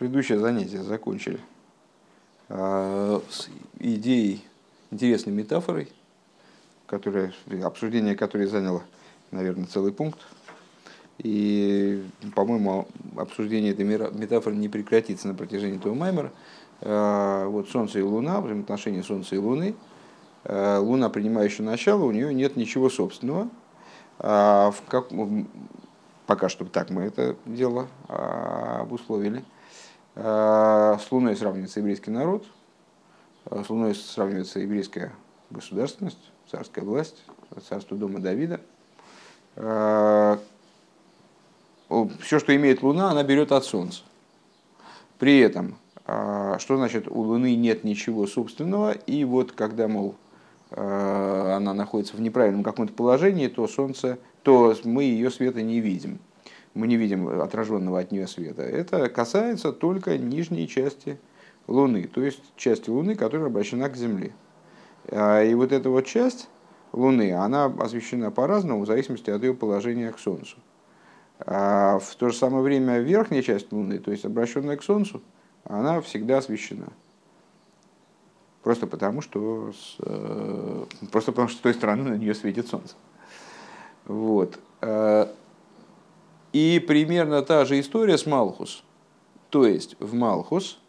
предыдущее 0.00 0.38
занятие 0.38 0.82
закончили 0.82 1.38
а, 2.48 3.20
с 3.28 3.50
идеей, 3.78 4.42
интересной 4.90 5.34
метафорой, 5.34 5.92
которая, 6.86 7.34
обсуждение 7.62 8.16
которой 8.16 8.46
заняло, 8.46 8.82
наверное, 9.30 9.66
целый 9.66 9.92
пункт. 9.92 10.18
И, 11.18 12.02
по-моему, 12.34 12.88
обсуждение 13.18 13.72
этой 13.72 13.84
метафоры 13.84 14.56
не 14.56 14.70
прекратится 14.70 15.28
на 15.28 15.34
протяжении 15.34 15.76
этого 15.76 15.92
маймера. 15.92 16.32
А, 16.80 17.46
вот 17.46 17.68
Солнце 17.68 17.98
и 17.98 18.02
Луна, 18.02 18.40
взаимоотношения 18.40 19.02
Солнца 19.02 19.34
и 19.34 19.38
Луны. 19.38 19.74
А, 20.44 20.80
Луна, 20.80 21.10
принимающая 21.10 21.62
начало, 21.62 22.04
у 22.04 22.10
нее 22.10 22.32
нет 22.32 22.56
ничего 22.56 22.88
собственного. 22.88 23.50
Как, 24.16 25.08
пока 26.26 26.48
что 26.48 26.64
так 26.64 26.88
мы 26.88 27.02
это 27.02 27.36
дело 27.44 27.88
обусловили. 28.08 29.40
Э, 29.40 29.59
с 30.14 31.06
Луной 31.10 31.36
сравнивается 31.36 31.80
еврейский 31.80 32.10
народ, 32.10 32.44
э, 33.46 33.62
с 33.64 33.70
Луной 33.70 33.94
сравнивается 33.94 34.58
еврейская 34.58 35.12
государственность, 35.50 36.30
царская 36.50 36.84
власть, 36.84 37.24
царство 37.68 37.96
дома 37.96 38.18
Давида. 38.18 38.60
Э, 39.56 40.38
Все, 42.20 42.38
что 42.38 42.54
имеет 42.54 42.82
Луна, 42.82 43.10
она 43.10 43.22
берет 43.24 43.50
от 43.50 43.64
Солнца. 43.64 44.02
При 45.18 45.40
этом, 45.40 45.76
что 46.06 46.76
значит 46.76 47.08
у 47.08 47.20
Луны 47.20 47.56
нет 47.56 47.82
ничего 47.82 48.28
собственного, 48.28 48.92
и 48.92 49.24
вот 49.24 49.50
когда, 49.52 49.88
мол, 49.88 50.14
она 50.70 51.74
находится 51.74 52.16
в 52.16 52.20
неправильном 52.20 52.62
каком-то 52.62 52.92
положении, 52.92 53.48
то 53.48 53.66
Солнце, 53.66 54.18
то 54.44 54.74
мы 54.84 55.02
ее 55.02 55.32
света 55.32 55.62
не 55.62 55.80
видим 55.80 56.20
мы 56.74 56.86
не 56.86 56.96
видим 56.96 57.28
отраженного 57.40 58.00
от 58.00 58.12
нее 58.12 58.26
света, 58.26 58.62
это 58.62 59.08
касается 59.08 59.72
только 59.72 60.16
нижней 60.18 60.68
части 60.68 61.18
Луны, 61.66 62.06
то 62.06 62.22
есть 62.22 62.40
части 62.56 62.90
Луны, 62.90 63.14
которая 63.14 63.48
обращена 63.48 63.88
к 63.88 63.96
Земле. 63.96 64.32
А, 65.08 65.42
и 65.42 65.54
вот 65.54 65.72
эта 65.72 65.90
вот 65.90 66.06
часть 66.06 66.48
Луны, 66.92 67.32
она 67.32 67.66
освещена 67.66 68.30
по-разному 68.30 68.82
в 68.82 68.86
зависимости 68.86 69.30
от 69.30 69.42
ее 69.42 69.54
положения 69.54 70.10
к 70.12 70.18
Солнцу. 70.18 70.56
А 71.40 71.98
в 71.98 72.14
то 72.16 72.28
же 72.28 72.36
самое 72.36 72.62
время 72.62 72.98
верхняя 72.98 73.42
часть 73.42 73.72
Луны, 73.72 73.98
то 73.98 74.10
есть 74.10 74.24
обращенная 74.24 74.76
к 74.76 74.82
Солнцу, 74.82 75.22
она 75.64 76.00
всегда 76.00 76.38
освещена. 76.38 76.88
Просто 78.62 78.86
потому, 78.86 79.22
что, 79.22 79.72
э, 80.00 80.84
просто 81.10 81.32
потому, 81.32 81.48
что 81.48 81.58
с 81.58 81.62
той 81.62 81.74
стороны 81.74 82.10
на 82.10 82.14
нее 82.16 82.34
светит 82.34 82.68
Солнце. 82.68 82.94
Вот. 84.06 84.58
И 86.52 86.84
примерно 86.86 87.42
та 87.42 87.64
же 87.64 87.78
история 87.78 88.18
с 88.18 88.26
Малхус. 88.26 88.82
То 89.50 89.66
есть 89.66 89.96
в 90.00 90.14
Малхус, 90.14 90.80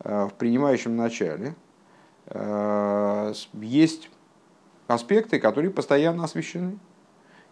э, 0.00 0.26
в 0.26 0.34
принимающем 0.34 0.96
начале, 0.96 1.54
э, 2.26 3.32
есть 3.54 4.10
аспекты, 4.86 5.38
которые 5.38 5.70
постоянно 5.70 6.24
освещены. 6.24 6.78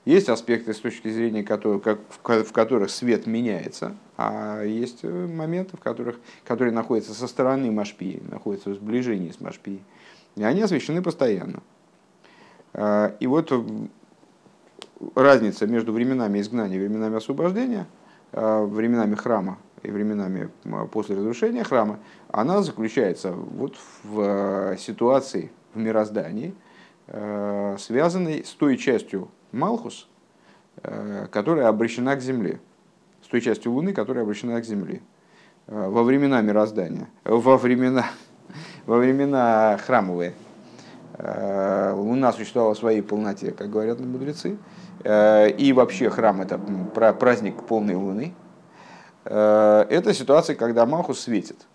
Есть 0.07 0.31
аспекты, 0.31 0.73
с 0.73 0.79
точки 0.79 1.11
зрения 1.11 1.43
которых, 1.43 1.83
как, 1.83 1.99
в 2.47 2.53
которых 2.53 2.89
свет 2.89 3.27
меняется, 3.27 3.95
а 4.17 4.63
есть 4.63 5.01
э, 5.03 5.09
моменты, 5.09 5.77
в 5.77 5.81
которых, 5.81 6.19
которые 6.45 6.73
находятся 6.73 7.13
со 7.13 7.27
стороны 7.27 7.71
Машпии, 7.71 8.23
находятся 8.31 8.71
в 8.71 8.75
сближении 8.75 9.31
с 9.31 9.41
Машпией. 9.41 9.83
И 10.37 10.43
они 10.43 10.63
освещены 10.63 11.03
постоянно. 11.03 11.61
И 12.73 13.27
вот 13.27 13.53
разница 15.15 15.67
между 15.67 15.93
временами 15.93 16.41
изгнания 16.41 16.77
и 16.77 16.81
временами 16.81 17.17
освобождения, 17.17 17.87
э, 18.33 18.65
временами 18.65 19.15
храма 19.15 19.59
и 19.83 19.91
временами 19.91 20.51
после 20.93 21.17
разрушения 21.17 21.65
храма, 21.65 21.99
она 22.29 22.63
заключается 22.63 23.33
вот 23.33 23.77
в 24.05 24.21
э, 24.21 24.77
ситуации 24.79 25.51
в 25.75 25.79
мироздании, 25.79 26.55
э, 27.07 27.77
связанной 27.79 28.45
с 28.45 28.51
той 28.51 28.77
частью 28.77 29.29
Малхус, 29.53 30.07
которая 31.33 31.67
обращена 31.67 32.15
к 32.15 32.21
Земле, 32.21 32.61
с 33.23 33.27
той 33.27 33.41
частью 33.41 33.73
Луны, 33.73 33.93
которая 33.93 34.23
обращена 34.23 34.61
к 34.61 34.65
Земле. 34.65 35.03
Во 35.67 36.05
времена 36.05 36.41
мироздания, 36.41 37.09
во 37.25 37.57
времена, 37.59 38.07
во 38.87 38.97
времена 38.99 39.77
храмовые, 39.85 40.35
Луна 41.19 42.33
существовала 42.33 42.75
в 42.75 42.79
своей 42.79 43.03
полноте, 43.03 43.51
как 43.51 43.71
говорят 43.71 43.99
мудрецы, 43.99 44.57
и 45.03 45.73
вообще 45.75 46.11
храм 46.11 46.43
это 46.43 46.59
праздник 46.59 47.63
полной 47.63 47.95
луны, 47.95 48.35
э, 49.25 49.87
это 49.89 50.13
ситуация, 50.13 50.57
когда 50.57 50.85
Малхус 50.85 51.21
светит. 51.21 51.67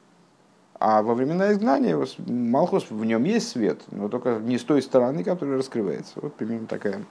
А 0.80 1.02
во 1.02 1.16
времена 1.16 1.52
изгнания 1.52 1.98
Малхус, 2.28 2.86
в 2.90 3.04
нем 3.06 3.24
есть 3.24 3.50
свет, 3.50 3.82
но 3.92 4.10
только 4.10 4.40
не 4.40 4.58
с 4.58 4.64
той 4.64 4.82
стороны, 4.82 5.24
которая 5.24 5.58
раскрывается. 5.58 6.14
Вот 6.18 6.36
примерно 6.36 6.68
такая, 6.68 7.04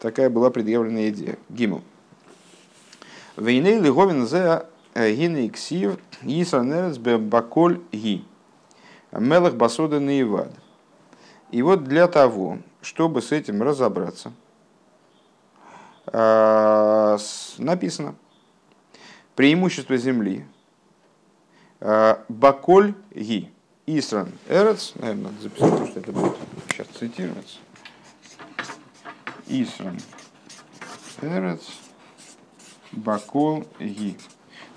такая 0.00 0.30
была 0.30 0.50
предъявлена 0.50 1.08
идея. 1.10 1.36
Гимл. 1.48 1.82
Вейней 3.36 3.78
лиговин 3.78 4.26
зе 4.26 4.64
гины 4.96 5.48
ксив 5.50 5.98
исанерец 6.22 6.98
баколь 6.98 7.80
ги. 7.92 8.24
Мелах 9.12 9.54
басода 9.54 10.00
наивад. 10.00 10.50
И 11.50 11.62
вот 11.62 11.84
для 11.84 12.08
того, 12.08 12.58
чтобы 12.80 13.22
с 13.22 13.30
этим 13.30 13.62
разобраться– 13.62 14.32
Э, 14.43 14.43
написано 17.58 18.14
преимущество 19.34 19.96
земли. 19.96 20.44
Э, 21.80 22.16
Баколь 22.28 22.94
ги. 23.14 23.50
Исран 23.86 24.32
Эрец. 24.48 24.92
Наверное, 24.96 25.24
надо 25.24 25.42
записать, 25.42 25.90
что 25.90 26.00
это 26.00 26.12
будет 26.12 26.36
сейчас 26.70 26.86
цитироваться. 26.88 27.58
Исран 29.46 29.98
Эрец. 31.20 31.60
Бакол 32.92 33.66
ги. 33.78 34.16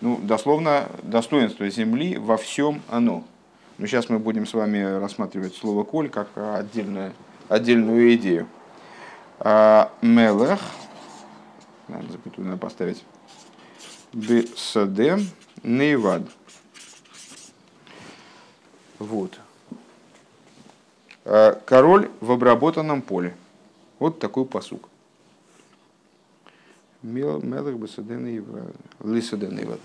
Ну, 0.02 0.20
дословно, 0.22 0.90
достоинство 1.04 1.70
земли 1.70 2.18
во 2.18 2.38
всем 2.38 2.82
оно. 2.90 3.24
Но 3.78 3.86
сейчас 3.86 4.10
мы 4.10 4.20
будем 4.20 4.46
с 4.46 4.54
вами 4.54 4.82
рассматривать 5.00 5.56
слово 5.56 5.84
«коль» 5.84 6.10
как 6.10 6.28
отдельную, 6.36 7.14
отдельную 7.48 8.16
идею. 8.16 8.48
Э, 9.40 9.88
Мелех– 10.02 10.60
Наверное, 11.88 12.12
запятую 12.12 12.46
надо 12.46 12.58
поставить. 12.58 13.04
Бесаде 14.14 15.20
Нейвад. 15.64 16.24
Вот. 19.00 19.40
А, 21.26 21.54
король 21.66 22.10
в 22.20 22.32
обработанном 22.32 23.02
поле. 23.02 23.36
Вот 24.00 24.20
такой 24.20 24.46
посук. 24.46 24.90
Мелах 27.02 27.76
Бесаде 27.76 28.16
Нейвад. 28.16 28.76
Лисаде 29.04 29.48
Нейвад. 29.48 29.80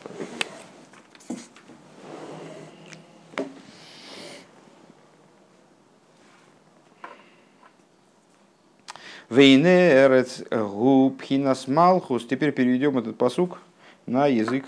Вейне 9.32 9.92
эрец 9.94 10.42
губхинас 10.50 11.66
малхус. 11.66 12.26
Теперь 12.26 12.52
переведем 12.52 12.98
этот 12.98 13.16
посук 13.16 13.60
на 14.04 14.26
язык 14.26 14.66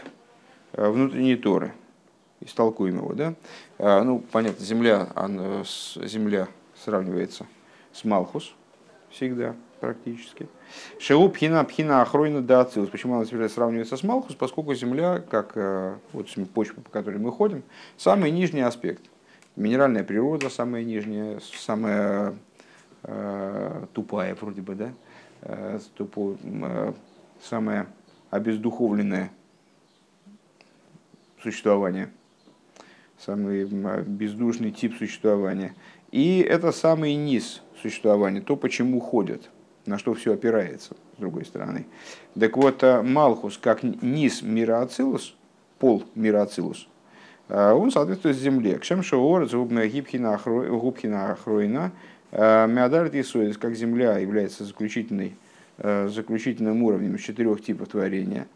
э, 0.73 0.89
внутренней 0.89 1.37
Торы. 1.37 1.75
Истолкуем 2.41 2.97
его, 2.97 3.13
да? 3.13 3.35
А, 3.79 4.03
ну, 4.03 4.21
понятно, 4.33 4.65
земля, 4.65 5.09
она, 5.15 5.65
земля 5.97 6.49
сравнивается 6.83 7.47
с 7.93 8.05
Малхус 8.05 8.55
всегда 9.11 9.55
практически. 9.81 10.49
Шеу 10.99 11.29
пхина 11.29 11.63
пхина 11.65 12.01
охройна 12.01 12.41
да 12.41 12.63
ацилус. 12.63 12.89
Почему 12.89 13.17
она 13.17 13.27
земля 13.27 13.51
сравнивается 13.51 13.99
с 13.99 14.03
Малхус? 14.03 14.35
Поскольку 14.35 14.73
земля, 14.73 15.23
как 15.29 15.53
э, 15.57 15.95
вот 16.15 16.29
почва, 16.55 16.81
по 16.81 16.89
которой 16.89 17.19
мы 17.19 17.33
ходим, 17.33 17.65
самый 17.99 18.31
нижний 18.31 18.63
аспект. 18.63 19.03
Минеральная 19.57 20.05
природа 20.05 20.49
самая 20.49 20.85
нижняя, 20.85 21.39
самая 21.55 22.35
тупая 23.93 24.35
вроде 24.35 24.63
бы, 24.63 24.75
да, 24.75 24.93
э, 25.43 25.79
тупо, 25.95 26.37
э, 26.43 26.93
самое 27.43 27.87
обездуховленное 28.31 29.31
существование, 31.43 32.11
самый 33.19 33.65
бездушный 33.65 34.71
тип 34.71 34.97
существования. 34.97 35.75
И 36.11 36.41
это 36.41 36.73
самый 36.73 37.15
низ 37.15 37.63
существования, 37.81 38.41
то, 38.41 38.57
почему 38.57 39.01
ходят, 39.01 39.51
на 39.85 39.99
что 39.99 40.15
все 40.15 40.33
опирается, 40.33 40.95
с 41.17 41.21
другой 41.21 41.45
стороны. 41.45 41.87
Так 42.39 42.57
вот, 42.57 42.83
Малхус, 42.83 43.59
как 43.59 43.83
низ 43.83 44.41
мира 44.43 44.81
Ацилус, 44.81 45.37
пол 45.79 46.05
мира 46.15 46.43
Ацилус, 46.43 46.89
он 47.49 47.91
соответствует 47.91 48.37
земле. 48.37 48.79
Кшем 48.79 49.03
шоор, 49.03 49.47
губхина 49.47 50.35
охройна, 50.35 51.93
Э, 52.35 52.67
Меодарит 52.67 53.15
Исоидис, 53.15 53.57
как 53.57 53.77
земля, 53.77 54.19
является 54.19 54.65
заключительной, 54.65 55.37
э, 55.79 56.09
заключительным 56.09 56.83
уровнем 56.83 57.15
из 57.15 57.23
четырех 57.23 57.63
типов 57.63 57.89
творения. 57.89 58.47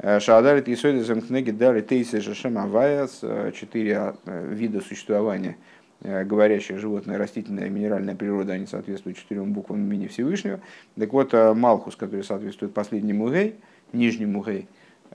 Шаадарит 0.00 0.68
и 0.68 0.76
Сойда 0.76 1.02
Замкнеги 1.02 1.50
дали 1.50 1.80
Тейсы 1.80 2.20
Жашем 2.20 2.56
Аваяс, 2.56 3.20
четыре 3.52 4.14
вида 4.24 4.80
существования 4.80 5.56
говорящее 6.00 6.78
животное, 6.78 7.18
растительная, 7.18 7.68
минеральная 7.68 8.14
природа, 8.14 8.52
они 8.52 8.66
соответствуют 8.66 9.18
четырем 9.18 9.52
буквам 9.52 9.80
имени 9.80 10.06
Всевышнего. 10.06 10.60
Так 10.96 11.12
вот, 11.12 11.32
Малхус, 11.32 11.96
который 11.96 12.22
соответствует 12.22 12.72
последнему 12.72 13.28
Гей, 13.28 13.56
нижнему 13.92 14.44
Гей, 14.44 14.68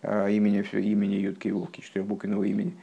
имени, 0.04 0.66
имени 0.74 1.16
Ютки 1.16 1.48
Вовки, 1.48 1.80
четырехбуквенного 1.80 2.44
имени, 2.44 2.74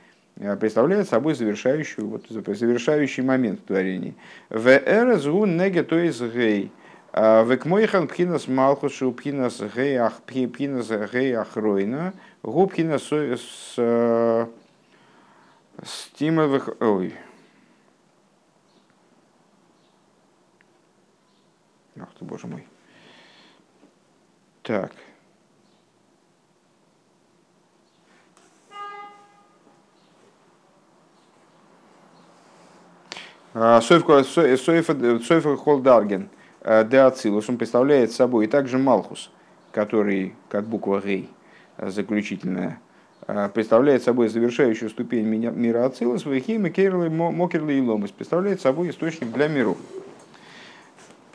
представляет 0.59 1.09
собой 1.09 1.35
завершающую, 1.35 2.07
вот, 2.07 2.27
завершающий 2.29 3.23
момент 3.23 3.61
в 3.61 3.65
творении. 3.65 4.15
В 4.49 4.69
эрзу 4.69 5.45
неге 5.45 5.83
то 5.83 5.99
есть 5.99 6.23
гей. 6.23 6.73
Векмойхан 7.13 8.09
пхинас 8.09 8.49
малхушу 8.49 9.13
пхинас 9.13 9.61
гей 9.61 9.99
пхинас 10.47 10.89
гей 11.13 11.37
ахройна. 11.37 12.15
Гу 12.43 12.67
пхинас 12.67 13.03
с 13.03 14.49
стимовых... 15.83 16.69
Ой, 16.81 17.15
Ах 22.01 22.09
ты, 22.19 22.25
боже 22.25 22.47
мой. 22.47 22.67
Так. 24.63 24.93
Сойфа 33.53 35.57
Холдарген 35.57 36.29
э, 36.61 36.85
де 36.85 36.99
Ацилус, 36.99 37.49
он 37.49 37.57
представляет 37.57 38.13
собой 38.13 38.45
и 38.45 38.49
также 38.49 38.79
Малхус, 38.79 39.31
который, 39.73 40.35
как 40.49 40.65
буква 40.65 41.03
Гей, 41.05 41.29
заключительная, 41.79 42.81
э, 43.27 43.49
представляет 43.53 44.05
собой 44.05 44.29
завершающую 44.29 44.89
ступень 44.89 45.27
мира 45.27 45.85
Ацилус, 45.85 46.27
Вахим, 46.27 46.73
Кейрли, 46.73 47.09
Мокерли 47.09 47.75
и 47.75 47.81
Ломас, 47.81 48.13
представляет 48.13 48.61
собой 48.61 48.91
источник 48.91 49.33
для 49.33 49.49
миров. 49.49 49.79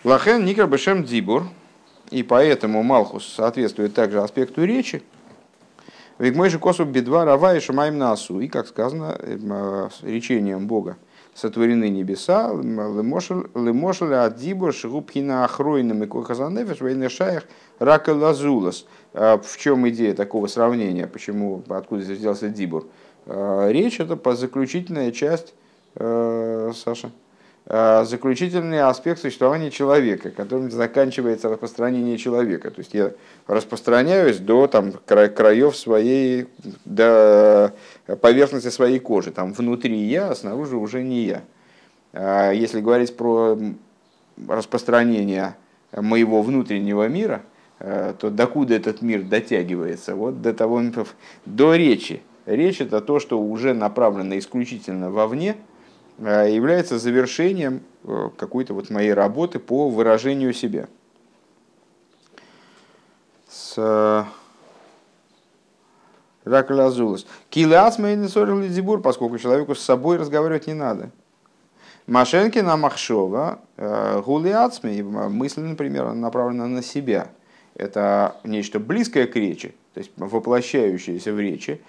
Лахен 0.06 0.45
Никер 0.45 0.67
Бешем 0.67 1.06
и 2.12 2.23
поэтому 2.23 2.83
Малхус 2.83 3.25
соответствует 3.25 3.94
также 3.94 4.21
аспекту 4.21 4.63
речи, 4.63 5.03
ведь 6.17 6.35
мой 6.35 6.50
же 6.50 6.59
косу 6.59 6.85
бедва 6.85 7.25
рава 7.25 7.57
и 7.57 7.59
шамаем 7.59 7.97
насу. 7.97 8.39
И, 8.39 8.47
как 8.47 8.67
сказано, 8.67 9.17
э, 9.19 9.89
речением 10.03 10.67
Бога 10.67 10.95
сотворены 11.35 11.89
небеса, 11.89 12.49
лемошел 12.53 14.13
адибур 14.13 14.73
шигубхина 14.73 15.43
охройным 15.43 16.03
и 16.03 16.07
кохазанефеш 16.07 16.79
вейнешаях 16.81 17.43
рака 17.77 18.11
лазулас. 18.11 18.85
А 19.13 19.37
в 19.37 19.57
чем 19.57 19.87
идея 19.89 20.13
такого 20.15 20.47
сравнения? 20.47 21.07
Почему, 21.07 21.61
откуда 21.67 22.01
здесь 22.01 22.19
взялся 22.19 22.47
дибур? 22.47 22.87
А, 23.25 23.69
речь 23.69 23.99
это 23.99 24.15
по 24.15 24.33
заключительная 24.35 25.11
часть, 25.11 25.53
э, 25.95 26.71
Саша, 26.73 27.11
заключительный 27.67 28.81
аспект 28.81 29.21
существования 29.21 29.71
человека, 29.71 30.29
которым 30.29 30.69
заканчивается 30.69 31.50
распространение 31.50 32.17
человека. 32.17 32.69
То 32.69 32.79
есть 32.79 32.94
я 32.94 33.12
распространяюсь 33.47 34.38
до 34.38 34.67
там, 34.67 34.94
краев 35.06 35.75
своей, 35.75 36.45
до 36.85 37.73
поверхности 38.21 38.69
своей 38.69 39.00
кожи. 39.00 39.31
Там 39.31 39.51
внутри 39.53 39.97
я, 39.97 40.29
а 40.29 40.35
снаружи 40.35 40.77
уже 40.77 41.01
не 41.01 41.23
я. 41.23 41.41
А 42.13 42.51
если 42.51 42.81
говорить 42.81 43.17
про 43.17 43.57
распространение 44.47 45.56
моего 45.91 46.44
внутреннего 46.44 47.07
мира, 47.07 47.41
э, 47.79 48.13
то 48.19 48.29
докуда 48.29 48.75
этот 48.75 49.01
мир 49.01 49.23
дотягивается? 49.23 50.13
Вот 50.13 50.39
до 50.39 50.53
того, 50.53 50.83
до 51.47 51.73
речи. 51.73 52.21
Речь 52.45 52.79
это 52.79 53.01
то, 53.01 53.19
что 53.19 53.41
уже 53.41 53.73
направлено 53.73 54.38
исключительно 54.38 55.09
вовне– 55.09 55.56
Э, 55.65 55.73
является 56.17 56.97
завершением 56.97 57.81
э, 58.03 58.29
какой-то 58.38 58.73
вот 58.73 58.89
моей 58.89 59.13
работы 59.13 59.59
по 59.59 59.89
выражению 59.89 60.53
себя. 60.53 60.88
С 63.50 64.25
Раклазулас. 66.45 67.25
Килас 67.50 67.97
Зибур, 67.97 69.01
поскольку 69.01 69.38
человеку 69.38 69.75
с 69.75 69.81
собой 69.81 70.17
разговаривать 70.17 70.67
не 70.67 70.73
надо. 70.73 71.09
Машенки 72.07 72.59
на 72.59 72.77
Махшова, 72.77 73.59
э, 73.77 74.21
Гулиацми, 74.21 75.01
мысль, 75.01 75.62
например, 75.62 76.13
направлена 76.13 76.67
на 76.67 76.83
себя. 76.83 77.29
Это 77.73 78.38
нечто 78.44 78.79
близкое 78.79 79.27
к 79.27 79.35
речи, 79.35 79.75
то 79.94 80.00
есть 80.00 80.12
воплощающееся 80.15 81.33
в 81.33 81.39
речи, 81.39 81.81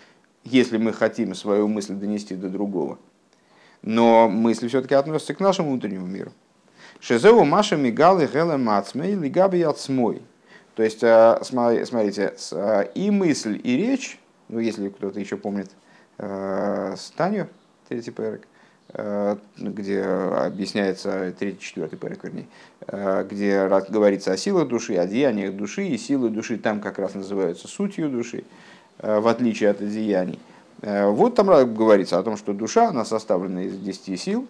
если 0.42 0.78
мы 0.78 0.92
хотим 0.92 1.34
свою 1.34 1.68
мысль 1.68 1.94
донести 1.94 2.34
до 2.34 2.48
другого– 2.48 2.98
но 3.82 4.28
мысли 4.28 4.68
все-таки 4.68 4.94
относятся 4.94 5.34
к 5.34 5.40
нашему 5.40 5.70
внутреннему 5.70 6.06
миру. 6.06 6.32
Шезеу 7.00 7.44
Маша 7.44 7.76
Мигалы 7.76 8.26
Геле 8.26 8.56
Мацмей 8.56 9.14
Лигаби 9.14 9.58
Яцмой. 9.58 10.22
То 10.76 10.82
есть, 10.82 11.02
э, 11.02 11.38
смотрите, 11.42 12.34
э, 12.52 12.88
и 12.94 13.10
мысль, 13.10 13.58
и 13.62 13.76
речь, 13.76 14.18
ну, 14.48 14.58
если 14.58 14.90
кто-то 14.90 15.18
еще 15.18 15.38
помнит 15.38 15.70
э, 16.18 16.94
Станю, 16.98 17.48
третий 17.88 18.10
перек, 18.10 18.42
где 19.58 20.02
объясняется, 20.02 21.34
третий, 21.38 21.58
четвертый 21.58 21.98
перек, 21.98 22.22
вернее, 22.22 22.46
где 23.24 23.68
говорится 23.88 24.32
о 24.32 24.36
силах 24.36 24.68
души, 24.68 24.94
о 24.94 25.06
деяниях 25.06 25.54
души, 25.54 25.88
и 25.88 25.98
силы 25.98 26.30
души 26.30 26.56
там 26.56 26.80
как 26.80 26.98
раз 26.98 27.14
называются 27.14 27.68
сутью 27.68 28.08
души, 28.08 28.44
в 28.98 29.26
отличие 29.26 29.70
от 29.70 29.78
деяний. 29.78 30.38
Э, 30.82 31.08
вот 31.08 31.34
там 31.34 31.46
говорится 31.74 32.18
о 32.18 32.22
том, 32.22 32.36
что 32.36 32.52
душа, 32.52 32.88
она 32.88 33.04
составлена 33.04 33.64
из 33.64 33.78
10 33.78 34.20
сил, 34.20 34.46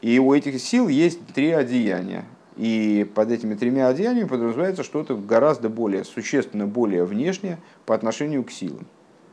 и 0.00 0.18
у 0.18 0.32
этих 0.32 0.60
сил 0.60 0.88
есть 0.88 1.26
три 1.34 1.50
одеяния. 1.50 2.24
И 2.56 3.08
под 3.14 3.30
этими 3.30 3.54
тремя 3.54 3.86
одеяниями 3.88 4.26
подразумевается 4.26 4.82
что-то 4.82 5.16
гораздо 5.16 5.68
более, 5.68 6.04
существенно 6.04 6.66
более 6.66 7.04
внешнее 7.04 7.58
по 7.86 7.94
отношению 7.94 8.42
к 8.42 8.50
силам. 8.50 8.86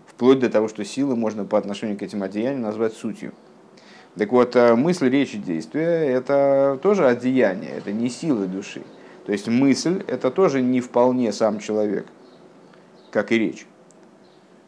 Вплоть 0.05 0.39
до 0.39 0.49
того, 0.49 0.67
что 0.67 0.85
силы 0.85 1.15
можно 1.15 1.43
по 1.43 1.57
отношению 1.57 1.97
к 1.97 2.03
этим 2.03 2.21
одеяниям 2.21 2.61
назвать 2.61 2.93
сутью. 2.93 3.33
Так 4.15 4.31
вот, 4.31 4.55
э, 4.55 4.75
мысль, 4.75 5.09
речь 5.09 5.33
и 5.33 5.37
действие– 5.37 6.05
это 6.07 6.79
тоже 6.81 7.07
одеяние, 7.07 7.71
это 7.71 7.91
не 7.91 8.09
силы 8.09 8.45
души. 8.45 8.83
То 9.25 9.31
есть 9.31 9.47
мысль– 9.47 10.03
это 10.07 10.31
тоже 10.31 10.61
не 10.61 10.79
вполне 10.79 11.33
сам 11.33 11.59
человек, 11.59 12.05
как 13.11 13.31
и 13.31 13.39
речь. 13.39 13.65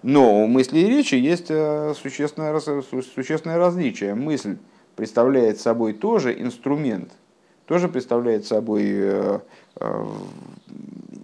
Но 0.04 0.44
у 0.44 0.48
мысли 0.48 0.80
и 0.80 0.88
речи 0.88 1.16
есть 1.16 1.48
э, 1.50 1.94
существенное, 1.96 2.60
существенное 2.60 3.58
различие. 3.58 4.14
Мысль 4.14 4.58
представляет 4.96 5.60
собой 5.60 5.94
тоже 5.94 6.40
инструмент, 6.40 7.12
тоже 7.66 7.88
представляет 7.88 8.46
собой 8.46 8.84
э, 8.86 9.40
э, 9.78 10.06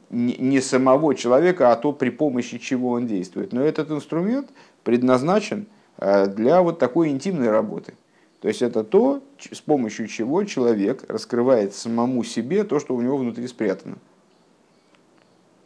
не 0.09 0.61
самого 0.61 1.15
человека, 1.15 1.71
а 1.71 1.75
то, 1.75 1.91
при 1.91 2.09
помощи 2.09 2.57
чего 2.57 2.91
он 2.91 3.07
действует. 3.07 3.53
Но 3.53 3.61
этот 3.61 3.91
инструмент 3.91 4.49
предназначен 4.83 5.67
для 5.97 6.61
вот 6.61 6.79
такой 6.79 7.09
интимной 7.09 7.49
работы. 7.49 7.93
То 8.41 8.47
есть 8.47 8.61
это 8.61 8.83
то, 8.83 9.23
с 9.39 9.61
помощью 9.61 10.07
чего 10.07 10.43
человек 10.43 11.03
раскрывает 11.07 11.73
самому 11.73 12.23
себе 12.23 12.63
то, 12.63 12.79
что 12.79 12.95
у 12.95 13.01
него 13.01 13.17
внутри 13.17 13.47
спрятано 13.47 13.97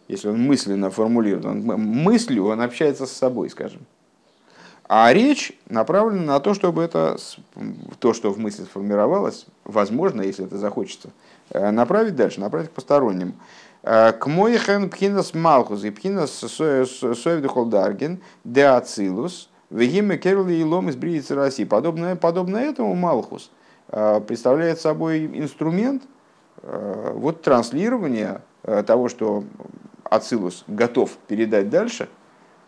если 0.07 0.29
он 0.29 0.41
мысленно 0.41 0.89
формулирует, 0.89 1.45
он, 1.45 1.61
мыслью 1.61 2.45
он 2.47 2.61
общается 2.61 3.05
с 3.05 3.11
собой, 3.11 3.49
скажем. 3.49 3.81
А 4.89 5.11
речь 5.11 5.51
направлена 5.67 6.23
на 6.23 6.39
то, 6.39 6.53
чтобы 6.53 6.81
это, 6.81 7.17
то, 7.99 8.13
что 8.13 8.31
в 8.31 8.39
мысли 8.39 8.63
сформировалось, 8.63 9.45
возможно, 9.65 10.21
если 10.21 10.45
это 10.45 10.57
захочется, 10.57 11.09
э, 11.49 11.71
направить 11.71 12.15
дальше, 12.15 12.39
направить 12.39 12.69
к 12.69 12.71
посторонним. 12.71 13.33
Э, 13.83 14.13
к 14.13 14.27
моихен 14.27 14.89
пхинас 14.89 15.33
малхус 15.33 15.83
и 15.83 15.89
пхинас 15.89 16.31
соевдухолдарген 16.31 18.19
де 18.45 18.63
ацилус 18.63 19.49
вегиме 19.69 20.17
керли 20.17 20.53
и 20.53 20.63
лом 20.63 20.87
из 20.87 20.95
бриицы 20.95 21.35
России. 21.35 21.65
Подобно, 21.65 22.15
подобно 22.15 22.55
этому 22.55 22.95
малхус 22.95 23.51
э, 23.89 24.21
представляет 24.25 24.79
собой 24.79 25.25
инструмент 25.25 26.03
вот 26.63 27.43
транслирования 27.43 28.41
того, 28.63 29.09
что 29.09 29.43
Ацилус 30.09 30.63
готов 30.67 31.11
передать 31.27 31.69
дальше 31.69 32.09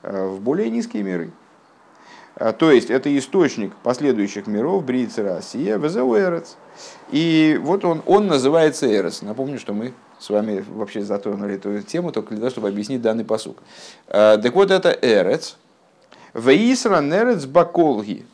э, 0.04 0.28
в 0.28 0.42
более 0.42 0.70
низкие 0.70 1.04
миры. 1.04 1.32
Э, 2.36 2.54
то 2.54 2.72
есть 2.72 2.90
это 2.90 3.16
источник 3.18 3.76
последующих 3.84 4.48
миров, 4.48 4.84
Бриица 4.86 5.24
Россия, 5.24 5.78
ВЗО 5.78 6.18
Эрец. 6.18 6.58
И 7.12 7.60
вот 7.62 7.86
он, 7.86 8.02
он 8.06 8.28
называется 8.28 8.88
Эрец. 8.88 9.22
Напомню, 9.22 9.60
что 9.60 9.74
мы 9.74 9.94
с 10.20 10.30
вами 10.30 10.64
вообще 10.68 11.02
затронули 11.02 11.56
эту 11.56 11.82
тему 11.82 12.12
только 12.12 12.30
для 12.30 12.38
того, 12.38 12.50
чтобы 12.50 12.68
объяснить 12.70 13.02
данный 13.02 13.26
посук. 13.26 13.58
Э, 14.08 14.38
так 14.42 14.54
вот, 14.54 14.72
это 14.72 14.98
Эрец. 15.02 15.58
Ваисра 16.34 17.02
Нерец 17.02 17.46
Баколги. 17.46 18.26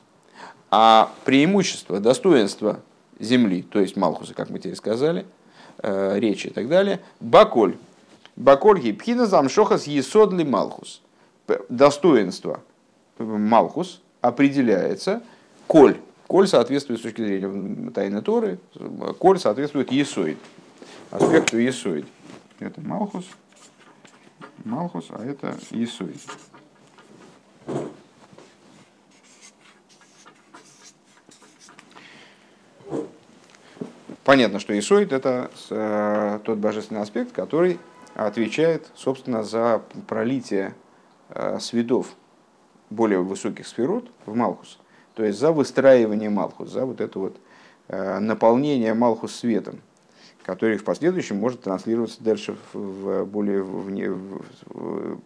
А 0.71 1.11
преимущество, 1.23 1.99
достоинство 1.99 2.81
земли, 3.19 3.61
то 3.61 3.79
есть 3.79 3.95
Малхуса, 3.95 4.33
как 4.33 4.49
мы 4.49 4.59
теперь 4.59 4.75
сказали, 4.75 5.25
речи 5.81 6.47
и 6.47 6.49
так 6.49 6.67
далее, 6.67 6.99
Баколь, 7.21 7.77
Бакольги 8.35 8.91
пхина 8.91 9.25
замшохас 9.25 9.87
есодли 9.87 10.43
малхус. 10.43 11.01
достоинство 11.69 12.61
Малхус 13.17 14.01
определяется 14.21 15.23
коль. 15.67 15.97
Коль 16.27 16.47
соответствует 16.47 16.99
с 16.99 17.03
точки 17.03 17.21
зрения 17.21 17.91
тайны 17.91 18.21
Торы, 18.21 18.59
коль 19.19 19.39
соответствует 19.39 19.91
Есоид, 19.91 20.39
аспекту 21.11 21.57
Есоид. 21.57 22.07
Это 22.59 22.81
Малхус, 22.81 23.25
Малхус, 24.63 25.05
а 25.11 25.23
это 25.23 25.55
Есоид. 25.69 26.19
Понятно, 34.23 34.59
что 34.59 34.77
Исоид– 34.77 35.11
это 35.13 35.51
э, 35.69 36.39
тот 36.43 36.57
божественный 36.57 37.01
аспект, 37.01 37.31
который 37.31 37.77
отвечает, 38.15 38.89
собственно, 38.95 39.43
за 39.43 39.83
пролитие 40.07 40.73
э, 41.29 41.59
светов 41.59 42.15
более 42.89 43.21
высоких 43.21 43.67
сферот 43.67 44.09
в 44.25 44.33
Малхус, 44.35 44.79
то 45.13 45.23
есть 45.23 45.37
за 45.37 45.51
выстраивание 45.51 46.29
Малхус, 46.29 46.71
за 46.71 46.85
вот 46.85 47.01
это 47.01 47.19
вот 47.19 47.37
э, 47.89 48.19
наполнение 48.19 48.93
Малхус 48.93 49.35
светом, 49.35 49.81
который 50.43 50.77
в 50.77 50.85
последующем 50.85 51.37
может 51.37 51.61
транслироваться 51.61 52.23
дальше 52.23 52.57
в 52.71 53.25
более 53.25 53.61
в, 53.61 53.89
в, 53.89 54.41
в, 54.65 55.19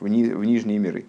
в 0.00 0.08
нижние 0.08 0.78
миры. 0.78 1.06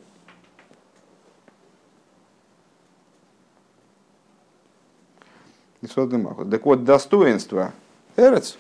Так 5.82 6.66
вот, 6.66 6.84
достоинство 6.84 7.74
Эрец, 8.16 8.58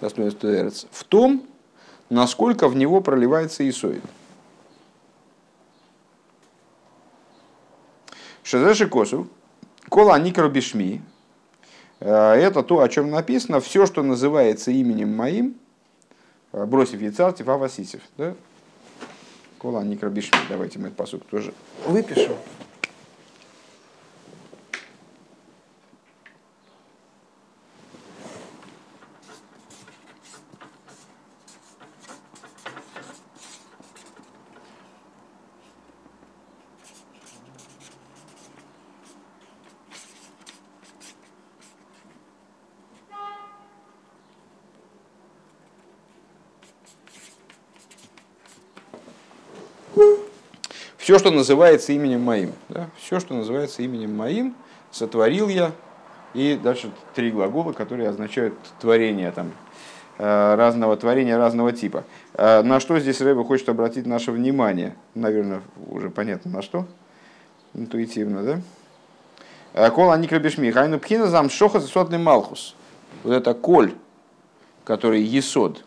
достоинство 0.00 0.48
Эрец 0.54 0.86
в 0.90 1.04
том, 1.04 1.46
насколько 2.10 2.68
в 2.68 2.76
него 2.76 3.00
проливается 3.00 3.68
Исоид. 3.68 4.02
Шезеши 8.42 8.86
косу, 8.86 9.28
кола 9.88 10.18
никробишми, 10.20 11.02
э, 11.98 12.08
это 12.08 12.62
то, 12.62 12.80
о 12.80 12.88
чем 12.88 13.10
написано, 13.10 13.60
все, 13.60 13.86
что 13.86 14.04
называется 14.04 14.70
именем 14.70 15.16
моим, 15.16 15.56
э, 16.52 16.64
бросив 16.64 17.00
яйцар, 17.00 17.32
тифа 17.32 17.56
васисев. 17.56 18.02
Да? 18.16 18.34
Кола 19.58 19.82
никробишми. 19.82 20.38
Давайте 20.48 20.78
мы 20.78 20.86
этот 20.86 20.96
посуд 20.96 21.26
тоже 21.26 21.52
выпишем. 21.86 22.36
Все, 51.16 51.28
что 51.28 51.30
называется 51.30 51.94
именем 51.94 52.20
моим. 52.20 52.52
Да? 52.68 52.90
Все, 52.98 53.20
что 53.20 53.32
называется 53.32 53.80
именем 53.80 54.14
моим, 54.14 54.54
сотворил 54.90 55.48
я. 55.48 55.72
И 56.34 56.60
дальше 56.62 56.90
три 57.14 57.30
глагола, 57.30 57.72
которые 57.72 58.10
означают 58.10 58.52
творение 58.78 59.32
там, 59.32 59.52
э, 60.18 60.54
разного 60.56 60.94
творения 60.98 61.38
разного 61.38 61.72
типа. 61.72 62.04
Э, 62.34 62.60
на 62.60 62.80
что 62.80 62.98
здесь 62.98 63.22
Рэба 63.22 63.44
хочет 63.44 63.70
обратить 63.70 64.04
наше 64.04 64.30
внимание? 64.30 64.94
Наверное, 65.14 65.62
уже 65.88 66.10
понятно 66.10 66.50
на 66.50 66.60
что. 66.60 66.86
Интуитивно, 67.72 68.42
да? 68.42 68.60
Э, 69.72 69.90
кол 69.90 70.10
аникра 70.10 70.38
бешми. 70.38 70.70
Хайну 70.70 70.98
пхина 70.98 71.28
зам 71.28 71.48
шоха 71.48 71.80
сотный 71.80 72.18
малхус. 72.18 72.74
Вот 73.24 73.32
это 73.32 73.54
коль, 73.54 73.94
который 74.84 75.22
есод, 75.22 75.82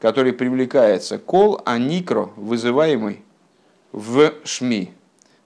который 0.00 0.32
привлекается. 0.32 1.18
Кол 1.18 1.60
аникро, 1.66 2.30
вызываемый 2.36 3.25
в 3.92 4.32
Шми. 4.44 4.92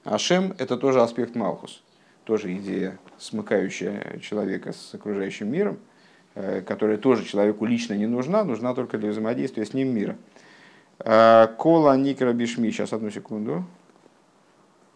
Ашем– 0.04 0.54
это 0.58 0.76
тоже 0.76 1.02
аспект 1.02 1.34
Малхус, 1.34 1.82
тоже 2.24 2.54
идея, 2.56 2.98
смыкающая 3.18 4.18
человека 4.20 4.72
с 4.72 4.94
окружающим 4.94 5.50
миром, 5.50 5.78
э, 6.34 6.62
которая 6.62 6.96
тоже 6.96 7.24
человеку 7.24 7.66
лично 7.66 7.94
не 7.94 8.06
нужна, 8.06 8.44
нужна 8.44 8.74
только 8.74 8.98
для 8.98 9.10
взаимодействия 9.10 9.66
с 9.66 9.74
ним 9.74 9.94
мира. 9.94 10.16
Э, 11.00 11.48
Кола 11.58 11.96
Никра 11.96 12.32
Бишми, 12.32 12.70
сейчас 12.70 12.92
одну 12.92 13.10
секунду. 13.10 13.64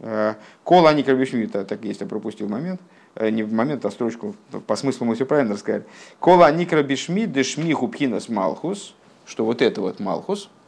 Э, 0.01 0.35
Кола 0.65 0.95
Никра 0.95 1.15
Бишми, 1.15 1.47
так 1.47 1.85
есть, 1.85 2.01
я 2.01 2.07
пропустил 2.07 2.49
момент. 2.49 2.81
Не 3.21 3.45
момент, 3.45 3.85
а 3.85 3.93
строчку, 3.93 4.35
по 4.67 4.75
смыслу 4.75 5.07
мы 5.07 5.15
все 5.15 5.25
правильно 5.25 5.55
рассказали. 5.55 5.85
Кола 6.19 6.51
Никра 6.51 6.83
Бишми, 6.83 7.27
Дешми 7.27 7.73
Хупхинас 7.73 8.29
Малхус, 8.29 8.97
что 9.25 9.45
вот 9.45 9.63
это 9.63 9.81
вот 9.81 10.01
Малхус– 10.01 10.51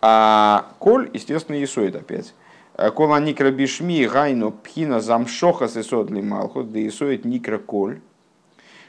а 0.00 0.72
коль, 0.78 1.10
естественно, 1.12 1.62
Исоид 1.62 1.96
опять. 1.96 2.34
«А 2.74 2.90
кола 2.90 3.20
никра 3.20 3.50
бишми 3.50 4.06
гайну 4.06 4.52
пхина 4.52 5.00
замшоха 5.00 5.68
сесот 5.68 6.10
ли 6.10 6.22
малхут, 6.22 6.72
да 6.72 6.86
Исоид 6.86 7.24
никра 7.24 7.58
коль. 7.58 8.00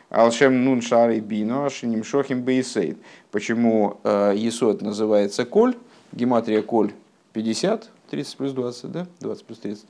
Алшем 0.09 0.63
нун 0.63 0.81
шары 0.81 1.19
бино, 1.19 1.65
ашиним 1.65 2.03
шохим 2.03 2.41
бейсейд. 2.41 2.97
Почему 3.31 3.99
Исоид 4.03 4.81
называется 4.81 5.45
коль? 5.45 5.75
Гематрия 6.11 6.61
коль 6.61 6.93
50, 7.33 7.89
30 8.09 8.37
плюс 8.37 8.51
20, 8.51 8.91
да? 8.91 9.07
20 9.21 9.45
плюс 9.45 9.59
30. 9.59 9.85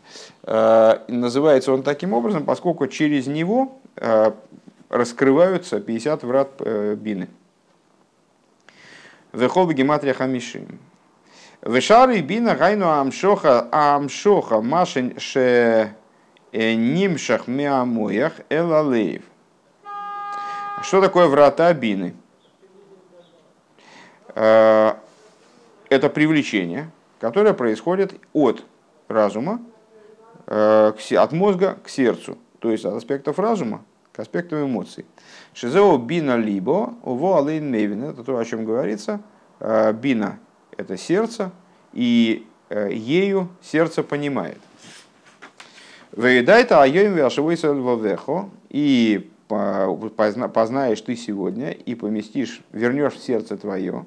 Называется 1.07 1.71
он 1.71 1.83
таким 1.83 2.13
образом, 2.13 2.45
поскольку 2.45 2.87
через 2.87 3.27
него 3.27 3.79
раскрываются 4.91 5.79
50 5.79 6.23
врат 6.23 6.49
э, 6.59 6.95
бины. 6.95 7.29
Вехол 9.31 9.71
гематрия 9.71 10.13
хамишим. 10.13 10.79
Вешары 11.61 12.21
бина 12.21 12.55
гайну 12.55 12.89
амшоха 12.89 13.67
амшоха 13.71 14.61
машин 14.61 15.19
ше 15.19 15.93
э, 16.51 16.73
нимшах 16.73 17.47
миамоях 17.47 18.33
элалеев. 18.49 19.21
Что 20.81 21.01
такое 21.01 21.27
врата 21.27 21.71
бины? 21.75 22.15
Э, 24.33 24.93
это 25.89 26.09
привлечение, 26.09 26.89
которое 27.19 27.53
происходит 27.53 28.19
от 28.33 28.63
разума, 29.07 29.61
э, 30.47 30.93
от 31.11 31.31
мозга 31.31 31.77
к 31.83 31.89
сердцу, 31.89 32.39
то 32.57 32.71
есть 32.71 32.85
от 32.85 32.95
аспектов 32.95 33.37
разума 33.37 33.85
к 34.13 34.19
аспектам 34.19 34.65
эмоций. 34.65 35.05
Шизео 35.53 35.95
бина 35.99 36.37
либо, 36.37 36.95
уво 37.03 37.37
алейн 37.37 37.69
мевин, 37.69 38.03
это 38.05 38.23
то, 38.23 38.35
о 38.35 38.45
чем 38.45 38.65
говорится. 38.65 39.21
Бина 39.59 40.39
это 40.77 40.97
сердце, 40.97 41.51
и 41.93 42.47
э, 42.69 42.89
ею 42.93 43.49
сердце 43.61 44.03
понимает. 44.03 44.59
Вейдайта 46.11 46.81
айоим 46.81 47.15
вяшевой 47.15 47.55
вовехо, 47.55 48.49
и 48.69 49.29
познаешь 49.47 51.01
ты 51.01 51.15
сегодня, 51.15 51.71
и 51.71 51.95
поместишь, 51.95 52.61
вернешь 52.71 53.13
в 53.13 53.23
сердце 53.23 53.57
твое. 53.57 54.05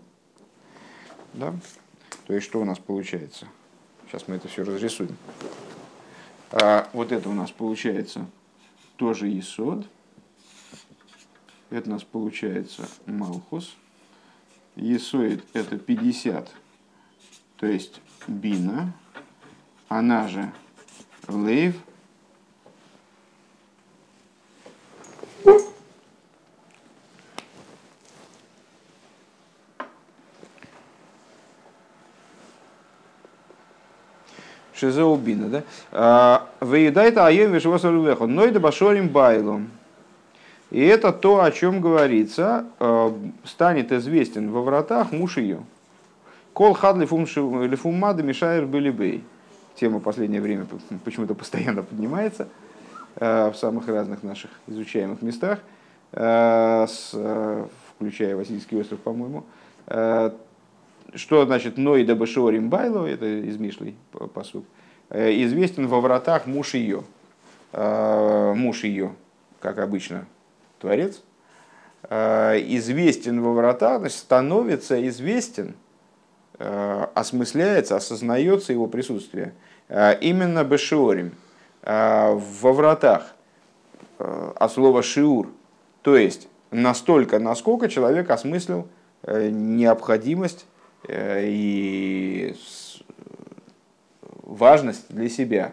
Да? 1.34 1.54
То 2.26 2.34
есть 2.34 2.46
что 2.46 2.60
у 2.60 2.64
нас 2.64 2.78
получается? 2.78 3.46
Сейчас 4.06 4.28
мы 4.28 4.36
это 4.36 4.48
все 4.48 4.64
разрисуем. 4.64 5.16
А, 6.52 6.88
вот 6.92 7.10
это 7.12 7.28
у 7.28 7.32
нас 7.32 7.50
получается 7.50 8.26
тоже 8.96 9.38
Исод. 9.38 9.86
Это 11.70 11.88
у 11.90 11.92
нас 11.92 12.04
получается 12.04 12.88
Малхус. 13.06 13.76
Есоид 14.76 15.44
это 15.52 15.78
50 15.78 16.50
то 17.64 17.66
есть 17.66 18.00
бина, 18.26 18.92
она 19.88 20.28
же 20.28 20.52
лейв, 21.28 21.76
Шизеубина, 34.74 35.48
да? 35.48 35.62
А, 35.92 36.50
Выедает 36.60 37.16
айом 37.16 37.52
вишвосор 37.52 37.94
лехо. 37.94 38.26
Нойда 38.26 38.60
башорим 38.60 39.08
байлом. 39.08 39.70
И 40.74 40.80
это 40.80 41.12
то, 41.12 41.40
о 41.40 41.52
чем 41.52 41.80
говорится, 41.80 42.66
а, 42.80 43.16
станет 43.44 43.92
известен 43.92 44.50
во 44.50 44.60
вратах 44.60 45.12
муж 45.12 45.36
ее. 45.36 45.62
Кол 46.52 46.74
хад 46.74 46.96
лифуммада 46.96 48.24
мешаер 48.24 48.66
были 48.66 48.90
бей. 48.90 49.22
Тема 49.76 50.00
в 50.00 50.02
последнее 50.02 50.40
время 50.40 50.66
почему-то 51.04 51.36
постоянно 51.36 51.84
поднимается 51.84 52.48
э, 53.14 53.52
в 53.52 53.54
самых 53.54 53.86
разных 53.86 54.24
наших 54.24 54.50
изучаемых 54.66 55.22
местах, 55.22 55.60
э, 56.10 56.86
э, 57.12 57.66
включая 57.94 58.34
Васильский 58.34 58.80
остров, 58.80 58.98
по-моему. 58.98 59.44
что 59.86 61.46
значит 61.46 61.78
Ной 61.78 62.02
да 62.04 62.16
Башорим 62.16 62.68
Байло, 62.68 63.06
это 63.06 63.26
из 63.26 63.58
Мишлей 63.58 63.94
посуд, 64.34 64.64
известен 65.08 65.86
во 65.86 66.00
вратах 66.00 66.46
муж 66.46 66.74
ее. 66.74 67.04
Муж 67.72 68.82
ее, 68.82 69.12
как 69.60 69.78
обычно, 69.78 70.26
Творец, 70.84 71.22
известен 72.04 73.40
во 73.40 73.54
вратах, 73.54 74.00
значит, 74.00 74.18
становится 74.18 75.08
известен, 75.08 75.74
осмысляется, 76.58 77.96
осознается 77.96 78.72
его 78.74 78.86
присутствие. 78.86 79.54
Именно 79.88 80.62
Бешиорим, 80.64 81.32
во 81.82 82.72
вратах, 82.72 83.34
от 84.18 84.72
слова 84.72 85.02
шиур, 85.02 85.48
то 86.02 86.16
есть 86.16 86.48
настолько, 86.70 87.38
насколько 87.38 87.88
человек 87.88 88.30
осмыслил 88.30 88.88
э, 89.22 89.48
необходимость 89.48 90.66
э, 91.08 91.42
и 91.44 92.54
важность 94.42 95.06
для 95.08 95.28
себя 95.28 95.72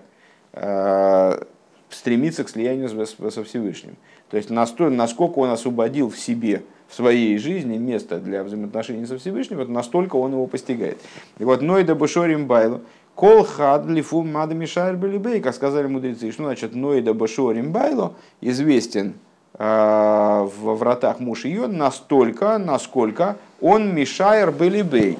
э, 0.53 1.43
стремиться 1.89 2.43
к 2.43 2.49
слиянию 2.49 2.89
со 2.89 3.43
Всевышним. 3.43 3.97
То 4.31 4.37
есть 4.37 4.49
настолько, 4.49 4.93
насколько 4.93 5.39
он 5.39 5.49
освободил 5.49 6.09
в 6.09 6.17
себе, 6.17 6.63
в 6.87 6.95
своей 6.95 7.37
жизни 7.37 7.77
место 7.77 8.19
для 8.19 8.43
взаимоотношений 8.43 9.05
со 9.05 9.17
Всевышним, 9.17 9.57
вот 9.57 9.69
настолько 9.69 10.15
он 10.15 10.31
его 10.31 10.47
постигает. 10.47 10.97
И 11.37 11.43
вот 11.43 11.61
Нойда 11.61 11.95
Башорим 11.95 12.47
Байлу, 12.47 12.81
Кол 13.13 13.43
хад 13.43 13.85
лифу 13.85 14.23
мада 14.23 14.55
мишайр 14.55 14.95
белибей, 14.95 15.41
как 15.41 15.53
сказали 15.53 15.85
мудрецы, 15.85 16.31
что 16.31 16.43
значит 16.43 16.73
Нойда 16.73 17.13
Башорим 17.13 17.71
Байлу 17.71 18.15
известен 18.39 19.15
Э, 19.63 20.47
во 20.59 20.75
вратах 20.75 21.19
муж 21.19 21.45
ее 21.45 21.67
настолько, 21.67 22.57
насколько 22.57 23.37
он 23.59 23.93
мешайр 23.93 24.51
белибей. 24.51 25.19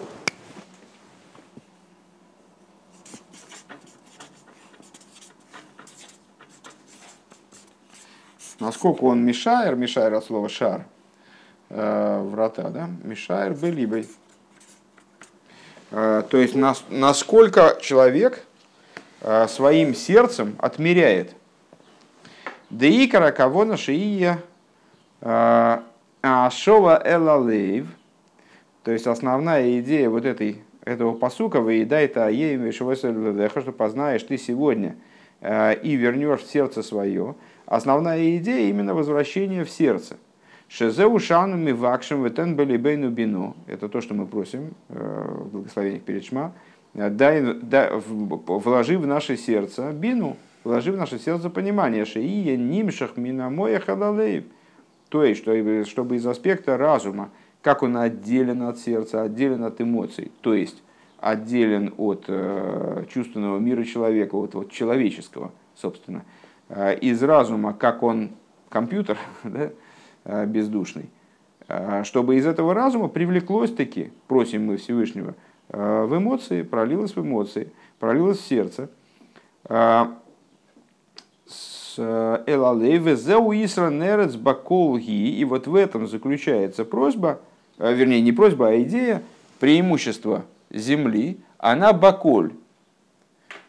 Насколько 8.62 9.06
он 9.06 9.25
мешайр, 9.25 9.75
мешайр 9.75 10.13
от 10.13 10.24
слова 10.24 10.48
шар, 10.48 10.86
э, 11.70 12.22
врата, 12.24 12.70
да, 12.70 12.89
мешайр 13.03 13.53
белибей. 13.53 14.08
Э, 15.89 16.24
то 16.30 16.38
есть 16.38 16.56
насколько 16.56 17.77
человек 17.82 18.46
своим 19.48 19.94
сердцем 19.94 20.56
отмеряет 20.58 21.36
Деикара 22.72 23.32
кого 23.32 23.65
на 23.65 23.75
шия 23.75 24.41
а, 25.20 25.84
Ашова 26.22 27.01
Элалейв, 27.03 27.86
то 28.84 28.91
есть 28.91 29.08
основная 29.08 29.80
идея 29.80 30.10
вот 30.10 30.25
этой, 30.25 30.63
этого 30.86 31.13
посука, 31.13 31.60
выедай 31.60 32.06
это 32.06 32.27
аеем 32.27 32.72
что 32.72 33.72
познаешь 33.74 34.24
ты 34.24 34.38
сегодня 34.38 34.96
а, 35.41 35.74
и 35.74 35.96
вернешь 35.96 36.41
в 36.41 36.50
сердце 36.50 36.82
свое. 36.82 37.36
Основная 37.72 38.36
идея 38.36 38.70
именно 38.70 38.94
возвращение 38.94 39.63
в 39.63 39.70
сердце. 39.70 40.18
Шезеу 40.68 41.18
шану 41.20 41.56
ми 41.56 41.72
вакшем 41.72 42.22
ветен 42.22 42.58
белибейну 42.58 43.10
бину. 43.10 43.56
Это 43.66 43.88
то, 43.88 44.01
что 44.01 44.13
мы 44.13 44.25
просим 44.25 44.74
э, 44.90 45.38
в 45.38 45.54
благословениях 45.54 46.04
перед 46.04 46.25
Шма. 46.25 46.51
Дай, 46.94 47.54
дай, 47.62 47.90
вложи 47.96 48.98
в 48.98 49.08
наше 49.08 49.38
сердце 49.38 49.94
бину, 49.94 50.36
вложи 50.66 50.92
в 50.92 50.98
наше 50.98 51.18
сердце 51.18 51.50
понимание, 51.50 52.04
и 52.04 52.58
нимшах 52.58 53.16
минамоя 53.16 53.80
хадалеев. 53.80 54.44
То 55.08 55.24
есть, 55.24 55.40
что, 55.40 55.86
чтобы 55.86 56.18
из 56.18 56.28
аспекта 56.28 56.75
разума, 56.75 57.30
как 57.62 57.84
он 57.84 57.96
отделен 57.96 58.63
от 58.63 58.80
сердца, 58.80 59.22
отделен 59.22 59.63
от 59.63 59.80
эмоций, 59.80 60.34
то 60.42 60.54
есть 60.54 60.84
отделен 61.22 61.94
от 61.98 62.25
э, 62.28 63.06
чувственного 63.13 63.60
мира 63.60 63.86
человека, 63.86 64.36
от, 64.36 64.56
от 64.56 64.72
человеческого, 64.72 65.54
собственно, 65.74 66.18
э, 66.18 66.40
из 67.01 67.24
разума, 67.24 67.74
как 67.74 68.04
он 68.04 68.32
компьютер 68.72 69.18
да, 69.44 69.70
э, 70.24 70.46
бездушный, 70.46 71.10
э, 71.68 72.03
чтобы 72.03 72.38
из 72.38 72.48
этого 72.48 72.74
разума 72.74 73.07
привлеклось 73.07 73.74
таки, 73.74 74.12
просим 74.27 74.66
мы 74.66 74.77
Всевышнего, 74.77 75.36
э, 75.70 76.05
в 76.05 76.18
эмоции, 76.18 76.64
пролилось 76.64 77.16
в 77.16 77.22
эмоции, 77.22 77.72
пролилось 78.00 78.40
в 78.40 78.48
сердце, 78.48 78.90
э. 79.70 80.05
И 81.98 82.01
вот 85.46 85.68
в 85.68 85.75
этом 85.75 86.07
заключается 86.07 86.86
просьба, 86.86 87.42
э, 87.77 87.94
вернее, 87.94 88.22
не 88.22 88.31
просьба, 88.31 88.70
а 88.70 88.81
идея 88.81 89.22
преимущества 89.60 90.46
земли, 90.70 91.38
она 91.57 91.92
Баколь. 91.92 92.53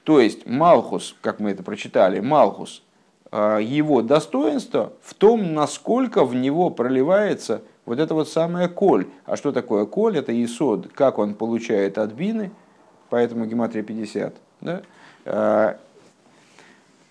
То 0.04 0.20
есть 0.20 0.46
Малхус, 0.46 1.16
как 1.20 1.40
мы 1.40 1.50
это 1.50 1.64
прочитали, 1.64 2.20
Малхус, 2.20 2.84
э, 2.86 2.91
его 3.32 4.02
достоинство 4.02 4.92
в 5.02 5.14
том, 5.14 5.54
насколько 5.54 6.24
в 6.24 6.34
него 6.34 6.70
проливается 6.70 7.62
вот 7.86 7.98
это 7.98 8.14
вот 8.14 8.28
самое 8.28 8.68
коль. 8.68 9.06
А 9.24 9.36
что 9.36 9.52
такое 9.52 9.86
коль? 9.86 10.18
Это 10.18 10.32
исод, 10.44 10.88
как 10.92 11.18
он 11.18 11.34
получает 11.34 11.98
от 11.98 12.12
бины, 12.12 12.50
поэтому 13.08 13.46
гематрия 13.46 13.82
50. 13.82 14.34
Да? 14.60 14.82
Э, 15.24 15.76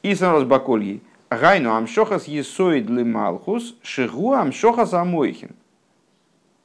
и 0.03 0.15
снова 0.15 0.45
бакольги. 0.45 1.01
Гайну 1.29 1.73
амшохас 1.73 2.27
есоид 2.27 2.89
ли 2.89 3.03
малхус, 3.03 3.75
шигу 3.81 4.34
амшохас 4.34 4.93
амойхин. 4.93 5.55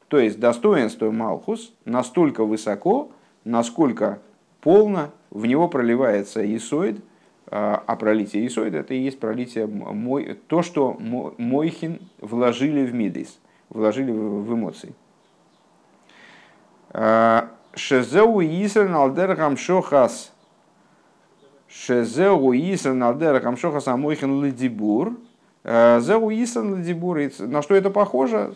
То 0.09 0.19
есть 0.19 0.38
достоинство 0.38 1.11
Малхус 1.11 1.73
настолько 1.85 2.45
высоко, 2.45 3.11
насколько 3.45 4.21
полно 4.61 5.11
в 5.31 5.47
него 5.47 5.69
проливается 5.69 6.45
Исоид, 6.57 7.01
а, 7.49 7.83
а 7.87 7.97
пролитие 7.97 8.47
Исоид 8.47 8.75
это 8.75 8.95
и 8.95 8.99
есть 8.99 9.21
пролитие 9.21 9.67
мой, 9.67 10.39
то, 10.47 10.63
что 10.63 10.97
Мойхин 11.39 12.01
вложили 12.21 12.85
в 12.85 12.95
Мидейс, 12.95 13.39
вложили 13.69 14.11
в 14.11 14.53
эмоции. 14.53 14.95
А, 16.91 17.51
Шезеу 17.75 18.41
Исрен 18.41 18.95
Алдер 18.95 19.35
Гамшохас 19.35 20.33
Шезеу 21.69 22.53
Исан 22.53 23.03
Алдера 23.03 23.41
Камшоха 23.41 23.81
Самойхен 23.81 24.43
Ледибур. 24.43 25.17
Э, 25.65 26.01
Зеу 26.01 26.31
Исан 26.31 26.77
Ледибур. 26.77 27.19
На 27.41 27.63
что 27.63 27.75
это 27.75 27.91
похоже, 27.91 28.55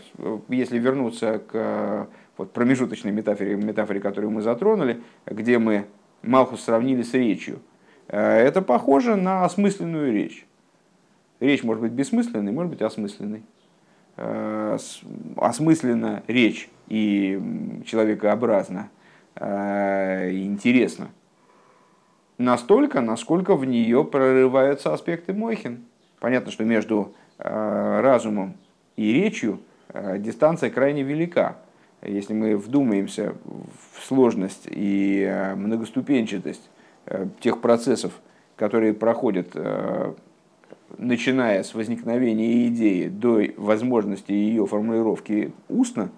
если 0.49 0.79
вернуться 0.79 1.39
к 1.39 2.09
вот, 2.39 2.53
промежуточной 2.53 3.13
метафоре, 3.13 3.57
метафоре, 3.57 4.01
которую 4.01 4.31
мы 4.31 4.43
затронули, 4.43 5.03
где 5.27 5.59
мы 5.59 5.87
Малхус 6.23 6.63
сравнили 6.63 7.03
с 7.03 7.13
речью. 7.13 7.61
Э, 8.11 8.37
это 8.39 8.63
похоже 8.63 9.17
на 9.17 9.45
осмысленную 9.45 10.13
речь. 10.13 10.47
Речь 11.41 11.63
может 11.63 11.83
быть 11.83 11.93
бессмысленной, 11.93 12.53
может 12.53 12.71
быть 12.71 12.83
осмысленной. 12.83 13.43
Э, 14.17 14.77
осмысленно 15.37 16.23
речь 16.27 16.69
и 16.89 17.83
человекообразно, 17.87 18.91
интересно– 19.37 21.09
настолько, 22.41 23.01
насколько 23.01 23.55
в 23.55 23.65
нее 23.65 24.03
прорываются 24.03 24.93
аспекты 24.93 25.33
Мойхин. 25.33 25.85
Понятно, 26.19 26.51
что 26.51 26.65
между 26.65 27.15
э, 27.39 28.01
разумом 28.01 28.55
и 28.97 29.13
речью 29.13 29.61
э, 29.89 30.19
дистанция 30.19 30.71
крайне 30.71 31.03
велика. 31.03 31.59
Если 32.03 32.33
мы 32.33 32.57
вдумаемся 32.57 33.35
в 33.45 34.03
сложность 34.03 34.67
и 34.71 35.23
э, 35.23 35.55
многоступенчатость 35.55 36.69
тех 37.41 37.61
процессов, 37.61 38.13
которые 38.57 38.95
проходят, 38.95 39.57
начиная 40.99 41.63
с 41.63 41.75
возникновения 41.75 42.67
идеи 42.69 43.09
до 43.09 43.43
возможности 43.57 44.33
ее 44.33 44.67
формулировки 44.67 45.53
устно, 45.69 46.11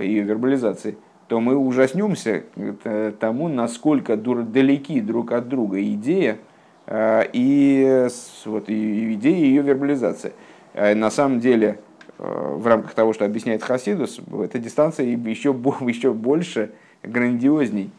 ее 0.00 0.22
вербализации– 0.22 0.96
то 1.28 1.40
мы 1.40 1.56
ужаснемся 1.56 2.44
э, 2.56 3.12
тому, 3.20 3.48
насколько 3.48 4.16
далеки 4.16 5.00
друг 5.00 5.32
от 5.32 5.48
друга 5.48 5.80
идея 5.82 6.38
э, 6.86 7.24
и, 7.32 8.08
вот, 8.46 8.64
идея 8.68 9.36
ее 9.36 9.62
вербализация. 9.62 10.32
Э, 10.72 10.94
на 10.94 11.10
самом 11.10 11.38
деле, 11.38 11.80
в 12.18 12.66
рамках 12.66 12.94
того, 12.94 13.12
что 13.12 13.24
объясняет 13.24 13.62
Хасидус, 13.62 14.20
эта 14.42 14.58
дистанция 14.58 15.06
еще, 15.06 15.50
еще 15.86 16.12
больше, 16.12 16.72
грандиозней, 17.04 17.92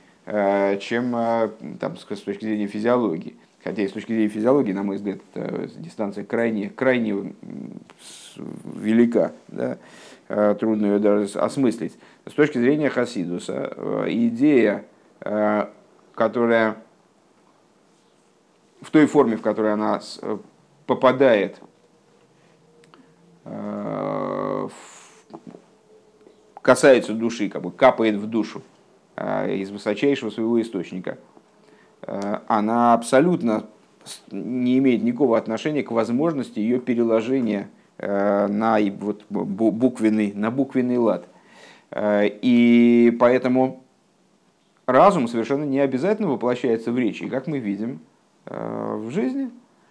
чем 0.79 1.11
там, 1.79 1.97
с 1.97 2.03
точки 2.03 2.45
зрения 2.45 2.67
физиологии. 2.67 3.35
Хотя 3.63 3.81
и 3.81 3.87
с 3.87 3.91
точки 3.91 4.13
зрения 4.13 4.29
физиологии, 4.29 4.71
на 4.71 4.83
мой 4.83 4.97
взгляд, 4.97 5.19
эта 5.33 5.67
дистанция 5.77 6.23
крайне, 6.23 6.69
крайне 6.69 7.33
велика. 8.75 9.33
Да? 9.47 9.77
Э, 10.29 10.55
трудно 10.59 10.85
ее 10.85 10.99
даже 10.99 11.39
осмыслить. 11.39 11.97
С 12.25 12.33
точки 12.33 12.59
зрения 12.59 12.89
Хасидуса, 12.89 13.73
э, 13.75 14.05
идея, 14.09 14.85
э, 15.21 15.67
которая 16.13 16.77
в 18.81 18.91
той 18.91 19.07
форме, 19.07 19.35
в 19.35 19.41
которой 19.41 19.73
она 19.73 19.99
попадает 20.85 21.59
касается 26.61 27.13
души, 27.13 27.49
как 27.49 27.63
бы 27.63 27.71
капает 27.71 28.15
в 28.15 28.27
душу, 28.27 28.61
из 29.47 29.69
высочайшего 29.71 30.29
своего 30.29 30.61
источника, 30.61 31.17
она 32.47 32.93
абсолютно 32.93 33.65
не 34.31 34.77
имеет 34.77 35.03
никакого 35.03 35.37
отношения 35.37 35.83
к 35.83 35.91
возможности 35.91 36.59
ее 36.59 36.79
переложения 36.79 37.69
на 37.97 38.77
вот 38.99 39.25
буквенный, 39.29 40.31
на 40.33 40.51
буквенный 40.51 40.97
лад. 40.97 41.27
И 41.93 43.17
поэтому 43.19 43.83
разум 44.85 45.27
совершенно 45.27 45.65
не 45.65 45.79
обязательно 45.79 46.29
воплощается 46.29 46.91
в 46.91 46.97
речи. 46.97 47.27
Как 47.27 47.47
мы 47.47 47.59
видим 47.59 47.99
в 48.45 49.09
жизни, 49.11 49.49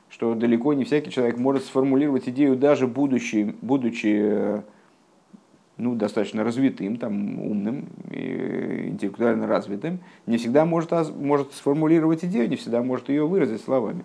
что 0.09 0.35
далеко 0.35 0.73
не 0.73 0.85
всякий 0.85 1.11
человек 1.11 1.37
может 1.37 1.65
сформулировать 1.65 2.29
идею, 2.31 2.57
даже 2.57 2.87
будучи, 2.87 3.55
будучи 3.61 4.63
ну, 5.79 5.95
достаточно 5.95 6.45
развитым, 6.45 6.97
там, 6.97 7.41
умным, 7.41 7.87
интеллектуально 8.11 9.47
развитым, 9.47 10.01
не 10.27 10.37
всегда 10.37 10.65
может, 10.65 10.93
может 11.17 11.53
сформулировать 11.55 12.25
идею, 12.25 12.49
не 12.49 12.57
всегда 12.57 12.83
может 12.83 13.09
ее 13.09 13.27
выразить 13.27 13.63
словами. 13.63 14.05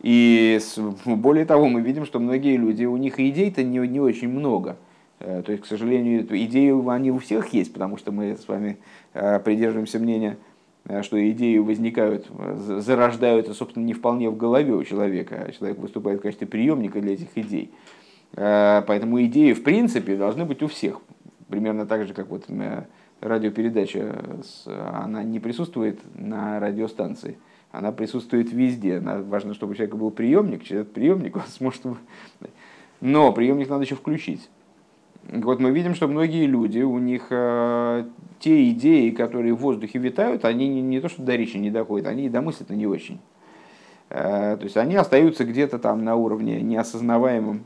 И 0.00 0.60
более 1.06 1.44
того, 1.46 1.66
мы 1.66 1.80
видим, 1.80 2.04
что 2.04 2.20
многие 2.20 2.56
люди, 2.56 2.84
у 2.84 2.96
них 2.96 3.18
идей-то 3.18 3.62
не, 3.62 3.78
не 3.88 4.00
очень 4.00 4.28
много. 4.28 4.76
Э, 5.18 5.42
то 5.44 5.50
есть, 5.50 5.64
к 5.64 5.66
сожалению, 5.66 6.26
идеи 6.28 6.94
они 6.94 7.10
у 7.10 7.18
всех 7.18 7.54
есть, 7.54 7.72
потому 7.72 7.96
что 7.96 8.12
мы 8.12 8.36
с 8.36 8.46
вами 8.46 8.76
э, 9.14 9.40
придерживаемся 9.40 9.98
мнения, 9.98 10.36
э, 10.84 11.02
что 11.02 11.16
идеи 11.30 11.56
возникают, 11.56 12.26
зарождаются, 12.56 13.54
собственно, 13.54 13.84
не 13.84 13.94
вполне 13.94 14.28
в 14.28 14.36
голове 14.36 14.74
у 14.74 14.84
человека, 14.84 15.46
а 15.48 15.52
человек 15.52 15.78
выступает 15.78 16.20
в 16.20 16.22
качестве 16.22 16.46
приемника 16.46 17.00
для 17.00 17.14
этих 17.14 17.28
идей. 17.36 17.70
Э, 18.36 18.82
поэтому 18.86 19.22
идеи, 19.24 19.52
в 19.52 19.62
принципе, 19.62 20.16
должны 20.16 20.44
быть 20.44 20.62
у 20.62 20.68
всех. 20.68 21.00
Примерно 21.48 21.86
так 21.86 22.06
же, 22.06 22.14
как 22.14 22.28
вот 22.28 22.46
радиопередача, 23.20 24.42
она 24.66 25.22
не 25.22 25.40
присутствует 25.40 26.00
на 26.14 26.58
радиостанции, 26.60 27.38
она 27.70 27.92
присутствует 27.92 28.52
везде. 28.52 29.00
Важно, 29.00 29.54
чтобы 29.54 29.72
у 29.72 29.74
человека 29.74 29.96
был 29.96 30.10
приемник, 30.10 30.64
через 30.64 30.82
этот 30.82 30.94
приемник 30.94 31.36
он 31.36 31.42
сможет... 31.48 31.82
Но 33.00 33.32
приемник 33.32 33.68
надо 33.68 33.84
еще 33.84 33.96
включить. 33.96 34.48
Вот 35.30 35.58
мы 35.58 35.70
видим, 35.70 35.94
что 35.94 36.06
многие 36.06 36.46
люди, 36.46 36.80
у 36.80 36.98
них 36.98 37.26
э, 37.30 38.04
те 38.40 38.70
идеи, 38.70 39.10
которые 39.10 39.54
в 39.54 39.58
воздухе 39.58 39.98
витают, 39.98 40.44
они 40.44 40.68
не, 40.68 40.82
не 40.82 41.00
то, 41.00 41.08
что 41.08 41.22
до 41.22 41.34
речи 41.34 41.56
не 41.56 41.70
доходят, 41.70 42.06
они 42.06 42.26
и 42.26 42.28
домыслят 42.28 42.70
не 42.70 42.86
очень. 42.86 43.20
Э, 44.10 44.56
то 44.58 44.64
есть 44.64 44.76
они 44.76 44.96
остаются 44.96 45.44
где-то 45.44 45.78
там 45.78 46.04
на 46.04 46.14
уровне 46.14 46.60
неосознаваемом 46.60 47.64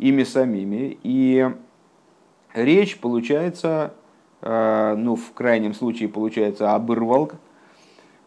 ими 0.00 0.24
самими. 0.24 0.98
И 1.02 1.48
речь 2.54 2.98
получается, 2.98 3.94
э, 4.40 4.94
ну, 4.96 5.14
в 5.14 5.32
крайнем 5.32 5.74
случае 5.74 6.08
получается 6.08 6.74
обырвалка, 6.74 7.36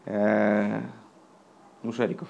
э, 0.05 0.81
ну, 1.81 1.91
шариков 1.91 2.29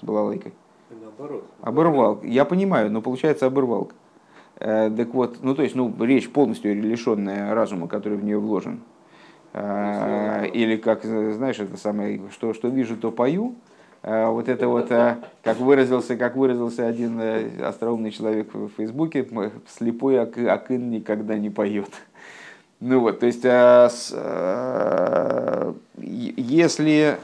с 0.00 0.04
балалайкой. 0.04 0.54
Наоборот. 0.90 1.44
Оборвал. 1.60 2.22
Я 2.22 2.44
понимаю, 2.44 2.90
но 2.90 3.02
получается 3.02 3.46
оборвалка. 3.46 3.94
Э, 4.56 4.90
так 4.90 5.12
вот, 5.12 5.38
ну 5.42 5.54
то 5.54 5.62
есть, 5.62 5.74
ну, 5.74 5.92
речь 6.04 6.30
полностью 6.30 6.80
лишенная 6.80 7.54
разума, 7.54 7.88
который 7.88 8.16
в 8.16 8.24
нее 8.24 8.38
вложен. 8.38 8.80
Или 9.52 10.76
как, 10.76 11.02
знаешь, 11.02 11.58
это 11.58 11.76
самое, 11.76 12.22
что, 12.30 12.54
что 12.54 12.68
вижу, 12.68 12.96
то 12.96 13.10
пою. 13.10 13.56
Э, 14.02 14.28
вот 14.28 14.48
это 14.48 14.66
вот, 14.66 14.90
э, 14.90 15.18
как 15.42 15.58
выразился, 15.58 16.16
как 16.16 16.34
выразился 16.36 16.86
один 16.86 17.20
э, 17.20 17.62
остроумный 17.62 18.10
человек 18.10 18.54
в 18.54 18.70
Фейсбуке, 18.76 19.28
слепой 19.68 20.18
акын 20.20 20.90
никогда 20.90 21.36
не 21.36 21.50
поет. 21.50 21.90
Ну 22.82 23.00
вот, 23.00 23.20
то 23.20 23.26
есть, 23.26 23.44
если, 25.98 27.18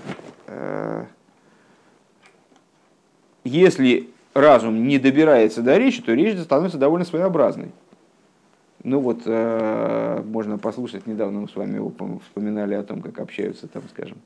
если 3.43 4.11
разум 4.35 4.87
не 4.87 4.99
добирается 4.99 5.63
до 5.63 5.79
речи, 5.79 6.03
то 6.03 6.13
речь 6.13 6.39
становится 6.41 6.77
довольно 6.77 7.07
своеобразной. 7.07 7.71
Ну 8.85 9.01
вот, 9.01 9.25
можно 9.25 10.59
послушать, 10.59 11.07
недавно 11.07 11.41
мы 11.41 11.49
с 11.49 11.57
вами 11.57 11.81
вспоминали 12.27 12.75
о 12.75 12.83
том, 12.83 13.01
как 13.01 13.19
общаются 13.19 13.67
там, 13.67 13.85
скажем, 13.89 14.19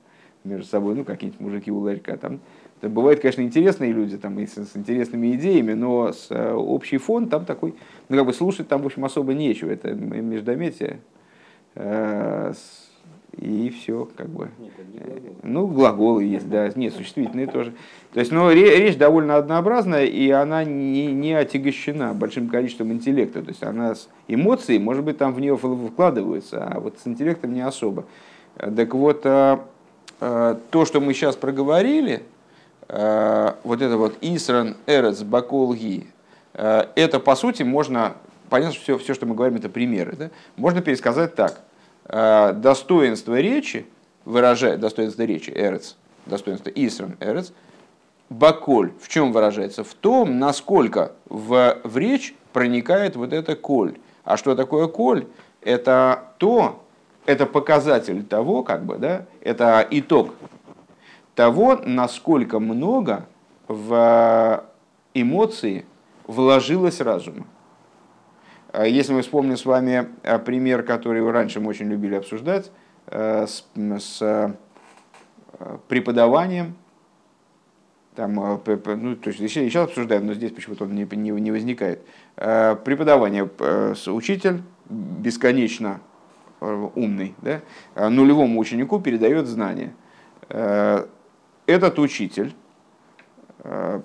между 0.44 0.66
собой, 0.66 0.94
ну, 0.94 1.05
какие-нибудь 1.05 1.40
мужики 1.40 1.70
у 1.70 1.79
ларька 1.79 2.16
там. 2.16 2.40
Это 2.81 2.88
бывают, 2.88 3.20
конечно, 3.20 3.42
интересные 3.42 3.92
люди 3.92 4.16
там, 4.16 4.38
и 4.38 4.46
с, 4.46 4.55
с 4.55 4.74
интересными 4.74 5.35
идеями, 5.35 5.74
но 5.74 6.12
с, 6.12 6.29
э, 6.31 6.53
общий 6.53 6.96
фон 6.96 7.29
там 7.29 7.44
такой, 7.44 7.74
ну, 8.09 8.16
как 8.16 8.26
бы 8.26 8.33
слушать 8.33 8.68
там, 8.68 8.83
в 8.83 8.87
общем, 8.87 9.05
особо 9.05 9.35
нечего. 9.35 9.70
Это 9.70 9.92
междометие. 9.92 11.00
Э, 11.74 12.55
с, 12.55 12.90
и 13.37 13.68
все, 13.68 14.09
как 14.16 14.31
бы. 14.31 14.48
Нет, 14.59 14.72
глаголы. 14.94 15.37
Ну, 15.42 15.66
глаголы 15.66 16.24
есть, 16.24 16.48
да, 16.48 16.70
нет, 16.74 16.94
существительные 16.94 17.46
тоже. 17.46 17.74
То 18.14 18.20
есть, 18.20 18.33
ну, 18.33 18.50
речь 18.50 18.96
довольно 18.96 19.37
однообразная, 19.37 20.07
и 20.07 20.31
она 20.31 20.64
не, 20.64 21.12
не 21.12 21.35
отягощена 21.35 22.14
большим 22.14 22.48
количеством 22.48 22.92
интеллекта. 22.92 23.42
То 23.42 23.50
есть, 23.50 23.62
она 23.62 23.94
с 23.94 24.09
эмоцией, 24.26 24.79
может 24.79 25.05
быть, 25.05 25.18
там 25.18 25.35
в 25.35 25.40
нее 25.40 25.57
вкладываются, 25.57 26.64
а 26.64 26.81
вот 26.81 26.98
с 26.98 27.07
интеллектом 27.07 27.53
не 27.53 27.61
особо. 27.61 28.07
Так 28.57 28.94
вот, 28.94 29.20
а, 29.24 29.64
Э, 29.64 29.80
то, 30.21 30.85
что 30.85 31.01
мы 31.01 31.15
сейчас 31.15 31.37
проговорили, 31.37 32.23
э, 32.89 33.53
вот 33.65 33.83
это 33.83 33.97
вот 33.97 34.17
Исран, 34.21 34.77
Эрец, 34.87 35.23
Баколги, 35.23 36.07
э, 36.55 36.87
это 36.95 37.21
по 37.21 37.35
сути 37.35 37.63
можно, 37.63 38.15
понятно, 38.49 38.75
что 38.75 38.83
все, 38.83 38.99
все, 38.99 39.15
что 39.15 39.27
мы 39.27 39.35
говорим, 39.35 39.57
это 39.57 39.69
примеры, 39.69 40.17
да? 40.17 40.31
можно 40.57 40.83
пересказать 40.83 41.35
так. 41.35 41.61
Достоинство 42.07 43.39
речи, 43.39 43.87
выражает 44.25 44.81
достоинство 44.81 45.23
речи, 45.23 45.51
Эрец, 45.55 45.97
достоинство 46.27 46.69
Исран, 46.71 47.17
Эрец, 47.21 47.53
Баколь 48.31 48.93
в 49.01 49.09
чем 49.09 49.33
выражается? 49.33 49.83
В 49.83 49.93
том, 49.95 50.39
насколько 50.39 51.13
в, 51.29 51.79
в 51.83 51.99
речь 51.99 52.35
проникает 52.53 53.17
вот 53.17 53.33
это 53.33 53.57
коль. 53.57 53.97
А 54.25 54.37
что 54.37 54.55
такое 54.55 54.87
коль? 54.87 55.27
Это 55.63 56.25
то, 56.39 56.85
это 57.27 57.47
показатель 57.47 58.25
того, 58.25 58.63
как 58.63 58.85
бы, 58.85 58.97
да, 58.97 59.27
это 59.41 59.87
итог 59.91 60.35
того, 61.35 61.81
насколько 61.85 62.59
много 62.59 63.27
в 63.69 64.65
эмоции 65.15 65.87
вложилось 66.27 67.01
разума. 67.01 67.47
А 68.73 68.87
если 68.87 69.13
мы 69.13 69.23
вспомним 69.23 69.57
с 69.57 69.65
вами 69.65 70.09
а, 70.23 70.39
пример, 70.39 70.83
который 70.83 71.29
раньше 71.31 71.61
мы 71.61 71.71
очень 71.71 71.89
любили 71.89 72.15
обсуждать, 72.15 72.71
э, 73.07 73.47
с, 73.47 73.67
с 73.75 74.23
э, 74.23 74.53
преподаванием, 75.89 76.77
там, 78.15 78.39
э, 78.39 78.79
ну, 78.97 79.17
то 79.17 79.31
есть 79.31 79.41
сейчас 79.41 79.89
обсуждаем, 79.89 80.27
но 80.27 80.35
здесь 80.35 80.53
почему-то 80.53 80.85
он 80.85 80.95
не, 80.95 81.05
не, 81.17 81.31
не 81.31 81.51
возникает. 81.51 82.03
Преподавание, 82.37 83.49
учитель 84.07 84.63
бесконечно 84.89 86.01
Э, 86.01 86.10
умный, 86.61 87.35
да, 87.42 87.62
а 87.94 88.11
нулевому 88.11 88.61
ученику 88.61 89.01
передает 89.01 89.46
знания. 89.46 89.92
Э, 90.49 91.07
этот 91.66 91.99
учитель 91.99 92.53
э, 93.64 94.01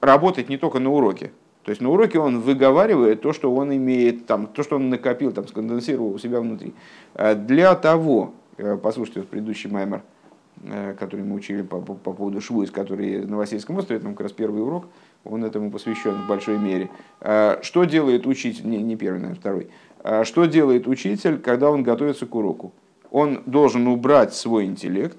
работает 0.00 0.48
не 0.48 0.58
только 0.58 0.78
на 0.78 0.90
уроке. 0.90 1.32
То 1.64 1.70
есть 1.70 1.82
на 1.82 1.90
уроке 1.90 2.18
он 2.18 2.40
выговаривает 2.40 3.20
то, 3.20 3.32
что 3.32 3.54
он 3.54 3.74
имеет, 3.74 4.26
там, 4.26 4.46
то, 4.46 4.62
что 4.62 4.76
он 4.76 4.88
накопил, 4.88 5.32
там, 5.32 5.46
сконденсировал 5.46 6.14
у 6.14 6.18
себя 6.18 6.40
внутри. 6.40 6.72
Для 7.14 7.74
того, 7.74 8.32
послушайте 8.82 9.20
вот 9.20 9.28
предыдущий 9.28 9.68
маймер, 9.68 10.00
который 10.98 11.26
мы 11.26 11.34
учили 11.34 11.60
по, 11.60 11.82
по, 11.82 11.92
по 11.92 12.14
поводу 12.14 12.40
Швуис, 12.40 12.70
который 12.70 13.26
на 13.26 13.36
Васильском 13.36 13.76
острове, 13.76 14.00
там 14.00 14.14
как 14.14 14.22
раз 14.22 14.32
первый 14.32 14.62
урок, 14.62 14.86
он 15.24 15.44
этому 15.44 15.70
посвящен 15.70 16.22
в 16.24 16.26
большой 16.26 16.56
мере. 16.56 16.88
Что 17.20 17.84
делает 17.84 18.26
учитель, 18.26 18.66
не, 18.66 18.82
не 18.82 18.96
первый, 18.96 19.18
наверное, 19.18 19.38
второй, 19.38 19.68
что 20.24 20.44
делает 20.46 20.86
учитель, 20.86 21.38
когда 21.38 21.70
он 21.70 21.82
готовится 21.82 22.26
к 22.26 22.34
уроку? 22.34 22.72
Он 23.10 23.42
должен 23.46 23.86
убрать 23.86 24.34
свой 24.34 24.64
интеллект, 24.64 25.18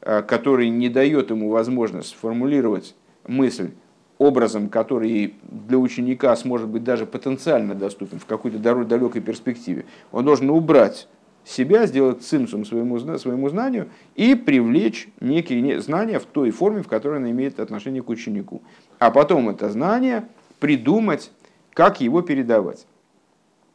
а, 0.00 0.22
который 0.22 0.68
не 0.68 0.88
дает 0.88 1.30
ему 1.30 1.50
возможность 1.50 2.10
сформулировать 2.10 2.94
мысль 3.26 3.70
образом, 4.18 4.68
который 4.68 5.34
для 5.42 5.78
ученика 5.78 6.34
сможет 6.36 6.68
быть 6.68 6.84
даже 6.84 7.06
потенциально 7.06 7.74
доступен 7.74 8.18
в 8.18 8.26
какой-то 8.26 8.58
далекой 8.58 9.20
перспективе. 9.20 9.84
Он 10.12 10.24
должен 10.24 10.50
убрать 10.50 11.08
себя, 11.44 11.86
сделать 11.86 12.22
цимсум 12.22 12.64
своему, 12.64 12.98
своему 13.18 13.48
знанию 13.48 13.88
и 14.14 14.34
привлечь 14.34 15.08
некие 15.20 15.80
знания 15.80 16.18
в 16.18 16.24
той 16.24 16.50
форме, 16.50 16.82
в 16.82 16.88
которой 16.88 17.18
он 17.18 17.30
имеет 17.30 17.58
отношение 17.58 18.02
к 18.02 18.08
ученику. 18.08 18.62
А 18.98 19.10
потом 19.10 19.48
это 19.48 19.70
знание 19.70 20.28
придумать, 20.60 21.32
как 21.72 22.00
его 22.00 22.22
передавать. 22.22 22.86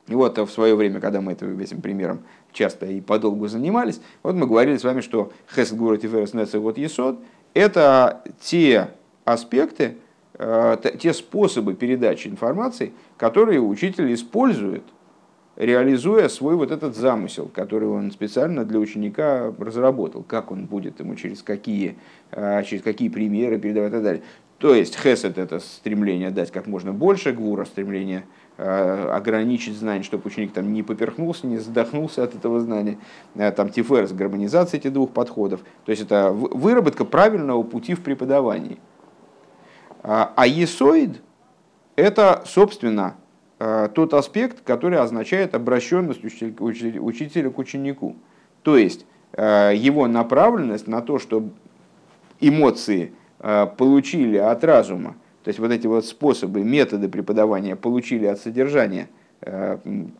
Вот 0.07 0.37
в 0.37 0.49
свое 0.49 0.75
время, 0.75 0.99
когда 0.99 1.19
мы 1.19 1.33
этим 1.33 1.81
примером 1.81 2.21
часто 2.53 2.85
и 2.85 3.01
подолгу 3.01 3.47
занимались, 3.47 3.99
вот 4.23 4.35
мы 4.35 4.47
говорили 4.47 4.77
с 4.77 4.83
вами, 4.83 5.01
что 5.01 5.31
Хесед 5.53 5.77
Гурат 5.77 6.03
и 6.03 6.07
Ферес 6.07 6.53
вот 6.53 6.77
Есод– 6.77 7.19
это 7.53 8.23
те 8.39 8.89
аспекты, 9.25 9.97
э, 10.35 10.77
те 10.99 11.13
способы 11.13 11.73
передачи 11.73 12.27
информации, 12.27 12.93
которые 13.17 13.59
учитель 13.59 14.13
использует 14.13 14.83
реализуя 15.57 16.29
свой 16.29 16.55
вот 16.55 16.71
этот 16.71 16.95
замысел, 16.95 17.49
который 17.53 17.89
он 17.89 18.11
специально 18.11 18.63
для 18.63 18.79
ученика 18.79 19.53
разработал, 19.57 20.23
как 20.23 20.51
он 20.51 20.67
будет 20.67 20.99
ему 20.99 21.15
через 21.15 21.41
какие, 21.41 21.97
а, 22.31 22.61
через 22.63 22.83
какие 22.83 23.09
примеры 23.09 23.57
передавать 23.57 23.89
и 23.89 23.95
так 23.95 24.03
далее. 24.03 24.23
То 24.59 24.73
есть 24.73 24.95
хесед– 24.95 25.37
это 25.39 25.59
стремление 25.59 26.29
дать 26.29 26.51
как 26.51 26.67
можно 26.67 26.93
больше, 26.93 27.31
гвура– 27.31 27.65
стремление 27.65 28.19
а, 28.19 28.23
ограничить 28.57 29.75
знание, 29.75 30.03
чтобы 30.03 30.23
ученик 30.27 30.51
там 30.51 30.73
не 30.73 30.83
поперхнулся, 30.83 31.45
не 31.45 31.57
задохнулся 31.57 32.23
от 32.23 32.33
этого 32.35 32.59
знания. 32.59 32.97
А, 33.35 33.51
там 33.51 33.69
тиферс– 33.69 34.11
гармонизация 34.13 34.79
этих 34.79 34.93
двух 34.93 35.11
подходов. 35.11 35.61
То 35.85 35.91
есть 35.91 36.01
это 36.01 36.31
выработка 36.31 37.05
правильного 37.05 37.63
пути 37.63 37.93
в 37.93 38.01
преподавании. 38.01 38.79
А 40.01 40.45
есоид– 40.47 41.21
это, 41.95 42.43
собственно, 42.45 43.15
Э, 43.59 43.89
тот 43.93 44.13
аспект, 44.13 44.61
который 44.61 44.99
означает 44.99 45.55
обращенность 45.55 46.23
учителя 46.23 47.49
к 47.49 47.57
ученику. 47.57 48.15
То 48.61 48.77
есть 48.77 49.05
э, 49.33 49.71
его 49.75 50.07
направленность 50.07 50.87
на 50.87 51.01
то, 51.01 51.17
что 51.17 51.49
эмоции 52.39 53.13
э, 53.39 53.65
получили 53.77 54.37
от 54.37 54.63
разума, 54.63 55.15
то 55.47 55.49
есть 55.49 55.59
вот 55.59 55.71
эти 55.71 55.87
вот 55.87 56.05
способы, 56.05 56.61
методы 56.61 57.07
преподавания 57.07 57.77
получили 57.77 58.25
от 58.25 58.37
содержания 58.37 59.07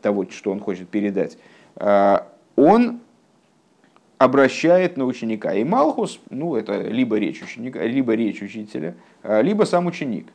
того, 0.02 0.26
что 0.30 0.54
он 0.54 0.62
хочет 0.62 0.88
передать, 0.88 1.38
он 2.56 3.02
обращает 4.18 4.96
на 4.96 5.04
ученика. 5.04 5.54
И 5.54 5.66
Малхус, 5.66 6.22
ну 6.30 6.56
это 6.56 6.80
либо 6.82 7.18
речь 7.18 7.44
ученика, 7.44 7.84
либо 7.84 8.14
речь 8.16 8.42
учителя, 8.42 8.96
либо 9.22 9.66
сам 9.66 9.88
ученик, 9.88 10.28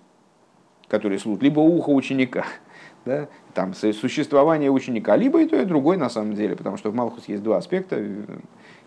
который 0.88 1.18
слушает, 1.18 1.42
либо 1.44 1.60
ухо 1.60 1.88
ученика 1.88 2.44
да, 3.06 3.28
там, 3.54 3.72
существование 3.72 4.70
ученика, 4.70 5.16
либо 5.16 5.40
и 5.40 5.46
то, 5.46 5.56
и 5.56 5.64
другой 5.64 5.96
на 5.96 6.10
самом 6.10 6.34
деле, 6.34 6.54
потому 6.54 6.76
что 6.76 6.90
в 6.90 6.94
Малхус 6.94 7.28
есть 7.28 7.42
два 7.42 7.56
аспекта, 7.56 7.96
э, 7.98 8.24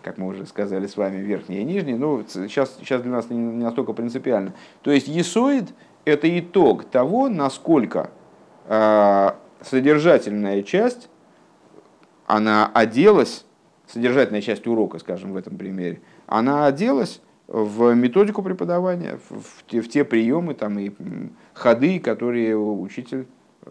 как 0.02 0.18
мы 0.18 0.28
уже 0.28 0.46
сказали 0.46 0.86
с 0.86 0.96
вами, 0.96 1.16
верхний 1.16 1.62
и 1.62 1.64
нижний, 1.64 1.94
но 1.94 2.22
сейчас, 2.32 2.76
сейчас 2.78 3.02
для 3.02 3.10
нас 3.10 3.28
не 3.28 3.36
настолько 3.36 3.92
принципиально. 3.92 4.52
То 4.82 4.92
есть 4.92 5.08
есоид– 5.08 5.64
это 6.06 6.38
итог 6.38 6.84
того, 6.84 7.28
насколько 7.28 8.10
э, 8.64 9.30
содержательная 9.60 10.62
часть, 10.62 11.10
она 12.26 12.70
оделась, 12.72 13.44
содержательная 13.86 14.40
часть 14.40 14.66
урока, 14.66 14.98
скажем, 14.98 15.32
в 15.32 15.36
этом 15.36 15.58
примере, 15.58 16.00
она 16.26 16.66
оделась 16.66 17.20
в 17.48 17.92
методику 17.94 18.42
преподавания, 18.42 19.18
в, 19.28 19.64
те, 19.66 19.80
в 19.80 19.88
те 19.88 20.04
приемы 20.04 20.54
там, 20.54 20.78
и 20.78 20.92
ходы, 21.52 21.98
которые 21.98 22.56
учитель 22.56 23.26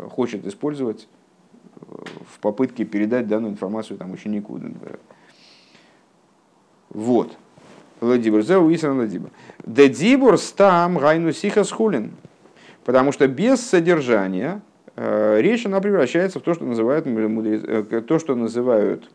хочет 0.10 0.46
использовать 0.46 1.08
э, 1.80 1.96
в 2.34 2.40
попытке 2.42 2.84
передать 2.84 3.28
данную 3.28 3.54
информацию 3.54 3.98
там, 3.98 4.12
ученику. 4.12 4.60
Вот. 6.90 7.38
Ладибур. 8.02 8.42
Зеу 8.42 8.74
Исан 8.74 8.98
Ладибур. 8.98 9.32
Дедибур 9.66 10.38
стам 10.38 10.98
гайну 10.98 11.32
сихас 11.32 11.72
хулин. 11.72 12.14
Потому 12.84 13.12
что 13.12 13.28
без 13.28 13.66
содержания 13.66 14.62
э, 14.96 15.42
речь 15.42 15.66
она 15.66 15.82
превращается 15.82 16.40
в 16.40 16.44
то, 16.44 16.54
что 16.54 16.66
называют, 16.66 17.06
мудрецы, 17.06 17.66
э, 17.66 18.02
то, 18.02 18.20
что 18.20 18.36
называют 18.36 19.10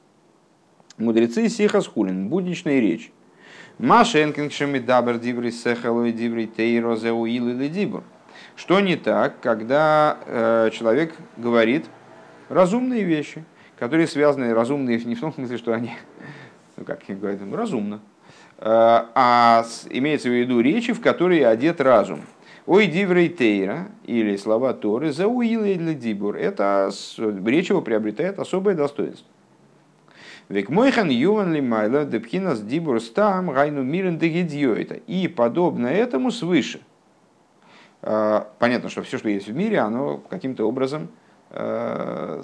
мудрецы 0.98 1.48
сихас 1.48 1.86
хулин, 1.86 2.28
будничная 2.28 2.80
речь. 2.80 3.12
Машенкин 3.78 4.50
шемидабер 4.50 5.18
дибри 5.18 5.50
сехалой 5.50 6.12
дибри 6.12 6.46
тейро 6.46 6.96
зеу 6.96 7.26
или 7.26 7.68
дибур. 7.68 8.02
Что 8.56 8.80
не 8.80 8.96
так, 8.96 9.40
когда 9.40 10.18
э, 10.26 10.70
человек 10.72 11.14
говорит 11.36 11.86
разумные 12.48 13.04
вещи, 13.04 13.44
которые 13.78 14.06
связаны, 14.06 14.52
разумные 14.52 14.98
не 15.04 15.14
в 15.14 15.20
том 15.20 15.32
смысле, 15.32 15.56
что 15.56 15.72
они, 15.72 15.92
ну 16.76 16.84
как 16.84 17.00
говорят, 17.08 17.40
разумно, 17.52 18.00
а 18.60 19.64
с, 19.64 19.86
имеется 19.90 20.28
в 20.28 20.32
виду 20.32 20.60
речи, 20.60 20.92
в 20.92 21.00
которые 21.00 21.46
одет 21.46 21.80
разум. 21.80 22.20
Ой, 22.66 22.86
диврей 22.86 23.28
тейра, 23.28 23.88
или 24.04 24.36
слова 24.36 24.74
Торы, 24.74 25.12
за 25.12 25.26
уилы 25.26 25.74
для 25.76 25.94
дибур, 25.94 26.36
это 26.36 26.90
речь 27.18 27.70
его 27.70 27.80
приобретает 27.80 28.38
особое 28.38 28.74
достоинство. 28.74 29.26
Век 30.50 30.68
мойхан 30.68 31.10
юван 31.10 31.54
ли 31.54 31.60
майла 31.60 32.04
депхинас 32.04 32.60
дибур 32.60 33.00
стам 33.00 33.52
гайну 33.52 33.84
мирен 33.84 34.18
дегидьёйта. 34.18 34.94
И 35.06 35.28
подобно 35.28 35.86
этому 35.86 36.32
свыше. 36.32 36.80
А, 38.02 38.50
понятно, 38.58 38.88
что 38.88 39.02
все, 39.02 39.16
что 39.18 39.28
есть 39.28 39.46
в 39.46 39.54
мире, 39.54 39.78
оно 39.78 40.18
каким-то 40.18 40.66
образом 40.66 41.08
а, 41.50 42.42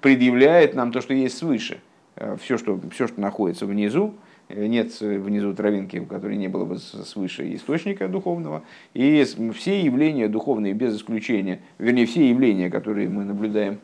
предъявляет 0.00 0.74
нам 0.74 0.90
то, 0.90 1.02
что 1.02 1.12
есть 1.12 1.36
свыше. 1.36 1.82
А, 2.16 2.36
все, 2.38 2.56
что, 2.56 2.80
все, 2.92 3.06
что 3.06 3.20
находится 3.20 3.66
внизу, 3.66 4.14
э, 4.14 4.27
нет 4.48 4.98
внизу 5.00 5.54
травинки, 5.54 5.98
у 5.98 6.06
которой 6.06 6.36
не 6.36 6.48
было 6.48 6.64
бы 6.64 6.78
свыше 6.78 7.54
источника 7.54 8.08
духовного. 8.08 8.62
И 8.94 9.24
все 9.54 9.80
явления 9.80 10.28
духовные, 10.28 10.72
без 10.72 10.96
исключения, 10.96 11.60
вернее, 11.78 12.06
все 12.06 12.28
явления, 12.28 12.70
которые 12.70 13.08
мы 13.08 13.24
наблюдаем 13.24 13.78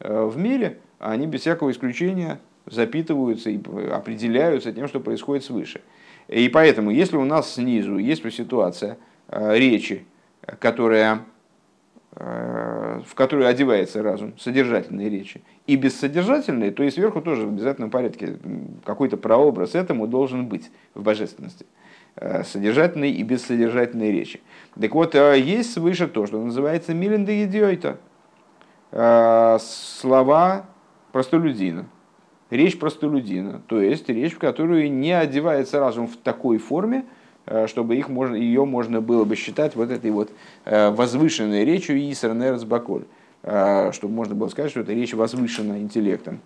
в 0.00 0.36
мире, 0.36 0.78
они 0.98 1.26
без 1.26 1.40
всякого 1.40 1.70
исключения 1.70 2.40
запитываются 2.66 3.50
и 3.50 3.58
определяются 3.90 4.72
тем, 4.72 4.88
что 4.88 5.00
происходит 5.00 5.44
свыше. 5.44 5.80
И 6.28 6.48
поэтому, 6.48 6.90
если 6.90 7.16
у 7.16 7.24
нас 7.24 7.54
снизу 7.54 7.98
есть 7.98 8.22
ситуация 8.32 8.98
речи, 9.28 10.04
которая, 10.58 11.14
э, 11.14 11.18
в 12.14 13.14
которую 13.14 13.48
одевается 13.48 14.02
разум, 14.02 14.34
содержательные 14.38 15.08
речи, 15.08 15.42
и 15.66 15.76
бессодержательные, 15.76 16.70
то 16.70 16.82
и 16.82 16.90
сверху 16.90 17.22
тоже 17.22 17.46
в 17.46 17.48
обязательном 17.48 17.90
порядке 17.90 18.36
какой-то 18.84 19.16
прообраз 19.16 19.74
этому 19.74 20.06
должен 20.06 20.46
быть 20.46 20.70
в 20.94 21.02
божественности. 21.02 21.64
Э, 22.16 22.44
содержательные 22.44 23.12
и 23.12 23.22
бессодержательные 23.22 24.12
речи. 24.12 24.42
Так 24.78 24.94
вот, 24.94 25.14
э, 25.14 25.40
есть 25.40 25.72
свыше 25.72 26.06
то, 26.06 26.26
что 26.26 26.42
называется 26.42 26.92
миленда 26.92 27.44
идиойта. 27.44 27.98
Слова 29.58 30.66
простолюдина, 31.12 31.86
речь 32.50 32.78
простолюдина, 32.78 33.62
то 33.66 33.80
есть 33.80 34.06
речь, 34.10 34.34
в 34.34 34.38
которую 34.38 34.92
не 34.92 35.12
одевается 35.12 35.80
разум 35.80 36.06
в 36.06 36.18
такой 36.18 36.58
форме, 36.58 37.06
Э, 37.06 37.21
чтобы 37.66 37.96
их 37.96 38.08
можно, 38.08 38.34
ее 38.34 38.64
можно 38.64 39.00
было 39.00 39.24
бы 39.24 39.36
считать 39.36 39.76
вот 39.76 39.90
этой 39.90 40.10
вот 40.10 40.30
э, 40.64 40.90
возвышенной 40.90 41.64
речью 41.64 41.98
Исернерс 41.98 42.64
Баколь, 42.64 43.04
э, 43.42 43.92
чтобы 43.92 44.14
можно 44.14 44.34
было 44.34 44.48
сказать, 44.48 44.70
что 44.70 44.80
это 44.80 44.92
речь 44.92 45.14
возвышена 45.14 45.78
интеллектом. 45.78 46.40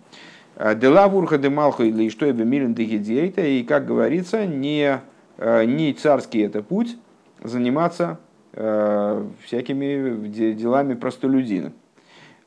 Дела 0.75 1.07
вурха 1.07 1.37
де 1.37 1.49
малха 1.49 1.83
или 1.83 2.09
что 2.09 2.25
я 2.25 2.33
милен 2.33 2.73
дегидейта, 2.73 3.41
и, 3.41 3.61
как 3.63 3.85
говорится, 3.85 4.47
не, 4.47 4.99
не 5.37 5.93
царский 5.93 6.39
это 6.39 6.63
путь 6.63 6.97
заниматься 7.43 8.17
всякими 8.53 10.27
делами 10.53 10.95
простолюдина. 10.95 11.73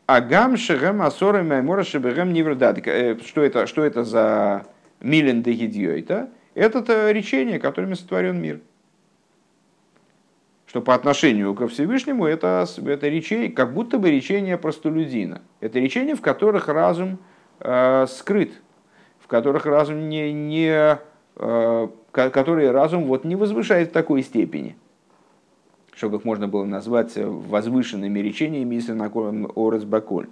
Агам 0.06 0.56
шегем 0.56 1.02
асорем 1.02 1.52
аймора 1.52 1.84
шебегем 1.84 2.32
неврдат. 2.32 2.78
Что 3.24 3.42
это, 3.42 3.68
что 3.68 3.84
это 3.84 4.02
за 4.02 4.66
милен 5.00 5.44
дегидейта? 5.44 6.30
Это 6.60 7.10
речение, 7.10 7.58
которыми 7.58 7.94
сотворен 7.94 8.38
мир. 8.38 8.60
Что 10.66 10.82
по 10.82 10.94
отношению 10.94 11.54
ко 11.54 11.66
Всевышнему 11.66 12.26
это, 12.26 12.66
это 12.84 13.08
речение, 13.08 13.50
как 13.50 13.72
будто 13.72 13.98
бы 13.98 14.10
речение 14.10 14.58
простолюдина. 14.58 15.40
Это 15.60 15.78
речение, 15.78 16.14
в 16.14 16.20
которых 16.20 16.68
разум 16.68 17.18
э, 17.60 18.04
скрыт, 18.10 18.52
в 19.20 19.26
которых 19.26 19.64
разум 19.64 20.10
не, 20.10 20.34
не 20.34 20.98
э, 21.36 21.88
которые 22.12 22.72
разум 22.72 23.04
вот 23.06 23.24
не 23.24 23.36
возвышает 23.36 23.88
в 23.88 23.92
такой 23.92 24.22
степени, 24.22 24.76
что 25.94 26.10
как 26.10 26.26
можно 26.26 26.46
было 26.46 26.66
назвать 26.66 27.16
возвышенными 27.16 28.18
речениями, 28.18 28.74
если 28.74 28.92
на 28.92 29.06
Орес 29.06 29.84
Баколь. 29.84 30.28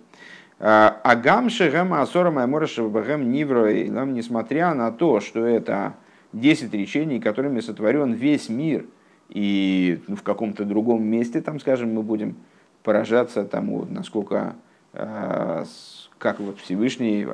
Агам 0.58 1.48
Шехем 1.48 1.94
Асора 1.94 2.30
Маймора 2.30 2.66
Шевбахем 2.66 3.30
Нивро, 3.32 3.72
несмотря 3.72 4.74
на 4.74 4.92
то, 4.92 5.20
что 5.20 5.46
это 5.46 5.94
10 6.32 6.72
речений, 6.74 7.20
которыми 7.20 7.60
сотворен 7.60 8.12
весь 8.12 8.48
мир. 8.48 8.86
И 9.28 10.00
ну, 10.08 10.16
в 10.16 10.22
каком-то 10.22 10.64
другом 10.64 11.02
месте, 11.04 11.40
там, 11.40 11.60
скажем, 11.60 11.92
мы 11.92 12.02
будем 12.02 12.36
поражаться 12.82 13.44
тому, 13.44 13.84
насколько, 13.88 14.56
э, 14.94 15.64
как 16.18 16.40
вот 16.40 16.58
Всевышний, 16.60 17.26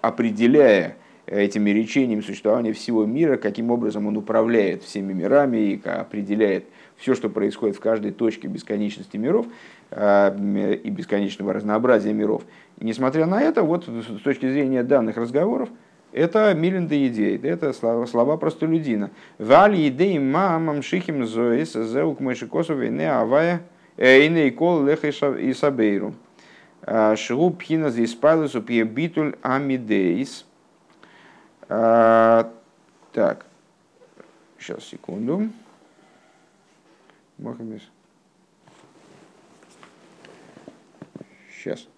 определяя 0.00 0.96
этими 1.26 1.70
речениями 1.70 2.20
существования 2.20 2.72
всего 2.72 3.04
мира, 3.04 3.36
каким 3.36 3.70
образом 3.70 4.06
он 4.06 4.16
управляет 4.16 4.82
всеми 4.82 5.12
мирами 5.12 5.56
и 5.56 5.88
определяет 5.88 6.66
все, 6.96 7.14
что 7.14 7.28
происходит 7.28 7.76
в 7.76 7.80
каждой 7.80 8.12
точке 8.12 8.46
бесконечности 8.46 9.16
миров 9.16 9.46
и 9.90 10.90
бесконечного 10.90 11.52
разнообразия 11.52 12.12
миров. 12.12 12.42
Несмотря 12.78 13.26
на 13.26 13.40
это, 13.40 13.62
вот 13.62 13.88
с 13.88 14.22
точки 14.22 14.50
зрения 14.50 14.82
данных 14.82 15.16
разговоров, 15.16 15.70
это 16.14 16.54
милинда 16.54 17.06
идеи, 17.08 17.40
это 17.44 17.72
слова, 17.72 18.06
слова 18.06 18.36
простолюдина. 18.36 19.10
Вали 19.38 19.88
идеи 19.88 20.18
мамам 20.18 20.82
шихим 20.82 21.26
зоис 21.26 21.72
зеук 21.72 22.20
мышикосов 22.20 22.78
не 22.78 23.10
авая 23.10 23.62
эйней 23.96 24.50
кол 24.50 24.84
леха 24.84 25.08
и 25.08 25.52
сабейру. 25.52 26.14
Шигу 27.16 27.50
пхина 27.50 27.90
за 27.90 28.04
испайлус 28.04 28.54
битуль 28.54 29.34
амидейс. 29.42 30.46
Так, 31.66 33.46
сейчас, 34.58 34.84
секунду. 34.84 35.48
Сейчас. 41.50 41.88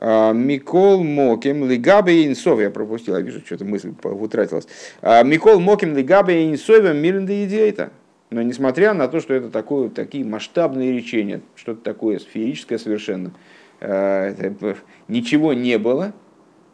А, 0.00 0.32
Микол 0.32 1.02
Моким 1.02 1.68
Лигабе 1.68 2.26
Инсов, 2.26 2.60
я 2.60 2.70
пропустил, 2.70 3.16
я 3.16 3.20
вижу, 3.20 3.40
что-то 3.44 3.64
мысль 3.64 3.92
утратилась. 4.02 4.68
А, 5.02 5.22
Микол 5.22 5.58
Моким 5.58 5.96
Лигабе 5.96 6.48
Инсове 6.48 6.94
Мирнда 6.94 7.44
идея 7.44 7.90
Но 8.30 8.42
несмотря 8.42 8.94
на 8.94 9.08
то, 9.08 9.20
что 9.20 9.34
это 9.34 9.50
такое, 9.50 9.88
такие 9.88 10.24
масштабные 10.24 10.92
речения, 10.92 11.40
что-то 11.56 11.82
такое 11.82 12.20
сферическое 12.20 12.78
совершенно, 12.78 13.32
а, 13.80 14.32
ничего 15.08 15.52
не 15.52 15.78
было, 15.78 16.12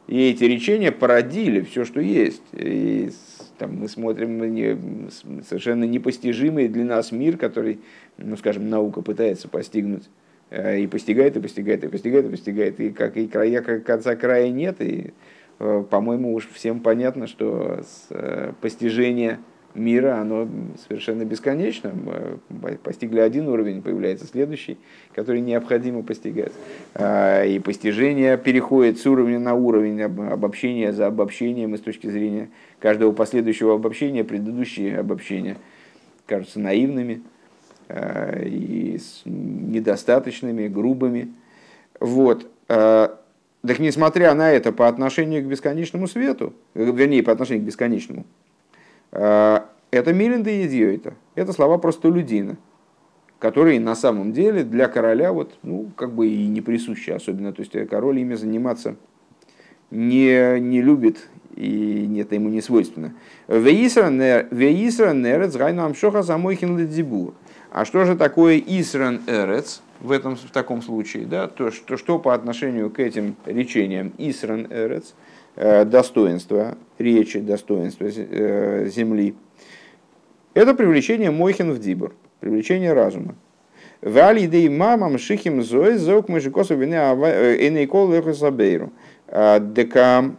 и 0.06 0.30
эти 0.30 0.44
речения 0.44 0.92
породили 0.92 1.62
все, 1.62 1.86
что 1.86 2.00
есть. 2.00 2.42
И 2.52 3.10
там 3.56 3.76
мы 3.76 3.88
смотрим 3.88 4.54
не, 4.54 5.10
совершенно 5.48 5.84
непостижимый 5.84 6.68
для 6.68 6.84
нас 6.84 7.10
мир, 7.10 7.38
который, 7.38 7.80
ну, 8.18 8.36
скажем, 8.36 8.68
наука 8.68 9.00
пытается 9.00 9.48
постигнуть 9.48 10.04
и 10.54 10.86
постигает, 10.86 11.36
и 11.36 11.40
постигает, 11.40 11.84
и 11.84 11.88
постигает, 11.88 12.26
и 12.26 12.28
постигает, 12.28 12.80
и 12.80 12.90
как 12.90 13.16
и 13.16 13.26
края, 13.26 13.60
как 13.62 13.84
конца 13.84 14.14
края 14.14 14.50
нет, 14.50 14.80
и, 14.80 15.12
э, 15.58 15.84
по-моему, 15.90 16.34
уж 16.34 16.48
всем 16.52 16.80
понятно, 16.80 17.26
что 17.26 17.80
э, 18.10 18.52
постижение 18.60 19.40
мира, 19.74 20.20
оно 20.20 20.48
совершенно 20.86 21.24
бесконечно. 21.24 21.92
Постигли 22.84 23.18
один 23.18 23.48
уровень, 23.48 23.82
появляется 23.82 24.24
следующий, 24.24 24.78
который 25.12 25.40
необходимо 25.40 26.04
постигать. 26.04 26.52
И 26.96 27.60
постижение 27.64 28.38
переходит 28.38 29.00
с 29.00 29.06
уровня 29.06 29.40
на 29.40 29.54
уровень, 29.54 30.00
обобщения 30.00 30.92
за 30.92 31.08
обобщением, 31.08 31.74
и 31.74 31.78
с 31.78 31.80
точки 31.80 32.06
зрения 32.06 32.50
каждого 32.78 33.10
последующего 33.10 33.74
обобщения 33.74 34.22
предыдущие 34.22 34.96
обобщения 34.96 35.56
кажутся 36.26 36.60
наивными. 36.60 37.22
Э, 37.88 38.42
и 38.46 38.98
с 38.98 39.22
недостаточными, 39.24 40.68
грубыми. 40.68 41.34
Вот. 42.00 42.46
Э, 42.68 43.08
так 43.66 43.78
несмотря 43.78 44.34
на 44.34 44.50
это, 44.50 44.72
по 44.72 44.88
отношению 44.88 45.42
к 45.42 45.46
бесконечному 45.46 46.08
свету, 46.08 46.54
э, 46.74 46.84
вернее, 46.84 47.22
по 47.22 47.32
отношению 47.32 47.64
к 47.64 47.66
бесконечному, 47.66 48.24
это 49.10 50.12
Миринда 50.12 50.50
и 50.50 50.66
Идиоита. 50.66 51.14
Это 51.36 51.52
слова 51.52 51.78
простолюдина, 51.78 52.56
которые 53.38 53.78
на 53.78 53.94
самом 53.94 54.32
деле 54.32 54.64
для 54.64 54.88
короля 54.88 55.32
вот, 55.32 55.54
ну, 55.62 55.92
как 55.94 56.12
бы 56.12 56.26
и 56.26 56.48
не 56.48 56.60
присущи 56.60 57.10
особенно. 57.10 57.52
То 57.52 57.60
есть 57.60 57.72
король 57.88 58.18
ими 58.18 58.34
заниматься 58.34 58.96
не, 59.92 60.58
не 60.58 60.82
любит 60.82 61.28
и 61.54 62.06
нет, 62.08 62.32
ему 62.32 62.48
не 62.48 62.60
свойственно. 62.60 63.14
Веисра 63.46 64.10
нерец 64.10 65.54
гайну 65.54 65.84
амшоха 65.84 66.24
самойхин 66.24 66.76
ледзибур. 66.76 67.34
А 67.74 67.84
что 67.84 68.04
же 68.04 68.14
такое 68.14 68.62
Исран 68.64 69.22
Эрец 69.26 69.82
в, 69.98 70.12
этом, 70.12 70.36
в 70.36 70.50
таком 70.52 70.80
случае? 70.80 71.26
Да? 71.26 71.48
То, 71.48 71.72
что, 71.72 71.96
что 71.96 72.20
по 72.20 72.32
отношению 72.32 72.88
к 72.88 73.00
этим 73.00 73.34
речениям 73.44 74.12
Исран 74.16 74.68
Эрец, 74.70 75.16
э, 75.56 75.84
достоинство 75.84 76.78
речи, 77.00 77.40
достоинство 77.40 78.04
э, 78.06 78.86
земли, 78.86 79.34
это 80.54 80.74
привлечение 80.74 81.32
Мойхин 81.32 81.72
в 81.72 81.80
Дибур, 81.80 82.14
привлечение 82.38 82.92
разума. 82.92 83.34
Валидей 84.02 84.68
мамам 84.68 85.18
шихим 85.18 85.60
зои 85.60 85.96
зок 85.96 86.28
мышикосу 86.28 86.76
вине 86.76 86.98
э, 86.98 87.66
энейкол 87.66 88.12
лехасабейру. 88.12 88.92
Дека 89.26 90.36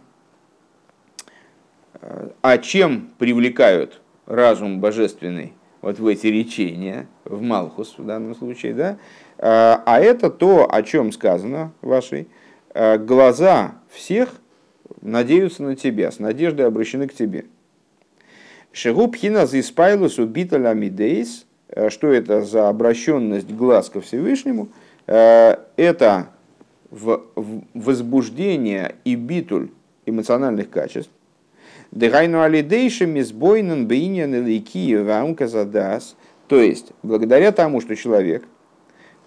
а 2.41 2.57
чем 2.59 3.09
привлекают 3.17 3.99
разум 4.25 4.79
божественный 4.79 5.51
вот 5.85 5.99
в 5.99 6.07
эти 6.07 6.25
речения, 6.25 7.05
в 7.25 7.43
Малхус 7.43 7.99
в 7.99 8.05
данном 8.05 8.35
случае, 8.35 8.73
да, 8.73 8.97
а, 9.37 9.83
а 9.85 9.99
это 9.99 10.31
то, 10.31 10.67
о 10.67 10.81
чем 10.81 11.11
сказано 11.11 11.73
вашей, 11.83 12.27
а, 12.73 12.97
глаза 12.97 13.75
всех 13.91 14.33
надеются 15.01 15.61
на 15.61 15.75
тебя, 15.75 16.11
с 16.11 16.17
надеждой 16.17 16.65
обращены 16.65 17.07
к 17.07 17.13
тебе. 17.13 17.45
Шегубхина 18.71 19.45
за 19.45 19.59
испайлус 19.59 20.17
убиталя 20.17 20.73
мидейс, 20.73 21.45
а, 21.69 21.91
что 21.91 22.07
это 22.07 22.41
за 22.41 22.67
обращенность 22.67 23.51
глаз 23.51 23.91
ко 23.91 24.01
Всевышнему, 24.01 24.69
это 25.05 26.29
возбуждение 26.89 28.95
и 29.03 29.13
битуль 29.13 29.69
эмоциональных 30.07 30.71
качеств, 30.71 31.11
Дегайну 31.95 32.41
алидейшим 32.41 33.17
избойнен 33.19 33.87
бейнен 33.87 34.35
илики 34.35 34.95
вамка 34.95 35.47
задас. 35.47 36.15
То 36.47 36.59
есть, 36.59 36.91
благодаря 37.01 37.51
тому, 37.51 37.79
что 37.81 37.95
человек 37.95 38.43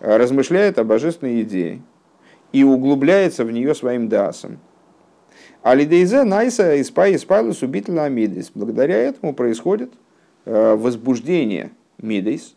размышляет 0.00 0.78
о 0.78 0.84
божественной 0.84 1.42
идее 1.42 1.80
и 2.52 2.62
углубляется 2.62 3.44
в 3.44 3.50
нее 3.50 3.74
своим 3.74 4.08
дасом. 4.08 4.58
Алидейзе 5.62 6.24
найса 6.24 6.80
испай 6.80 7.16
испайлус 7.16 7.62
убитель 7.62 7.98
амидис. 7.98 8.50
Благодаря 8.54 8.96
этому 8.96 9.34
происходит 9.34 9.92
э, 10.44 10.74
возбуждение 10.76 11.72
мидейс, 12.00 12.54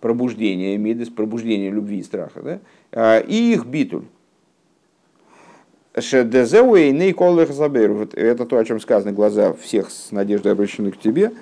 пробуждение 0.00 0.78
мидейс, 0.78 1.08
пробуждение 1.08 1.70
любви 1.70 1.98
и 1.98 2.02
страха, 2.02 2.42
да? 2.42 2.60
Э, 2.92 3.24
и 3.26 3.52
их 3.52 3.66
битуль. 3.66 4.04
Шедезеуэй 5.96 6.90
нейколых 6.92 7.52
заберу. 7.52 7.94
Вот 7.94 8.14
это 8.14 8.46
то, 8.46 8.58
о 8.58 8.64
чем 8.64 8.80
сказано, 8.80 9.12
глаза 9.12 9.52
всех 9.52 9.90
с 9.90 10.10
надеждой 10.10 10.52
обращены 10.52 10.90
к 10.90 10.98
тебе. 10.98 11.32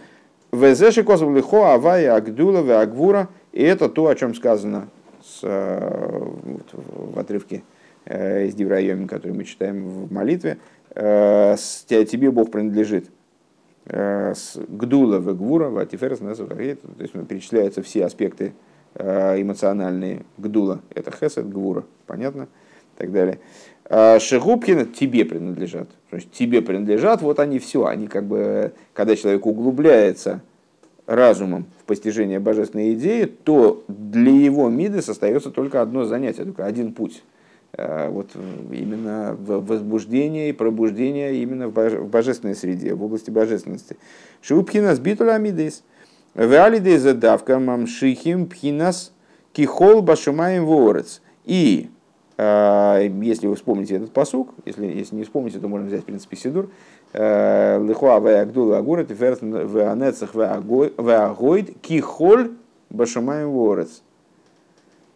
Везеши 0.53 1.03
козов 1.03 1.35
лихо, 1.35 1.73
авая, 1.73 2.15
агдула, 2.15 2.83
агвура. 2.83 3.29
И 3.53 3.63
это 3.63 3.89
то, 3.89 4.09
о 4.09 4.15
чем 4.15 4.35
сказано 4.35 4.89
с, 5.25 5.41
э, 5.43 6.29
вот, 6.43 6.67
в 6.73 7.19
отрывке 7.19 7.63
э, 8.05 8.47
из 8.47 8.55
Диврайоми, 8.55 9.07
который 9.07 9.33
мы 9.33 9.45
читаем 9.45 9.89
в 9.89 10.13
молитве. 10.13 10.59
Э, 10.95 11.57
тебе 11.89 12.31
Бог 12.31 12.51
принадлежит. 12.51 13.11
С 13.85 14.59
гдула 14.69 15.19
в 15.19 15.37
гвура, 15.37 15.69
в 15.69 15.77
атиферс, 15.77 16.19
то 16.19 16.25
есть 17.01 17.13
перечисляются 17.29 17.83
все 17.83 18.05
аспекты 18.05 18.53
эмоциональные 18.95 20.25
гдула. 20.39 20.83
Это 20.95 21.11
хесед, 21.11 21.49
гвура, 21.49 21.83
понятно? 22.07 22.45
И 22.45 22.99
так 22.99 23.11
далее. 23.11 23.41
А, 23.95 24.19
Шегубкина 24.19 24.87
тебе 24.87 25.27
принадлежат. 25.27 25.87
Значит, 26.09 26.33
тебе 26.33 26.63
принадлежат, 26.63 27.21
вот 27.21 27.39
они 27.39 27.59
все. 27.59 27.85
Они 27.85 28.07
как 28.07 28.25
бы, 28.25 28.73
когда 28.95 29.15
человек 29.15 29.45
углубляется 29.45 30.41
разумом 31.05 31.67
в 31.79 31.85
постижение 31.85 32.41
божественной 32.41 32.95
идеи, 32.95 33.27
то 33.27 33.85
для 33.89 34.33
его 34.33 34.71
миды 34.71 35.01
остается 35.01 35.51
только 35.51 35.83
одно 35.83 36.07
занятие, 36.07 36.45
только 36.45 36.65
один 36.65 36.95
путь. 36.95 37.23
А, 37.75 38.09
вот 38.09 38.31
именно 38.71 39.37
в 39.39 39.61
возбуждение 39.67 40.49
и 40.49 40.53
пробуждение 40.55 41.43
именно 41.43 41.69
в 41.69 42.09
божественной 42.09 42.55
среде, 42.55 42.95
в 42.95 43.05
области 43.05 43.31
божественности. 43.31 43.99
Шубхинас 44.41 45.01
битуля 45.01 45.37
мидейс. 45.37 45.85
Веалидей 46.35 46.97
задавка 46.97 47.59
мамшихим 47.59 48.47
пхинас 48.47 49.13
кихол 49.53 50.01
башумаем 50.01 50.65
ворец. 50.65 51.21
И 51.45 51.91
если 52.39 53.47
вы 53.47 53.57
вспомните 53.57 53.97
этот 53.97 54.13
посук, 54.13 54.55
если, 54.65 54.87
если 54.87 55.17
не 55.17 55.25
вспомните, 55.25 55.59
то 55.59 55.69
можно 55.69 55.87
взять, 55.87 56.03
в 56.03 56.05
принципе, 56.05 56.37
Сидур. 56.37 56.71
А, 57.13 57.79
Лихуа 57.79 58.19
веагдул 58.21 58.73
агура 58.73 59.05
тиферт 59.05 59.43
веанецах 59.43 60.35
веагоид 60.35 61.79
кихоль 61.83 62.53
башамаем 62.89 63.51
ворец. 63.51 64.03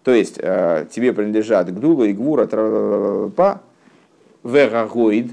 То 0.05 0.13
есть, 0.13 0.39
а, 0.43 0.85
тебе 0.85 1.13
принадлежат 1.13 1.73
гдула 1.75 2.05
и 2.05 2.13
гвура 2.13 2.47
па 3.31 3.62
вегагоид, 4.45 5.33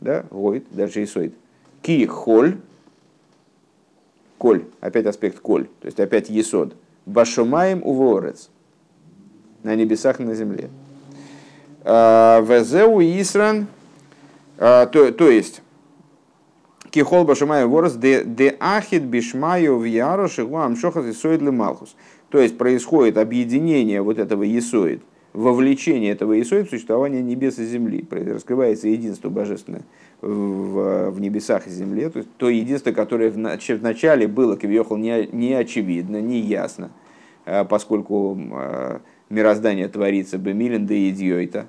да, 0.00 0.24
гоид, 0.30 0.66
даже 0.70 1.02
и 1.02 1.06
соид, 1.06 1.34
кихоль, 1.82 2.58
коль, 4.38 4.64
опять 4.80 5.06
аспект 5.06 5.40
коль, 5.40 5.66
то 5.80 5.86
есть 5.86 5.98
опять 5.98 6.30
есод, 6.30 6.74
башумаем 7.06 7.82
уворец 7.84 8.50
на 9.66 9.74
небесах 9.74 10.20
и 10.20 10.24
на 10.24 10.34
земле. 10.34 10.70
А, 11.84 12.40
Везеу 12.40 13.00
Исран, 13.00 13.66
а, 14.58 14.86
то, 14.86 15.12
то 15.12 15.28
есть, 15.28 15.60
Кихол 16.90 17.24
Башумай 17.24 17.66
Ворос, 17.66 17.94
де 17.94 18.56
Ахид 18.60 19.02
Бишмаю 19.02 19.76
в 19.76 19.84
Яру 19.84 20.28
Шигуам 20.28 20.76
Шохас 20.76 21.04
Исоид 21.06 21.42
Малхус. 21.42 21.94
То 22.30 22.38
есть 22.38 22.56
происходит 22.56 23.18
объединение 23.18 24.02
вот 24.02 24.18
этого 24.18 24.44
Исоид, 24.58 25.02
вовлечение 25.32 26.12
этого 26.12 26.40
Исоид 26.40 26.68
в 26.68 26.70
существование 26.70 27.22
небес 27.22 27.58
и 27.58 27.66
земли. 27.66 28.06
Раскрывается 28.10 28.88
единство 28.88 29.28
божественное 29.28 29.82
в, 30.22 31.10
в 31.10 31.20
небесах 31.20 31.66
и 31.66 31.70
земле. 31.70 32.08
То 32.08 32.20
есть 32.20 32.30
то 32.36 32.48
единство, 32.48 32.92
которое 32.92 33.30
в, 33.30 33.36
начале 33.38 34.26
было, 34.26 34.56
Кивьехал, 34.56 34.96
не, 34.96 35.28
не 35.32 35.54
очевидно, 35.54 36.20
не 36.20 36.40
ясно, 36.40 36.90
а, 37.44 37.64
поскольку 37.64 38.38
мироздание 39.28 39.88
творится 39.88 40.38
бемилен 40.38 40.86
де 40.86 41.10
идиойта, 41.10 41.66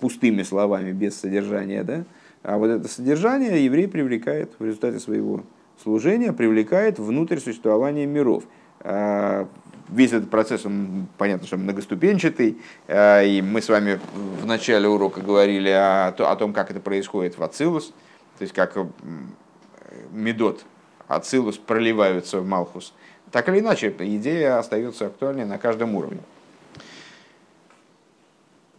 пустыми 0.00 0.42
словами, 0.42 0.92
без 0.92 1.18
содержания, 1.18 1.84
да? 1.84 2.04
А 2.42 2.56
вот 2.56 2.68
это 2.68 2.88
содержание 2.88 3.64
еврей 3.64 3.88
привлекает 3.88 4.52
в 4.58 4.64
результате 4.64 5.00
своего 5.00 5.42
служения, 5.82 6.32
привлекает 6.32 6.98
внутрь 6.98 7.38
существования 7.38 8.06
миров. 8.06 8.44
А, 8.80 9.48
весь 9.88 10.12
этот 10.12 10.30
процесс, 10.30 10.64
он, 10.64 11.08
понятно, 11.18 11.46
что 11.46 11.56
многоступенчатый, 11.56 12.58
а, 12.86 13.22
и 13.22 13.42
мы 13.42 13.60
с 13.60 13.68
вами 13.68 13.98
в 14.40 14.46
начале 14.46 14.88
урока 14.88 15.20
говорили 15.20 15.70
о, 15.70 16.08
о 16.08 16.36
том, 16.36 16.52
как 16.52 16.70
это 16.70 16.80
происходит 16.80 17.38
в 17.38 17.42
Ацилус, 17.42 17.92
то 18.38 18.42
есть 18.42 18.54
как 18.54 18.76
Медот, 20.12 20.64
Ацилус 21.08 21.56
проливаются 21.58 22.40
в 22.40 22.46
Малхус. 22.46 22.94
Так 23.32 23.48
или 23.48 23.60
иначе, 23.60 23.94
идея 23.98 24.58
остается 24.58 25.06
актуальной 25.06 25.44
на 25.44 25.58
каждом 25.58 25.94
уровне. 25.94 26.20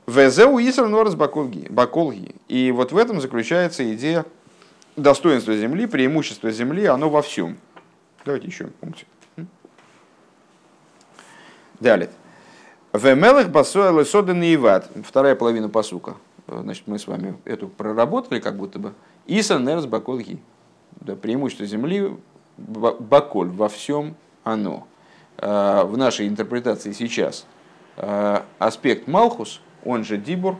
Везеу 0.10 0.60
Иср 0.60 0.88
Норс 0.88 1.16
Баколги. 1.16 2.36
И 2.48 2.72
вот 2.72 2.92
в 2.92 2.98
этом 2.98 3.22
заключается 3.22 3.94
идея 3.94 4.26
достоинства 4.96 5.56
земли, 5.56 5.86
преимущества 5.86 6.52
земли, 6.52 6.86
оно 6.86 7.10
во 7.10 7.22
всем. 7.22 7.58
Давайте 8.26 8.48
еще 8.48 8.68
пункт. 8.68 9.06
Далее. 11.80 12.10
В 12.92 13.14
Мелых 13.14 13.50
Басуэл 13.50 14.04
Соден 14.04 14.42
и 14.44 14.56
Иват. 14.56 14.90
Вторая 15.06 15.36
половина 15.36 15.70
посука. 15.70 16.16
Значит, 16.48 16.88
мы 16.88 16.98
с 16.98 17.08
вами 17.08 17.38
эту 17.46 17.68
проработали 17.68 18.40
как 18.40 18.58
будто 18.58 18.80
бы. 18.80 18.94
Иса 19.28 19.60
Нерс 19.60 19.86
Баколги. 19.86 20.40
Да, 21.00 21.16
преимущество 21.16 21.66
земли 21.66 22.18
Баколь 22.58 23.50
во 23.50 23.70
всем 23.70 24.16
оно. 24.44 24.88
А, 25.38 25.86
в 25.86 25.98
нашей 25.98 26.28
интерпретации 26.28 26.92
сейчас 26.92 27.46
а, 27.96 28.44
аспект 28.58 29.08
Малхус– 29.08 29.62
он 29.86 30.04
же 30.04 30.18
Дибур, 30.18 30.58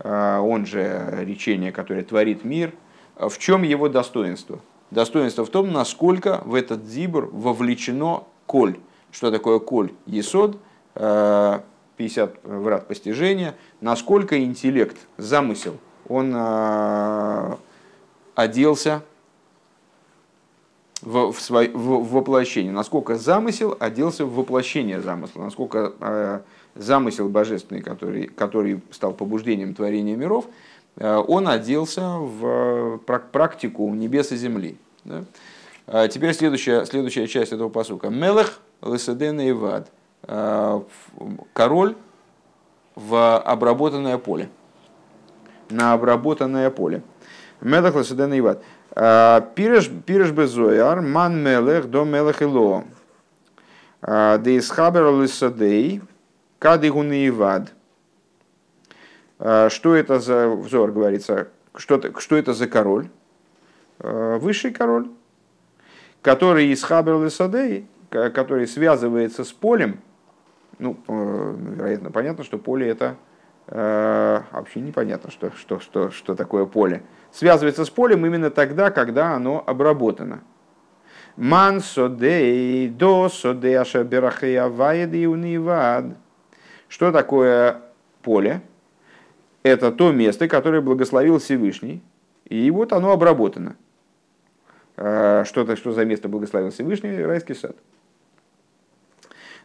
а, 0.00 0.40
он 0.40 0.66
же 0.66 1.18
речение, 1.20 1.72
которое 1.72 2.02
творит 2.02 2.44
мир. 2.44 2.72
В 3.16 3.38
чем 3.38 3.62
его 3.62 3.88
достоинство? 3.88 4.60
Достоинство 4.90 5.44
в 5.44 5.50
том, 5.50 5.72
насколько 5.72 6.42
в 6.44 6.54
этот 6.54 6.86
Дибур 6.86 7.28
вовлечено 7.32 8.24
коль. 8.46 8.76
Что 9.10 9.30
такое 9.30 9.58
коль? 9.58 9.92
Есод, 10.06 10.58
50 10.94 10.98
а, 10.98 12.32
врат 12.44 12.88
постижения. 12.88 13.54
Насколько 13.80 14.42
интеллект, 14.42 14.96
замысел, 15.16 15.78
он 16.08 16.32
а, 16.34 17.58
оделся 18.34 19.02
в, 21.00 21.32
в, 21.32 21.40
свой, 21.40 21.68
в, 21.68 21.78
в 21.78 22.12
воплощение. 22.12 22.72
Насколько 22.72 23.16
замысел 23.16 23.76
оделся 23.78 24.24
в 24.24 24.34
воплощение 24.34 25.00
замысла. 25.00 25.42
Насколько 25.42 26.42
замысел 26.74 27.28
божественный, 27.28 27.82
который, 27.82 28.26
который 28.26 28.80
стал 28.90 29.12
побуждением 29.12 29.74
творения 29.74 30.16
миров, 30.16 30.46
э, 30.96 31.16
он 31.16 31.48
оделся 31.48 32.18
в 32.18 32.98
практику 33.06 33.92
небес 33.94 34.32
и 34.32 34.36
земли. 34.36 34.76
Да? 35.04 35.24
А 35.86 36.08
теперь 36.08 36.32
следующая, 36.34 36.84
следующая 36.84 37.26
часть 37.26 37.52
этого 37.52 37.68
посука. 37.68 38.08
Мелех 38.08 38.60
леседен 38.82 39.40
и 39.40 39.52
вад. 39.52 39.90
Э, 40.22 40.80
король 41.52 41.94
в 42.94 43.38
обработанное 43.38 44.18
поле. 44.18 44.48
На 45.70 45.92
обработанное 45.92 46.70
поле. 46.70 47.02
Мелех 47.60 47.94
леседен 47.94 48.32
и 48.32 48.40
вад. 48.40 48.62
Э, 48.96 49.40
пиреш 49.54 49.88
безояр, 50.30 51.02
ман 51.02 51.42
мелех 51.42 51.90
до 51.90 52.04
мелех 52.04 52.42
ило. 52.42 52.84
Дейсхабер 54.02 55.10
лесадей, 55.14 56.02
Кадыгун 56.58 57.12
и 57.12 57.28
Ивад. 57.28 57.72
А, 59.38 59.68
что 59.70 59.94
это 59.94 60.20
за 60.20 60.48
взор, 60.48 60.92
говорится, 60.92 61.48
что, 61.76 62.00
что 62.20 62.36
это 62.36 62.52
за 62.52 62.66
король? 62.66 63.08
А, 63.98 64.38
высший 64.38 64.72
король, 64.72 65.08
который 66.22 66.68
из 66.68 66.82
Хабер 66.82 67.22
Лесадей, 67.22 67.86
который 68.10 68.66
связывается 68.66 69.44
с 69.44 69.52
полем, 69.52 70.00
ну, 70.78 70.96
э, 71.08 71.54
вероятно, 71.76 72.10
понятно, 72.10 72.44
что 72.44 72.58
поле 72.58 72.88
это 72.88 73.16
э, 73.68 74.40
вообще 74.52 74.80
непонятно, 74.80 75.30
что, 75.30 75.52
что, 75.52 75.80
что, 75.80 76.10
что 76.10 76.34
такое 76.34 76.64
поле. 76.64 77.02
Связывается 77.32 77.84
с 77.84 77.90
полем 77.90 78.24
именно 78.26 78.50
тогда, 78.50 78.90
когда 78.90 79.34
оно 79.34 79.62
обработано. 79.66 80.42
Ман 81.36 81.80
содей, 81.80 82.88
до 82.88 83.28
содей 83.28 83.78
ашаберахея 83.78 84.68
ваеди 84.68 85.26
унивад. 85.26 86.16
Что 86.94 87.10
такое 87.10 87.80
поле? 88.22 88.60
Это 89.64 89.90
то 89.90 90.12
место, 90.12 90.46
которое 90.46 90.80
благословил 90.80 91.40
Всевышний, 91.40 92.04
и 92.44 92.70
вот 92.70 92.92
оно 92.92 93.10
обработано. 93.10 93.74
А, 94.96 95.42
что, 95.44 95.74
что 95.74 95.90
за 95.90 96.04
место 96.04 96.28
благословил 96.28 96.70
Всевышний? 96.70 97.20
Райский 97.20 97.54
сад. 97.54 97.74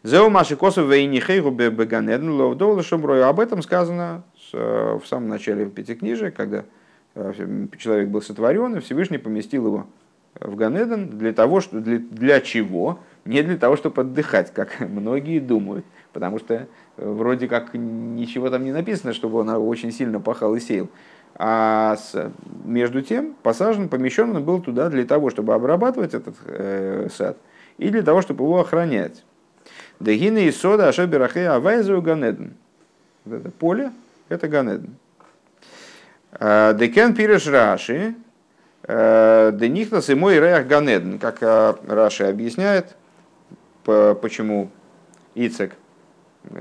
Зеу 0.02 0.32
маши 0.32 0.56
косов 0.56 0.90
вейнихейгу 0.90 1.52
беганедн 1.52 2.32
ловдола 2.32 2.82
шумрою. 2.82 3.28
Об 3.28 3.40
этом 3.40 3.62
сказано 3.62 4.24
в 4.52 5.04
самом 5.06 5.30
начале 5.30 5.70
Пятикнижия, 5.70 6.32
когда 6.32 6.66
э, 7.14 7.34
человек 7.78 8.10
был 8.10 8.24
сотворен, 8.24 8.78
и 8.78 8.80
Всевышний 8.80 9.20
поместил 9.20 9.68
его 9.68 9.86
в 10.40 10.56
Ганеден 10.56 11.18
для 11.18 11.34
того, 11.34 11.62
что, 11.62 11.80
для, 11.80 12.00
для 12.00 12.42
чего? 12.42 13.00
Не 13.26 13.44
для 13.44 13.58
того, 13.58 13.76
чтобы 13.76 14.02
отдыхать, 14.02 14.54
как 14.54 14.80
многие 14.80 15.40
думают, 15.40 15.86
потому 16.14 16.40
что 16.40 16.68
вроде 17.00 17.48
как 17.48 17.74
ничего 17.74 18.50
там 18.50 18.64
не 18.64 18.72
написано, 18.72 19.14
чтобы 19.14 19.40
он 19.40 19.50
очень 19.50 19.92
сильно 19.92 20.20
пахал 20.20 20.56
и 20.56 20.60
сеял. 20.60 20.90
А 21.36 21.96
с, 21.96 22.32
между 22.66 23.02
тем 23.02 23.36
посажен, 23.44 23.88
помещен 23.88 24.36
он 24.36 24.44
был 24.44 24.62
туда 24.62 24.90
для 24.90 25.06
того, 25.06 25.30
чтобы 25.30 25.54
обрабатывать 25.54 26.14
этот 26.14 26.36
э, 26.46 27.08
сад 27.16 27.38
и 27.78 27.90
для 27.90 28.02
того, 28.02 28.22
чтобы 28.22 28.44
его 28.44 28.60
охранять. 28.60 29.24
Дегины 30.00 30.46
и 30.46 30.52
сода 30.52 30.90
ашоберахе 30.90 31.48
авайзу 31.48 32.02
ганеден. 32.02 32.56
Это 33.26 33.52
поле, 33.52 33.92
это 34.28 34.48
ганеден. 34.48 34.96
А, 36.34 36.74
Декен 36.74 37.16
пиреш 37.16 37.48
раши, 37.48 38.16
э, 38.84 39.52
денихнас 39.54 40.10
и 40.10 40.16
мой 40.16 40.36
реах 40.40 40.68
ганеден. 40.68 41.20
Как 41.20 41.38
э, 41.42 41.76
Раши 41.88 42.26
объясняет, 42.26 42.96
почему 43.86 44.72
Ицек 45.36 45.74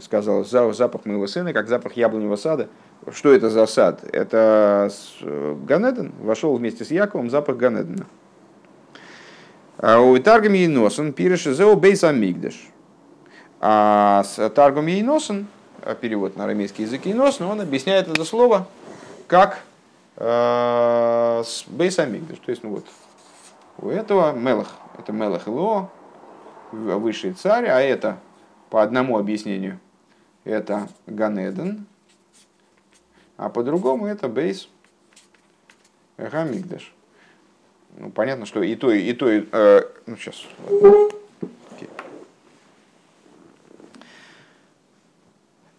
сказал, 0.02 0.44
запах 0.44 1.04
моего 1.06 1.26
сына, 1.26 1.52
как 1.52 1.68
запах 1.68 1.92
яблоневого 1.94 2.36
сада. 2.36 2.68
Что 3.10 3.32
это 3.32 3.48
за 3.48 3.66
сад? 3.66 4.04
Это 4.12 4.90
Ганеден. 5.20 6.12
Вошел 6.20 6.54
вместе 6.54 6.84
с 6.84 6.90
Яковом 6.90 7.30
запах 7.30 7.56
Ганедена. 7.56 8.06
А 9.78 10.00
у 10.00 10.18
Таргом 10.18 10.54
Ейносен 10.54 11.12
пишет 11.12 11.56
Зео 11.56 11.76
Бейс 11.76 12.02
Амигдеш. 12.02 12.68
А 13.60 14.24
с 14.24 14.50
Таргом 14.50 14.86
Ейносен, 14.86 15.46
а 15.82 15.94
перевод 15.94 16.36
на 16.36 16.44
арамейский 16.44 16.84
язык 16.84 17.06
Ейносен, 17.06 17.44
он 17.44 17.60
объясняет 17.60 18.08
это 18.08 18.24
слово 18.24 18.66
как 19.26 19.60
э, 20.16 21.42
Бейс 21.68 21.98
Амигдеш. 21.98 22.38
То 22.38 22.50
есть, 22.50 22.64
ну 22.64 22.70
вот, 22.70 22.86
у 23.78 23.88
этого 23.88 24.32
Мелах, 24.32 24.68
это 24.98 25.12
Мелах 25.12 25.46
Ило, 25.46 25.90
высший 26.72 27.32
царь, 27.32 27.66
а 27.66 27.80
это 27.80 28.18
по 28.70 28.82
одному 28.82 29.18
объяснению 29.18 29.80
это 30.44 30.88
Ганеден, 31.06 31.86
а 33.36 33.48
по-другому 33.48 34.06
это 34.06 34.28
Бейс 34.28 34.68
Гамигдаш. 36.16 36.92
Ну, 37.96 38.10
понятно, 38.10 38.46
что 38.46 38.62
и 38.62 38.74
то, 38.74 38.92
и 38.92 39.12
то, 39.12 39.30
и, 39.30 39.46
э, 39.50 39.80
ну, 40.06 40.16
сейчас. 40.16 40.46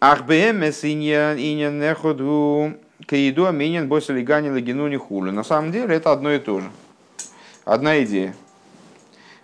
Ах 0.02 0.26
БМС 0.26 0.86
иньян 0.86 1.80
неходу 1.80 2.74
каиду 3.06 3.48
аминен 3.48 3.88
бойся 3.90 4.14
лигани 4.14 4.50
лагину 4.50 4.98
хулю. 5.00 5.32
На 5.32 5.44
самом 5.44 5.72
деле 5.72 5.96
это 5.96 6.12
одно 6.12 6.32
и 6.32 6.40
то 6.40 6.62
же. 6.62 6.72
Одна 7.66 8.02
идея. 8.04 8.36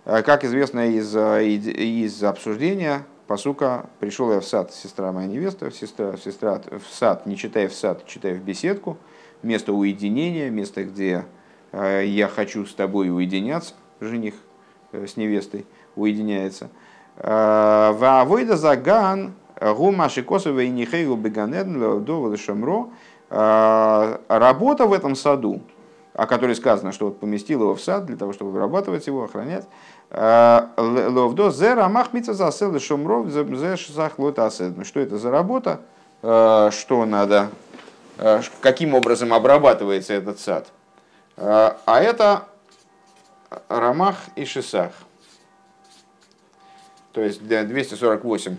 Э, 0.04 0.22
как 0.22 0.44
известно 0.44 0.88
из, 0.90 1.14
э, 1.14 1.44
из 1.44 2.22
обсуждения, 2.22 3.04
посука 3.26 3.86
«Пришел 4.00 4.32
я 4.32 4.40
в 4.40 4.44
сад, 4.44 4.72
сестра 4.72 5.12
моя 5.12 5.26
невеста, 5.26 5.70
сестра, 5.70 6.16
сестра 6.16 6.60
в 6.70 6.92
сад, 6.92 7.26
не 7.26 7.36
читая 7.36 7.68
в 7.68 7.74
сад, 7.74 8.06
читая 8.06 8.34
в 8.34 8.42
беседку, 8.42 8.96
место 9.42 9.72
уединения, 9.72 10.50
место, 10.50 10.84
где 10.84 11.24
э, 11.72 12.04
я 12.06 12.28
хочу 12.28 12.64
с 12.66 12.74
тобой 12.74 13.10
уединяться, 13.10 13.74
жених 14.00 14.34
э, 14.92 15.06
с 15.06 15.16
невестой 15.16 15.66
уединяется. 15.96 16.70
Э, 17.16 17.92
Ваавойда 17.92 18.56
заган 18.56 19.34
гума 19.60 20.08
шикосова 20.08 20.60
и 20.60 20.68
нихейгу 20.68 21.16
беганедн 21.16 22.04
до 22.04 22.36
шамро. 22.36 22.90
Работа 23.28 24.86
в 24.86 24.92
этом 24.92 25.16
саду, 25.16 25.62
о 26.16 26.26
которой 26.26 26.56
сказано, 26.56 26.92
что 26.92 27.06
вот 27.06 27.20
поместил 27.20 27.60
его 27.60 27.74
в 27.74 27.80
сад 27.80 28.06
для 28.06 28.16
того, 28.16 28.32
чтобы 28.32 28.50
вырабатывать 28.50 29.06
его, 29.06 29.24
охранять. 29.24 29.66
Э, 30.10 30.62
Ловдо 30.78 31.50
зе 31.50 31.74
рамах 31.74 32.08
засел 32.22 32.78
шумров 32.80 33.28
зе 33.28 33.76
шахлот 33.76 34.38
асед. 34.38 34.86
Что 34.86 35.00
это 35.00 35.18
за 35.18 35.30
работа? 35.30 35.82
Э, 36.22 36.70
что 36.72 37.04
надо? 37.04 37.50
Э, 38.16 38.40
каким 38.62 38.94
образом 38.94 39.34
обрабатывается 39.34 40.14
этот 40.14 40.40
сад? 40.40 40.68
А 41.36 42.00
это 42.00 42.44
рамах 43.68 44.16
и 44.36 44.46
шисах. 44.46 44.92
То 47.12 47.20
есть 47.20 47.46
248 47.46 48.56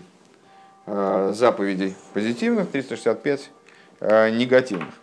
заповедей 1.32 1.96
позитивных, 2.14 2.70
365 2.70 3.50
негативных. 4.00 4.94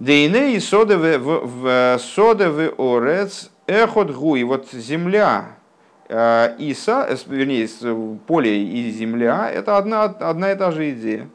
Дейне 0.00 0.56
и 0.56 0.60
содовы 0.60 1.14
орец 2.78 3.50
эхот 3.66 4.10
гу. 4.10 4.34
И 4.36 4.42
вот 4.42 4.70
земля 4.72 5.56
э, 6.08 6.56
и 6.58 6.74
са, 6.74 7.06
э, 7.08 7.16
вернее, 7.26 7.68
поле 8.26 8.64
и 8.64 8.90
земля– 8.90 9.50
это 9.52 9.76
одна, 9.76 10.04
одна 10.04 10.50
и 10.50 10.56
та 10.56 10.72
же 10.72 10.90
идея. 10.90 11.28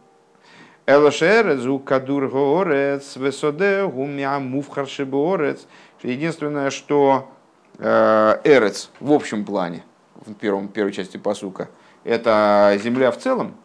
Элашерезу 0.86 1.80
кадур 1.80 2.28
горец 2.28 3.16
весоде 3.16 3.88
гумя 3.88 4.39
мувхарши 4.39 5.05
борец. 5.05 5.66
Единственное, 6.03 6.70
что 6.70 7.30
э, 7.78 8.41
эрец 8.43 8.91
в 8.99 9.14
общем 9.14 9.45
плане, 9.45 9.86
в 10.16 10.34
первом, 10.34 10.68
первой 10.68 10.91
части 10.91 11.16
посука, 11.16 11.70
это 12.03 12.78
земля 12.84 13.12
в 13.12 13.18
целом, 13.18 13.55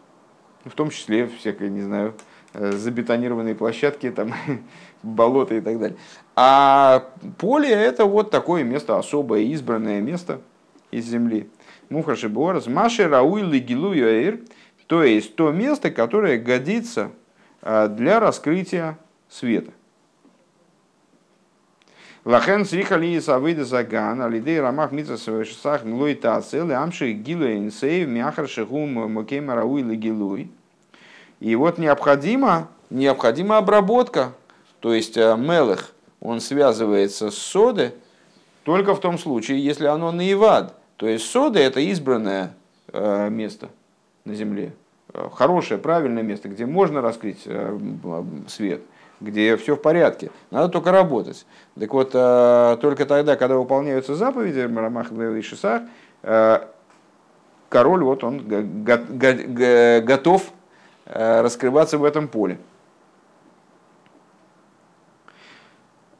в 0.63 0.71
том 0.71 0.89
числе 0.89 1.27
всякие, 1.27 1.69
не 1.69 1.81
знаю, 1.81 2.13
забетонированные 2.53 3.55
площадки, 3.55 4.09
там, 4.11 4.33
болото 5.05 5.55
и 5.55 5.61
так 5.61 5.79
далее. 5.79 5.97
А 6.35 7.05
поле 7.37 7.69
это 7.69 8.05
вот 8.05 8.31
такое 8.31 8.63
место, 8.63 8.97
особое, 8.97 9.41
избранное 9.41 10.01
место 10.01 10.41
из 10.91 11.05
земли. 11.05 11.49
Мухаши 11.89 12.29
Борас, 12.29 12.67
Маши 12.67 13.07
Рауи 13.07 13.41
Лигилуюэйр, 13.41 14.39
то 14.87 15.03
есть 15.03 15.35
то 15.35 15.51
место, 15.51 15.91
которое 15.91 16.37
годится 16.37 17.11
а, 17.61 17.87
для 17.87 18.19
раскрытия 18.19 18.97
света. 19.29 19.71
Лахен 22.23 22.65
срихали 22.65 23.19
савыда 23.19 23.65
заган, 23.65 24.19
алидей 24.19 24.59
рамах 24.59 24.91
митца 24.91 25.15
свешсах 25.15 25.83
млой 25.83 26.15
тацел, 26.15 26.71
амши 26.71 27.11
гилу 27.11 27.45
инсей, 27.45 28.05
мяхар 28.05 28.47
шихум 28.47 29.11
мокейма 29.11 29.53
рауи 29.53 29.83
лигилуй. 29.83 30.51
И 31.39 31.55
вот 31.55 31.77
необходима, 31.77 32.69
необходима 32.89 33.57
обработка 33.57 34.33
то 34.85 34.93
есть 34.93 35.17
э, 35.17 35.35
мелых, 35.35 35.95
он 36.21 36.39
связывается 36.39 37.31
с 37.31 37.37
соды 37.39 37.95
только 38.63 38.93
в 38.93 38.99
том 38.99 39.17
случае, 39.17 39.65
если 39.65 39.87
оно 39.87 40.11
наивад. 40.11 40.75
То 40.97 41.07
есть 41.07 41.25
сода 41.25 41.57
это 41.57 41.79
избранное 41.79 42.53
э, 42.93 43.29
место 43.31 43.69
на 44.25 44.35
земле. 44.35 44.73
Э, 45.11 45.27
хорошее, 45.33 45.79
правильное 45.79 46.21
место, 46.21 46.49
где 46.49 46.67
можно 46.67 47.01
раскрыть 47.01 47.47
свет, 48.47 48.81
где 49.21 49.57
все 49.57 49.75
в 49.75 49.81
порядке. 49.81 50.29
Надо 50.51 50.69
только 50.69 50.91
работать. 50.91 51.47
Так 51.79 51.91
вот, 51.91 52.11
только 52.11 53.07
тогда, 53.07 53.37
когда 53.37 53.57
выполняются 53.57 54.13
заповеди 54.13 54.59
Рамах 54.59 55.11
и 55.11 55.41
Шисах, 55.41 55.81
король 57.69 58.03
вот 58.03 58.23
он 58.23 58.47
готов 60.05 60.53
раскрываться 61.05 61.97
в 61.97 62.03
этом 62.03 62.27
поле. 62.27 62.59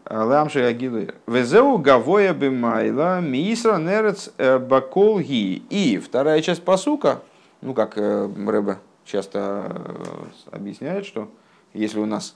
Ламши 0.10 0.60
Агилы. 0.60 1.10
Везеу 1.26 1.78
Гавоя 1.80 2.34
Бимайла 2.34 3.22
Мисра 3.22 3.78
Нерец 3.78 4.32
э, 4.38 4.60
Баколги. 4.60 5.64
И 5.70 5.98
вторая 5.98 6.42
часть 6.42 6.64
посука, 6.64 7.22
ну 7.62 7.74
как 7.74 7.98
э, 7.98 8.30
Рэбе 8.48 8.78
часто 9.04 9.72
э, 9.72 10.56
объясняет, 10.56 11.06
что 11.06 11.30
если 11.74 12.00
у 12.00 12.06
нас 12.06 12.36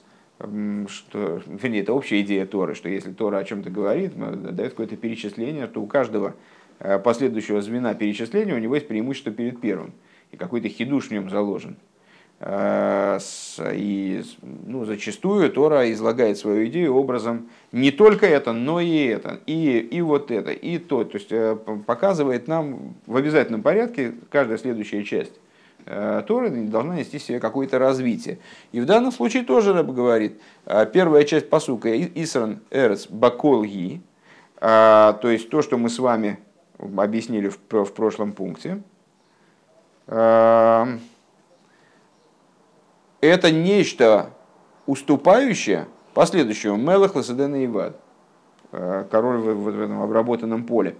что, 0.88 1.42
вернее, 1.46 1.82
это 1.82 1.92
общая 1.92 2.22
идея 2.22 2.46
Торы, 2.46 2.74
что 2.74 2.88
если 2.88 3.12
Тора 3.12 3.36
о 3.36 3.44
чем-то 3.44 3.68
говорит, 3.68 4.14
дает 4.16 4.70
какое-то 4.70 4.96
перечисление, 4.96 5.66
то 5.66 5.82
у 5.82 5.86
каждого 5.86 6.34
последующего 7.04 7.60
звена 7.60 7.92
перечисления 7.92 8.54
у 8.54 8.58
него 8.58 8.74
есть 8.74 8.88
преимущество 8.88 9.32
перед 9.32 9.60
первым, 9.60 9.92
и 10.32 10.38
какой-то 10.38 10.70
хидуш 10.70 11.08
в 11.08 11.10
нем 11.10 11.28
заложен. 11.28 11.76
Э, 12.42 13.18
и 13.74 14.22
ну, 14.40 14.86
зачастую 14.86 15.50
Тора 15.50 15.92
излагает 15.92 16.38
свою 16.38 16.66
идею 16.68 16.96
образом 16.96 17.50
не 17.70 17.90
только 17.90 18.26
это, 18.26 18.54
но 18.54 18.80
и 18.80 19.04
это, 19.04 19.40
и, 19.44 19.78
и 19.78 20.00
вот 20.00 20.30
это, 20.30 20.50
и 20.50 20.78
то. 20.78 21.04
То 21.04 21.18
есть 21.18 21.30
э, 21.30 21.54
показывает 21.86 22.48
нам 22.48 22.94
в 23.06 23.16
обязательном 23.16 23.62
порядке 23.62 24.14
каждая 24.30 24.56
следующая 24.56 25.04
часть 25.04 25.34
э, 25.84 26.22
Торы 26.26 26.50
должна 26.50 26.96
нести 26.96 27.18
себе 27.18 27.40
какое-то 27.40 27.78
развитие. 27.78 28.38
И 28.72 28.80
в 28.80 28.86
данном 28.86 29.12
случае 29.12 29.42
тоже 29.42 29.74
Рэб 29.74 29.90
говорит, 29.90 30.40
первая 30.94 31.24
часть 31.24 31.50
посука 31.50 31.94
Исран 31.94 32.60
Эрц 32.70 33.06
Баколги, 33.06 34.00
то 34.58 35.20
есть 35.24 35.50
то, 35.50 35.60
что 35.62 35.76
мы 35.78 35.88
с 35.88 35.98
вами 35.98 36.38
объяснили 36.78 37.48
в, 37.48 37.58
в 37.70 37.92
прошлом 37.92 38.32
пункте, 38.32 38.82
это 43.20 43.50
нечто 43.50 44.30
уступающее 44.86 45.86
последующему 46.14 46.76
Мелах 46.76 47.14
Ласадена 47.14 47.62
и 47.62 47.92
э, 48.72 49.04
король 49.10 49.38
в, 49.38 49.68
этом 49.68 50.02
обработанном 50.02 50.64
поле. 50.64 50.96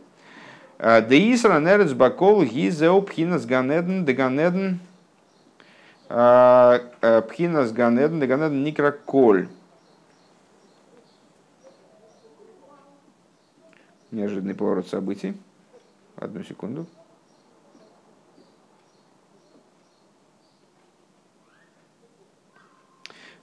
Э, 0.78 1.04
де 1.06 1.32
Исра 1.34 1.58
Нерец 1.58 1.92
Бакол 1.92 2.44
Гизеу 2.44 3.02
Пхинас 3.02 3.46
Ганеден 3.46 4.04
де 4.04 4.12
Ганеден 4.12 4.80
э, 6.08 7.22
Пхинас 7.28 7.72
Ганеден 7.72 8.20
де 8.20 8.26
Ганеден 8.26 8.62
Никраколь. 8.62 9.48
Неожиданный 14.10 14.54
поворот 14.54 14.88
событий. 14.88 15.34
Одну 16.16 16.42
секунду. 16.42 16.86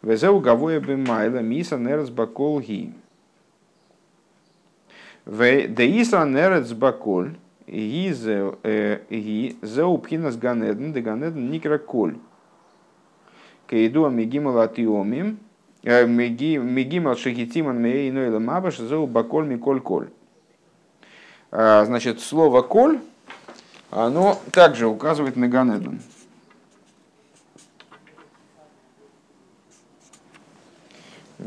Везеу 0.02 0.40
гавоя 0.40 0.80
бемайла 0.80 1.40
миса 1.40 1.78
нерц 1.78 2.10
бакол 2.10 2.60
ги. 2.60 2.94
Де 5.26 6.02
исра 6.02 6.26
нерц 6.26 6.72
баколь 6.72 7.36
ги 7.68 8.12
зеу 9.62 9.98
пхинас 9.98 10.38
ганеден 10.38 10.94
де 10.94 11.02
ганеден 11.02 11.50
никра 11.50 11.78
коль. 11.78 12.16
Кейду 13.68 14.10
мигимал 14.10 14.60
атиомим 14.60 15.40
мигимал 15.84 17.16
шахитиман 17.16 17.82
мей 17.82 18.10
иной 18.10 18.30
ламабаш 18.30 18.78
зеу 18.80 19.08
баколь 19.08 19.46
миколь 19.46 19.82
коль. 19.82 20.10
Значит, 21.50 22.20
слово 22.20 22.62
коль, 22.62 23.00
оно 23.90 24.38
также 24.52 24.86
указывает 24.86 25.38
на 25.38 25.48
Ганедон. 25.48 26.02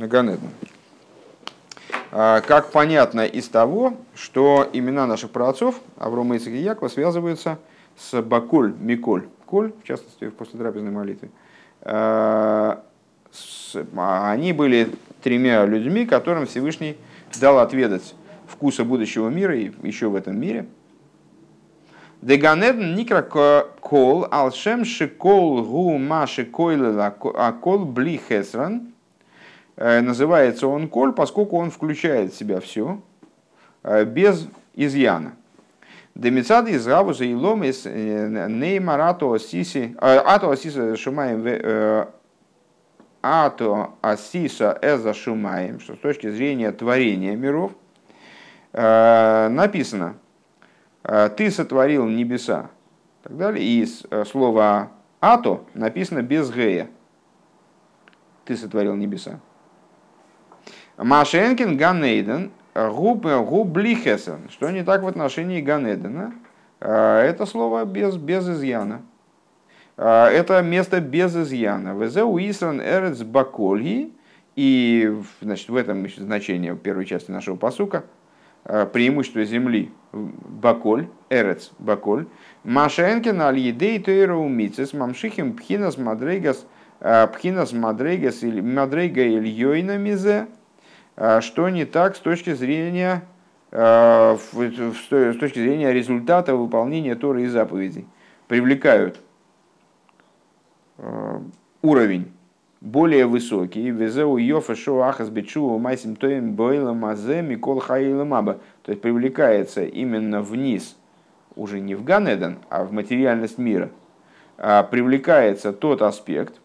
Ганеден. 0.07 0.51
А, 2.13 2.41
как 2.41 2.73
понятно 2.73 3.25
из 3.25 3.49
того, 3.49 3.95
что 4.15 4.69
имена 4.73 5.07
наших 5.07 5.31
праотцов, 5.31 5.81
Аврома, 5.97 6.37
Ицек 6.37 6.55
и 6.55 6.59
Якова, 6.59 6.89
связываются 6.89 7.59
с 7.97 8.21
Баколь, 8.21 8.75
Миколь, 8.79 9.29
Коль, 9.47 9.73
в 9.83 9.87
частности, 9.87 10.27
в 10.27 10.35
послетрапезной 10.35 10.91
молитве. 10.91 11.31
А, 11.83 12.83
а, 13.97 14.33
они 14.33 14.53
были 14.53 14.91
тремя 15.23 15.65
людьми, 15.67 16.05
которым 16.05 16.47
Всевышний 16.47 16.97
дал 17.41 17.61
отведать 17.61 18.15
вкуса 18.49 18.85
будущего 18.85 19.29
мира 19.29 19.57
и 19.57 19.71
еще 19.83 20.09
в 20.09 20.17
этом 20.17 20.39
мире. 20.39 20.67
Деганедн 22.23 22.97
никра 22.97 23.23
кол 23.23 24.27
алшем 24.31 24.85
шикол 24.85 25.63
гу 25.63 25.97
маши 25.97 26.45
койлела 26.45 27.07
акол 27.07 27.85
бли 27.85 28.21
хесран– 28.29 28.89
называется 29.81 30.67
он 30.67 30.89
коль, 30.89 31.15
поскольку 31.15 31.57
он 31.57 31.71
включает 31.71 32.35
в 32.35 32.37
себя 32.37 32.61
все 32.61 33.01
э, 33.83 34.05
без 34.05 34.47
изъяна. 34.75 35.33
Демицады 36.15 36.73
из 36.73 36.87
Гавуза 36.87 37.25
и 37.25 37.35
Лом 37.35 37.65
из 37.65 37.87
э, 37.87 38.47
Неймарато 38.49 39.33
Асиси, 39.33 39.97
Ато 39.99 40.51
Асиса 40.51 40.95
Шумаем 40.97 42.09
Ато 43.23 43.91
Асиса 44.03 44.79
Эза 44.83 45.15
Шумаем, 45.15 45.81
что 45.81 45.95
с 45.95 45.99
точки 45.99 46.31
зрения 46.31 46.73
творения 46.73 47.35
миров, 47.37 47.73
написано, 48.73 50.17
ты 51.03 51.51
сотворил 51.51 52.07
небеса, 52.07 52.71
так 53.23 53.37
далее, 53.37 53.65
и 53.65 53.87
слова 54.25 54.93
Ато 55.21 55.65
написано 55.75 56.23
без 56.23 56.51
гея, 56.51 56.89
ты 58.45 58.57
сотворил 58.57 58.95
небеса. 58.95 59.41
Машенкин 61.03 61.77
Ганейден 61.77 62.51
гублихесен. 62.75 64.49
Что 64.51 64.71
не 64.71 64.85
так 64.85 65.03
в 65.03 65.07
отношении 65.07 65.61
Ганедена? 65.61 66.33
Это 66.79 67.47
слово 67.47 67.85
без, 67.85 68.17
без 68.17 68.49
изъяна. 68.49 69.03
Это 69.97 70.63
место 70.63 71.01
без 71.01 71.35
изъяна. 71.35 71.95
Везеу 71.95 72.39
Исран 72.39 72.81
Эрец 72.81 73.23
Бакольги. 73.23 74.13
И 74.57 75.13
значит, 75.41 75.69
в 75.69 75.77
этом 75.77 76.07
значение 76.09 76.77
первой 76.77 77.07
части 77.07 77.31
нашего 77.31 77.57
посука 77.57 78.05
преимущество 78.65 79.45
земли 79.45 79.91
Баколь, 80.13 81.07
Эрец 81.31 81.71
Баколь, 81.79 82.27
Машенкин 82.65 83.41
аль 83.41 83.59
едей 83.59 83.99
тойра 84.01 84.35
умицес, 84.35 84.93
мамшихим 84.93 85.55
пхинас 85.55 85.97
мадрейгас, 85.97 86.67
пхинас 86.99 87.73
мадрейгас 87.73 88.43
мадрейга 88.43 89.23
ильёйна 89.27 89.97
мизе, 89.97 90.47
что 91.41 91.69
не 91.69 91.85
так 91.85 92.17
с 92.17 92.21
точки 92.21 92.55
зрения 92.55 93.23
с 93.71 94.41
точки 94.49 95.59
зрения 95.61 95.93
результата 95.93 96.57
выполнения 96.57 97.15
Торы 97.15 97.43
и 97.43 97.47
заповедей. 97.47 98.07
Привлекают 98.49 99.21
уровень 101.83 102.33
более 102.81 103.27
высокий. 103.27 103.91
Везеу 103.91 104.39
йофа 104.39 104.75
шо 104.75 105.03
ахас 105.03 105.29
бечу 105.29 105.79
майсим 105.79 106.17
тоем 106.17 106.55
бойла 106.55 106.95
мазе 106.95 107.43
микол 107.43 107.79
хаила 107.79 108.25
маба. 108.25 108.59
То 108.83 108.91
есть 108.91 109.03
привлекается 109.03 109.85
именно 109.85 110.43
вниз, 110.43 110.97
уже 111.55 111.79
не 111.79 111.95
в 111.95 112.03
Ганеден, 112.03 112.59
а 112.71 112.85
в 112.85 112.93
материальность 112.93 113.59
мира. 113.59 113.91
А 114.59 114.83
привлекается 114.83 115.73
тот 115.73 116.03
аспект, 116.03 116.61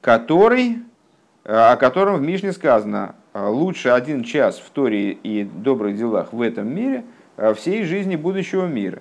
который, 0.00 0.80
о 1.50 1.76
котором 1.76 2.16
в 2.16 2.20
Мишне 2.20 2.52
сказано, 2.52 3.14
лучше 3.32 3.88
один 3.88 4.22
час 4.22 4.58
в 4.58 4.68
Торе 4.68 5.12
и 5.12 5.44
добрых 5.44 5.96
делах 5.96 6.34
в 6.34 6.42
этом 6.42 6.74
мире, 6.74 7.04
всей 7.56 7.84
жизни 7.84 8.16
будущего 8.16 8.66
мира. 8.66 9.00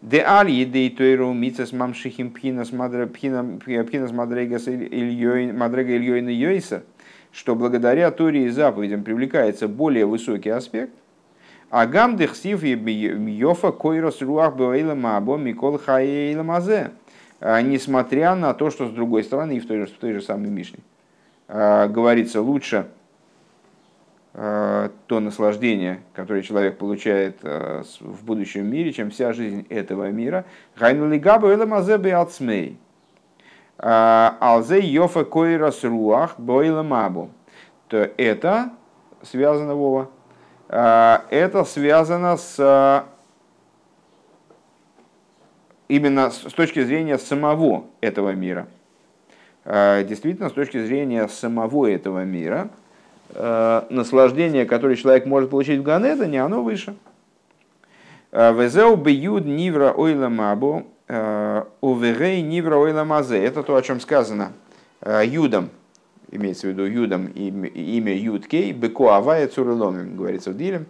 Де 0.00 0.22
аль 0.22 0.50
едей 0.50 0.88
тойру 0.88 1.34
мицас 1.34 1.72
мамшихим 1.72 2.30
пхинас 2.30 2.72
мадрегас 2.72 4.12
мадрега 4.12 4.56
ильёйна 4.56 6.30
йойса, 6.30 6.84
что 7.32 7.54
благодаря 7.54 8.10
Торе 8.10 8.46
и 8.46 8.48
заповедям 8.48 9.04
привлекается 9.04 9.68
более 9.68 10.06
высокий 10.06 10.48
аспект, 10.48 10.94
а 11.68 11.84
гам 11.86 12.16
дехсив 12.16 12.62
йофа 12.64 13.72
койрос 13.72 14.22
руах 14.22 14.56
бэйла 14.56 14.94
мабо 14.94 15.36
микол 15.36 15.76
хаэйла 15.76 16.44
мазе, 16.44 16.92
несмотря 17.42 18.34
на 18.34 18.54
то, 18.54 18.70
что 18.70 18.86
с 18.86 18.90
другой 18.90 19.22
стороны, 19.22 19.58
и 19.58 19.60
в 19.60 19.66
той 19.66 19.80
же, 19.80 19.86
в 19.86 19.98
той 19.98 20.14
же 20.14 20.22
самой 20.22 20.48
Мишне, 20.48 20.78
говорится 21.52 22.40
лучше– 22.40 22.86
Э, 24.32 24.90
то 25.08 25.18
наслаждение, 25.18 26.02
которое 26.14 26.42
человек 26.42 26.78
получает 26.78 27.40
э, 27.42 27.82
в 28.00 28.24
будущем 28.24 28.64
мире, 28.70 28.92
чем 28.92 29.10
вся 29.10 29.32
жизнь 29.32 29.66
этого 29.68 30.08
мира. 30.10 30.44
Алзе 33.78 34.78
йофа. 34.80 35.24
То 37.88 38.10
это 38.16 38.70
связано, 39.22 39.74
Вова, 39.74 40.10
э, 40.68 41.18
это 41.30 41.64
связано 41.64 42.36
с 42.36 43.04
именно 45.88 46.30
с 46.30 46.52
точки 46.52 46.84
зрения 46.84 47.18
самого 47.18 47.86
этого 48.00 48.30
мира. 48.32 48.68
Действительно, 49.64 50.48
с 50.48 50.52
точки 50.52 50.82
зрения 50.84 51.28
самого 51.28 51.86
этого 51.86 52.24
мира– 52.24 52.70
Э, 53.32 53.82
наслаждение, 53.90 54.66
которое 54.66 54.96
человек 54.96 55.24
может 55.26 55.50
получить 55.50 55.80
в 55.80 55.82
Ганедане, 55.82 56.42
оно 56.42 56.62
выше. 56.62 56.96
Э, 58.32 58.52
Везеу 58.52 58.96
бьюд 58.96 59.44
нивра 59.44 59.92
ойла 59.92 60.84
уверей 61.80 62.42
нивра 62.42 62.76
ойла. 62.76 63.34
Это 63.34 63.62
то, 63.62 63.74
о 63.76 63.82
чем 63.82 64.00
сказано 64.00 64.52
юдом, 65.24 65.70
имеется 66.30 66.68
в 66.68 66.70
виду 66.70 66.84
юдом 66.84 67.26
имя 67.26 68.14
Юдкей, 68.14 68.70
беку 68.70 69.08
авая 69.08 69.48
цуреломим, 69.48 70.16
говорится 70.16 70.50
в 70.50 70.56
Дилем, 70.56 70.86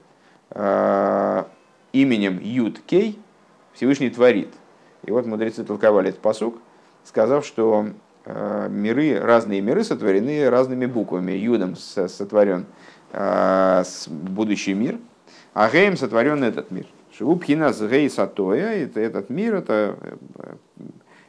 именем 1.93 2.39
Юдкей 2.43 3.19
Всевышний 3.73 4.11
творит. 4.11 4.53
И 5.05 5.11
вот 5.11 5.25
мудрецы 5.25 5.65
толковали 5.65 6.11
этот 6.11 6.21
посук, 6.21 6.59
сказав, 7.05 7.47
что 7.47 7.87
миры, 8.71 9.19
разные 9.21 9.61
миры 9.61 9.85
сотворены 9.85 10.49
разными 10.49 10.87
буквами. 10.87 11.33
Юдом 11.33 11.77
сотворен 11.77 12.67
э, 13.13 13.83
будущий 14.09 14.75
мир, 14.75 14.99
а 15.55 15.71
Гейм 15.71 15.97
сотворен 15.97 16.45
этот 16.45 16.71
мир. 16.71 16.87
Шубхина 17.17 17.73
с 17.73 17.81
Гей 17.87 18.09
Сатоя, 18.09 18.73
это 18.73 19.01
этот 19.01 19.31
мир, 19.31 19.57
это 19.57 19.97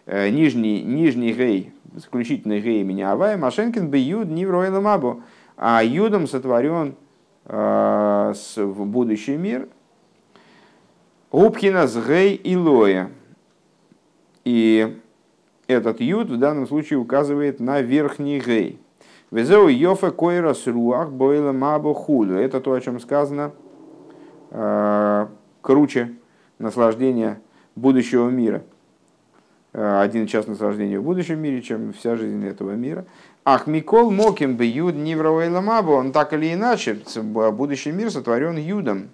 э, 0.05 0.29
нижний, 0.29 0.81
нижний 0.83 1.33
Гей, 1.33 1.73
заключительный 1.95 2.61
Гей 2.61 2.83
меня 2.83 3.11
Авая, 3.11 3.37
Машенкин 3.37 3.89
бы 3.89 3.97
Юд 3.97 4.27
Нивроила 4.27 4.79
Мабу, 4.79 5.23
а 5.57 5.83
Юдом 5.83 6.27
сотворен 6.27 6.95
в 7.45 8.85
будущий 8.85 9.35
мир. 9.35 9.67
Губхина 11.31 11.87
с 11.87 11.95
Гей 11.95 12.39
Илоя. 12.43 13.09
И 14.43 15.00
этот 15.71 16.01
юд 16.01 16.29
в 16.29 16.37
данном 16.37 16.67
случае 16.67 16.99
указывает 16.99 17.59
на 17.59 17.81
верхний 17.81 18.39
гей. 18.39 18.79
Везеу 19.31 19.67
йофа 19.67 20.11
койрас 20.11 20.67
руах 20.67 21.11
бойла 21.11 21.51
мабо 21.51 21.93
худу. 21.93 22.35
Это 22.35 22.59
то, 22.59 22.73
о 22.73 22.81
чем 22.81 22.99
сказано 22.99 23.53
э, 24.51 25.27
круче 25.61 26.13
наслаждения 26.59 27.39
будущего 27.75 28.29
мира. 28.29 28.63
Э, 29.73 30.01
один 30.01 30.27
час 30.27 30.47
наслаждения 30.47 30.99
в 30.99 31.03
будущем 31.03 31.39
мире, 31.39 31.61
чем 31.61 31.93
вся 31.93 32.17
жизнь 32.17 32.45
этого 32.45 32.71
мира. 32.71 33.05
Ах, 33.45 33.67
Микол 33.67 34.11
Моким 34.11 34.57
бы 34.57 34.65
юд 34.65 34.95
нивровейла 34.95 35.61
мабо. 35.61 35.91
Он 35.91 36.11
так 36.11 36.33
или 36.33 36.53
иначе, 36.53 36.99
будущий 37.15 37.91
мир 37.91 38.11
сотворен 38.11 38.57
юдом. 38.57 39.09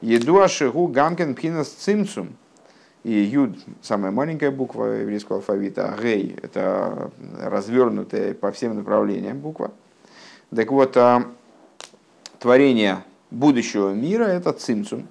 Еду 0.00 0.40
ашигу 0.40 0.88
гамкен 0.88 1.36
пхинас 1.36 1.68
цимцум 1.68 2.30
и 3.04 3.12
Юд– 3.12 3.56
самая 3.82 4.12
маленькая 4.12 4.50
буква 4.50 4.84
еврейского 5.00 5.38
алфавита, 5.38 5.92
а 5.92 6.00
Гей– 6.00 6.36
это 6.42 7.10
развернутая 7.40 8.34
по 8.34 8.52
всем 8.52 8.76
направлениям 8.76 9.40
буква. 9.40 9.72
Так 10.54 10.70
вот, 10.70 10.96
а, 10.96 11.26
творение 12.38 13.02
будущего 13.30 13.90
мира– 13.90 14.24
это 14.24 14.52
цимцум. 14.52 15.08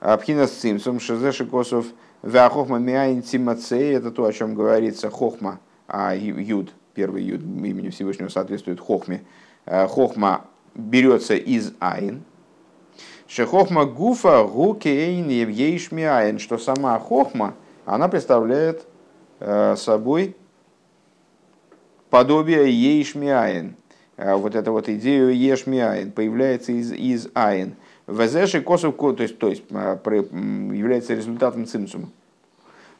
Пхинас 0.00 0.50
цимцум, 0.50 1.00
шезеши 1.00 1.46
косов, 1.46 1.86
вяхохма 2.22 2.78
миаин 2.78 3.22
цимацей– 3.22 3.92
это 3.94 4.10
то, 4.10 4.24
о 4.24 4.32
чем 4.32 4.54
говорится 4.54 5.08
хохма, 5.08 5.58
а 5.86 6.14
Юд, 6.14 6.70
первый 6.92 7.22
Юд 7.22 7.40
имени 7.40 7.88
Всевышнего 7.88 8.28
соответствует 8.28 8.78
хохме. 8.78 9.22
А, 9.64 9.86
хохма 9.86 10.44
берется 10.74 11.34
из 11.34 11.72
айн– 11.78 12.24
Шехохма 13.26 13.84
гуфа 13.84 14.44
гукейн 14.44 15.28
евейшмиаин, 15.28 16.38
что 16.38 16.58
сама 16.58 16.98
хохма, 16.98 17.54
она 17.84 18.08
представляет 18.08 18.86
э, 19.40 19.76
собой 19.76 20.36
подобие 22.10 22.70
ейшмиаин. 22.70 23.76
Э, 24.16 24.34
вот 24.34 24.54
эта 24.54 24.70
вот 24.70 24.88
идея 24.88 25.28
ешмиаин 25.30 26.12
появляется 26.12 26.72
из, 26.72 26.92
из 26.92 27.28
айн. 27.34 27.76
Везеши 28.06 28.60
косов, 28.60 28.96
то 28.96 29.22
есть, 29.22 29.38
то 29.38 29.48
есть 29.48 29.62
э, 29.70 29.98
является 30.04 31.14
результатом 31.14 31.66
цимсума. 31.66 32.10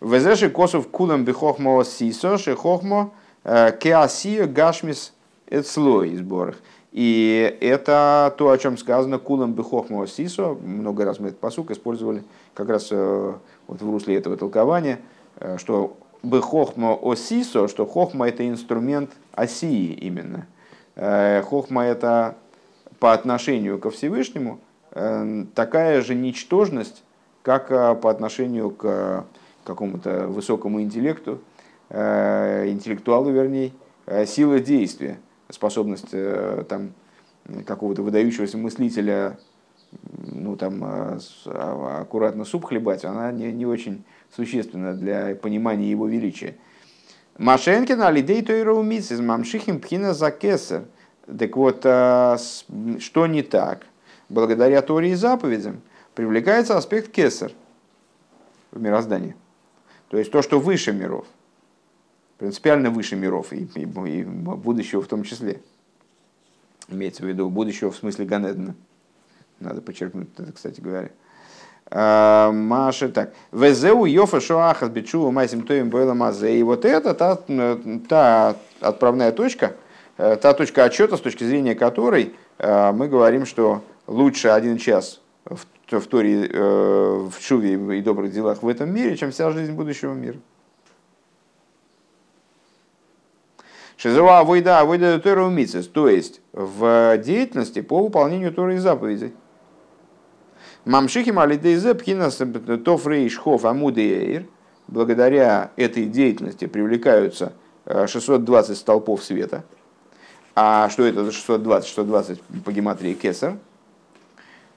Везеши 0.00 0.50
косов 0.50 0.88
кулам 0.88 1.24
бихохмо 1.24 1.84
сисо, 1.84 2.38
шехохмо 2.38 3.12
кеасия 3.44 4.46
гашмис 4.46 5.12
эцлой 5.52 6.16
сборах. 6.16 6.56
И 6.92 7.56
это 7.62 8.34
то, 8.36 8.50
о 8.50 8.58
чем 8.58 8.76
сказано 8.76 9.18
кулам 9.18 9.54
бехохма 9.54 10.06
сисо. 10.06 10.54
Много 10.54 11.06
раз 11.06 11.18
мы 11.20 11.28
этот 11.28 11.40
посук 11.40 11.70
использовали 11.70 12.22
как 12.52 12.68
раз 12.68 12.88
э, 12.90 13.32
вот 13.66 13.80
в 13.80 13.90
русле 13.90 14.16
этого 14.16 14.36
толкования, 14.36 15.00
э, 15.40 15.56
что 15.56 15.96
бехохма 16.22 16.92
осисо, 16.94 17.66
что 17.68 17.86
хохма 17.86 18.28
это 18.28 18.46
инструмент 18.46 19.10
осии 19.32 19.94
именно. 19.94 20.46
Э, 20.94 21.42
хохма 21.42 21.84
это 21.84 22.36
по 23.00 23.14
отношению 23.14 23.78
ко 23.78 23.90
Всевышнему 23.90 24.60
такая 25.54 26.02
же 26.02 26.14
ничтожность, 26.14 27.02
как 27.42 27.68
по 27.68 28.10
отношению 28.10 28.70
к 28.70 29.24
какому-то 29.64 30.26
высокому 30.28 30.82
интеллекту, 30.82 31.40
интеллектуалу 31.90 33.30
вернее, 33.30 33.72
сила 34.26 34.60
действия 34.60 35.18
способность 35.54 36.08
э, 36.12 36.64
там, 36.68 36.92
какого-то 37.66 38.02
выдающегося 38.02 38.58
мыслителя 38.58 39.38
ну, 40.18 40.56
там, 40.56 40.82
э, 40.84 41.18
а, 41.46 42.00
аккуратно 42.02 42.44
суп 42.44 42.66
хлебать, 42.66 43.04
она 43.04 43.30
не, 43.32 43.52
не 43.52 43.66
очень 43.66 44.04
существенна 44.34 44.94
для 44.94 45.34
понимания 45.34 45.90
его 45.90 46.06
величия. 46.06 46.56
Машенкин 47.38 48.02
алидей 48.02 48.42
тойроумицис 48.42 49.20
мамшихим 49.20 49.80
пхина 49.80 50.14
за 50.14 50.30
кесар. 50.30 50.84
Так 51.26 51.56
вот, 51.56 51.82
а, 51.84 52.36
что 52.98 53.26
не 53.26 53.42
так? 53.42 53.86
Благодаря 54.28 54.82
Торе 54.82 55.12
и 55.12 55.14
заповедям 55.14 55.82
привлекается 56.14 56.76
аспект 56.76 57.10
кесар 57.12 57.52
в 58.70 58.80
мироздании. 58.80 59.36
То 60.08 60.18
есть 60.18 60.30
то, 60.30 60.42
что 60.42 60.58
выше 60.60 60.92
миров. 60.92 61.26
Принципиально 62.42 62.90
выше 62.90 63.14
миров 63.14 63.52
и, 63.52 63.68
и, 63.76 63.82
и 63.82 64.24
будущего 64.24 65.00
в 65.00 65.06
том 65.06 65.22
числе. 65.22 65.60
Имеется 66.88 67.22
в 67.22 67.26
виду 67.28 67.48
будущего 67.48 67.92
в 67.92 67.96
смысле 67.96 68.24
Ганедна. 68.24 68.74
Надо 69.60 69.80
подчеркнуть 69.80 70.26
это, 70.36 70.50
кстати 70.50 70.80
говоря. 70.80 71.10
А, 71.86 72.50
Маша 72.50 73.10
так. 73.10 73.32
Везеу 73.52 74.06
йофа 74.06 74.40
шоахас 74.40 74.90
бичу 74.90 75.30
майсим 75.30 75.62
тоим 75.62 75.88
бойла 75.88 76.14
мазе. 76.14 76.58
И 76.58 76.64
вот 76.64 76.84
это 76.84 77.14
та, 77.14 77.36
та 78.08 78.56
отправная 78.80 79.30
точка, 79.30 79.76
э, 80.18 80.34
та 80.34 80.52
точка 80.52 80.82
отчета, 80.82 81.16
с 81.16 81.20
точки 81.20 81.44
зрения 81.44 81.76
которой 81.76 82.34
э, 82.58 82.90
мы 82.90 83.06
говорим, 83.06 83.46
что 83.46 83.84
лучше 84.08 84.48
один 84.48 84.78
час 84.78 85.20
в, 85.44 85.64
в 85.88 86.06
Торе, 86.08 86.48
э, 86.48 87.28
в 87.30 87.34
Шуве 87.40 87.98
и 88.00 88.02
добрых 88.02 88.32
делах 88.32 88.64
в 88.64 88.68
этом 88.68 88.92
мире, 88.92 89.16
чем 89.16 89.30
вся 89.30 89.48
жизнь 89.52 89.74
будущего 89.74 90.12
мира. 90.12 90.38
שזהו 94.02 94.40
עבודה 94.40 94.80
עבודת 94.80 95.20
התורה 95.20 95.44
ומצוות, 95.44 95.86
то 95.86 96.08
есть 96.08 96.40
в 96.52 97.16
деятельности 97.18 97.82
по 97.82 98.02
выполнению 98.02 98.52
Торы 98.52 98.74
и 98.74 98.78
заповедей. 98.78 99.32
ממשיכים 100.84 101.38
על 101.38 101.54
ידי 101.54 101.78
זה 101.78 101.94
בחינת 101.94 102.40
תר"ך 102.84 103.64
עמודי 103.64 104.10
אור. 104.10 104.46
Благодаря 104.88 105.70
этой 105.76 106.06
деятельности 106.06 106.66
привлекаются 106.66 107.52
620 107.86 108.70
э, 108.70 108.74
столпов 108.74 109.22
света. 109.22 109.62
А 110.56 110.88
что 110.88 111.04
это 111.04 111.24
за 111.24 111.30
620? 111.30 111.86
620 111.86 112.42
по 112.64 112.72
гематрии 112.72 113.14
כתר. 113.14 113.54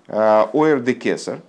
Э, 0.08 0.46
אור 0.54 0.82
דכתר. 0.82 1.40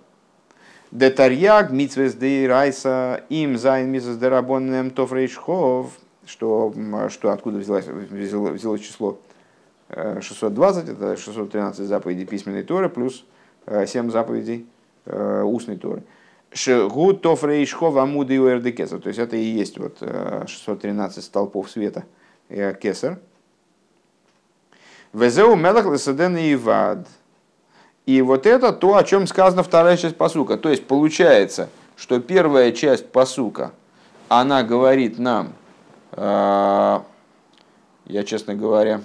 דתרי"ג 0.92 1.72
מצוות 1.72 2.14
דאורייתא 2.14 3.22
עם 3.28 3.58
ז' 3.58 3.90
מצוות 3.90 4.16
דרבנן 4.16 4.90
תר"ך. 4.90 5.90
Что, 6.26 6.74
что 7.08 7.30
откуда 7.30 7.58
взялось, 7.58 7.86
взялось 7.86 8.80
число 8.80 9.18
620, 9.88 10.88
э, 10.88 10.92
это 10.92 11.16
613 11.16 11.86
заповедей 11.86 12.26
письменной 12.26 12.64
Торы, 12.64 12.88
плюс 12.88 13.24
7 13.66 14.10
заповедей 14.10 14.66
э, 15.06 15.42
устной 15.42 15.76
Торы. 15.76 16.02
Шигу 16.52 17.14
тофрейшхов 17.14 17.96
амуды 17.96 18.36
и 18.36 18.72
кесар. 18.72 19.00
То 19.00 19.08
есть 19.08 19.18
это 19.18 19.36
и 19.36 19.44
есть 19.44 19.78
вот 19.78 19.98
613 19.98 21.18
э, 21.18 21.20
столпов 21.20 21.70
света 21.70 22.04
кесар. 22.48 23.18
Везеу 25.12 25.54
мелах 25.54 25.86
лесаден 25.86 26.36
и 26.36 26.54
вад. 26.56 27.06
И 28.06 28.22
вот 28.22 28.46
это 28.46 28.72
то, 28.72 28.96
о 28.96 29.04
чем 29.04 29.26
сказано 29.26 29.62
вторая 29.62 29.96
часть 29.96 30.16
посука. 30.16 30.56
То 30.56 30.68
есть 30.70 30.86
получается, 30.86 31.68
что 31.96 32.20
первая 32.20 32.72
часть 32.72 33.10
посука, 33.10 33.72
она 34.28 34.62
говорит 34.62 35.18
нам, 35.18 35.48
э, 35.48 35.65
я, 36.12 37.02
честно 38.24 38.54
говоря, 38.54 39.00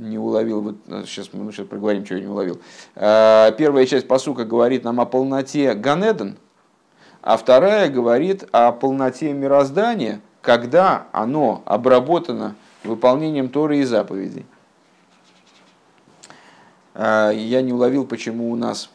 не 0.00 0.18
уловил, 0.18 0.62
вот 0.62 0.76
сейчас 1.06 1.28
э, 1.32 1.36
мы 1.36 1.52
сейчас 1.52 1.66
проговорим, 1.66 2.04
чего 2.04 2.18
я 2.18 2.24
не 2.24 2.30
уловил. 2.30 2.60
Э, 2.96 3.52
первая 3.56 3.86
часть 3.86 4.08
посука 4.08 4.44
говорит 4.44 4.82
нам 4.82 5.00
о 5.00 5.06
полноте 5.06 5.74
Ганеден, 5.74 6.38
а 7.22 7.36
вторая 7.36 7.90
говорит 7.90 8.48
о 8.50 8.72
полноте 8.72 9.32
мироздания, 9.32 10.20
когда 10.40 11.06
оно 11.12 11.62
обработано 11.66 12.56
выполнением 12.82 13.50
Торы 13.50 13.78
и 13.78 13.84
заповедей. 13.84 14.46
Э, 16.94 17.30
я 17.34 17.60
не 17.60 17.72
уловил, 17.72 18.06
почему 18.06 18.50
у 18.50 18.56
нас 18.56 18.90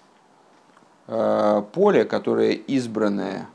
поле, 1.07 2.03
которое 2.03 2.53
избранное, 2.53 3.47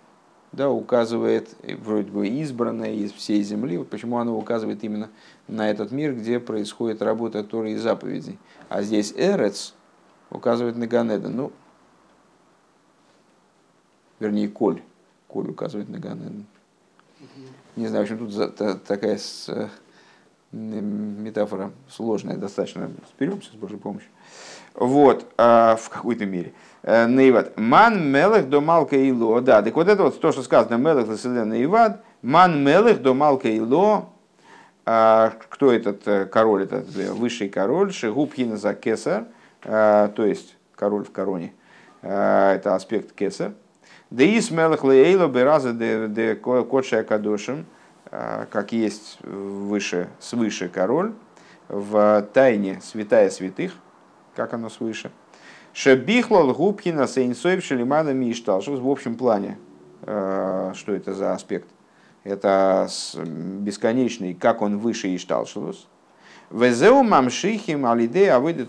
да, 0.52 0.68
указывает, 0.68 1.54
вроде 1.62 2.10
бы 2.10 2.26
избранное 2.26 2.92
из 2.94 3.12
всей 3.12 3.42
земли, 3.42 3.78
вот 3.78 3.88
почему 3.88 4.18
оно 4.18 4.36
указывает 4.36 4.82
именно 4.82 5.08
на 5.46 5.70
этот 5.70 5.92
мир, 5.92 6.14
где 6.14 6.40
происходит 6.40 7.02
работа 7.02 7.44
Торы 7.44 7.72
и 7.72 7.76
заповедей. 7.76 8.38
А 8.68 8.82
здесь 8.82 9.12
Эрец 9.16 9.74
указывает 10.30 10.76
на 10.76 10.86
Ганеда. 10.86 11.28
Ну, 11.28 11.52
вернее, 14.18 14.48
Коль. 14.48 14.82
Коль 15.28 15.50
указывает 15.50 15.88
на 15.88 15.98
Ганеда. 15.98 16.44
Не 17.76 17.86
знаю, 17.86 18.06
в 18.06 18.10
общем, 18.10 18.28
тут 18.28 18.56
такая 18.84 19.18
э, 19.48 19.68
метафора 20.50 21.70
сложная 21.88 22.36
достаточно. 22.36 22.90
Сберемся 23.14 23.52
с 23.52 23.54
Божьей 23.54 23.78
помощью. 23.78 24.10
Вот, 24.74 25.26
а, 25.36 25.76
в 25.76 25.88
какой-то 25.88 26.26
мере. 26.26 26.52
Э, 26.82 27.06
Нейват. 27.06 27.58
Ман 27.58 28.10
мелех 28.10 28.48
до 28.48 28.60
малка 28.60 28.96
ило. 28.96 29.40
Да, 29.40 29.62
так 29.62 29.74
вот 29.74 29.88
это 29.88 30.02
вот 30.02 30.20
то, 30.20 30.32
что 30.32 30.42
сказано 30.42 30.76
мелех 30.76 31.08
леселе 31.08 31.44
наивад. 31.44 32.02
Ман 32.22 32.62
мелех 32.62 33.02
до 33.02 33.14
малка 33.14 33.48
ило 33.48 34.08
а 34.86 35.34
кто 35.48 35.70
этот 35.70 36.08
э, 36.08 36.26
король, 36.26 36.64
этот 36.64 36.96
э, 36.96 37.12
высший 37.12 37.48
король, 37.48 37.92
Шигубхина 37.92 38.56
за 38.56 38.74
Кесар, 38.74 39.26
а, 39.62 40.08
то 40.08 40.24
есть 40.24 40.56
король 40.74 41.04
в 41.04 41.12
короне, 41.12 41.52
это 42.02 42.74
аспект 42.74 43.12
Кесар. 43.12 43.52
Деис 44.10 44.50
мелах 44.50 44.82
лейла 44.82 45.28
бераза 45.28 45.72
де 45.72 46.34
кодшая 46.34 47.04
кадошим, 47.04 47.66
как 48.10 48.72
есть 48.72 49.18
выше, 49.22 50.08
свыше 50.18 50.68
король, 50.68 51.12
в 51.68 52.26
тайне 52.32 52.80
святая 52.82 53.30
святых, 53.30 53.74
как 54.34 54.54
оно 54.54 54.70
свыше. 54.70 55.12
Шебихлал 55.72 56.52
губхина 56.52 57.06
сейнсоев 57.06 57.64
шелимана 57.64 58.10
миштал, 58.10 58.60
в 58.60 58.88
общем 58.88 59.16
плане, 59.16 59.58
что 60.02 60.72
это 60.88 61.14
за 61.14 61.32
аспект 61.32 61.68
это 62.24 62.88
бесконечный, 63.24 64.34
как 64.34 64.62
он 64.62 64.78
выше 64.78 65.14
Ишталшилус. 65.14 65.88
Везеу 66.50 67.02
мамшихим 67.02 67.86
алиде 67.86 68.30
авойда 68.30 68.64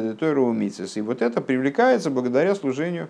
детойра 0.00 0.40
умицес. 0.40 0.96
И 0.96 1.00
вот 1.00 1.22
это 1.22 1.40
привлекается 1.40 2.10
благодаря 2.10 2.54
служению 2.54 3.08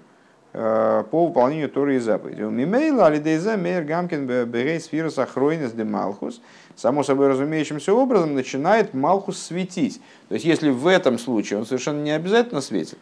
э, 0.52 1.02
по 1.10 1.26
выполнению 1.26 1.68
Торы 1.68 1.96
и 1.96 1.98
заповедей. 1.98 2.44
Мимейла 2.44 3.06
алидейзе 3.06 3.56
мейр 3.56 3.82
гамкин 3.82 4.26
бегей 4.26 4.78
сфирус 4.78 5.18
ахройнес 5.18 5.72
де 5.72 5.82
малхус. 5.82 6.40
Само 6.76 7.04
собой 7.04 7.28
разумеющимся 7.28 7.94
образом 7.94 8.34
начинает 8.34 8.94
малхус 8.94 9.38
светить. 9.38 10.00
То 10.28 10.34
есть 10.34 10.44
если 10.44 10.70
в 10.70 10.86
этом 10.86 11.18
случае 11.18 11.60
он 11.60 11.66
совершенно 11.66 12.02
не 12.02 12.10
обязательно 12.10 12.60
светит, 12.60 12.98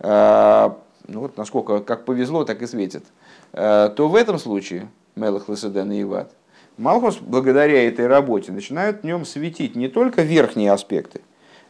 э, 0.00 0.70
ну 1.08 1.20
вот 1.20 1.36
насколько 1.36 1.80
как 1.80 2.04
повезло, 2.04 2.44
так 2.44 2.60
и 2.62 2.66
светит. 2.66 3.04
Э, 3.52 3.90
то 3.94 4.08
в 4.08 4.14
этом 4.14 4.38
случае 4.38 4.88
Мелах 5.16 5.48
Лесаден 5.48 5.90
и 5.92 6.02
Иват, 6.02 6.32
Малхус, 6.76 7.18
благодаря 7.18 7.86
этой 7.86 8.06
работе, 8.06 8.52
начинают 8.52 9.00
в 9.00 9.04
нем 9.04 9.24
светить 9.24 9.76
не 9.76 9.88
только 9.88 10.22
верхние 10.22 10.72
аспекты, 10.72 11.20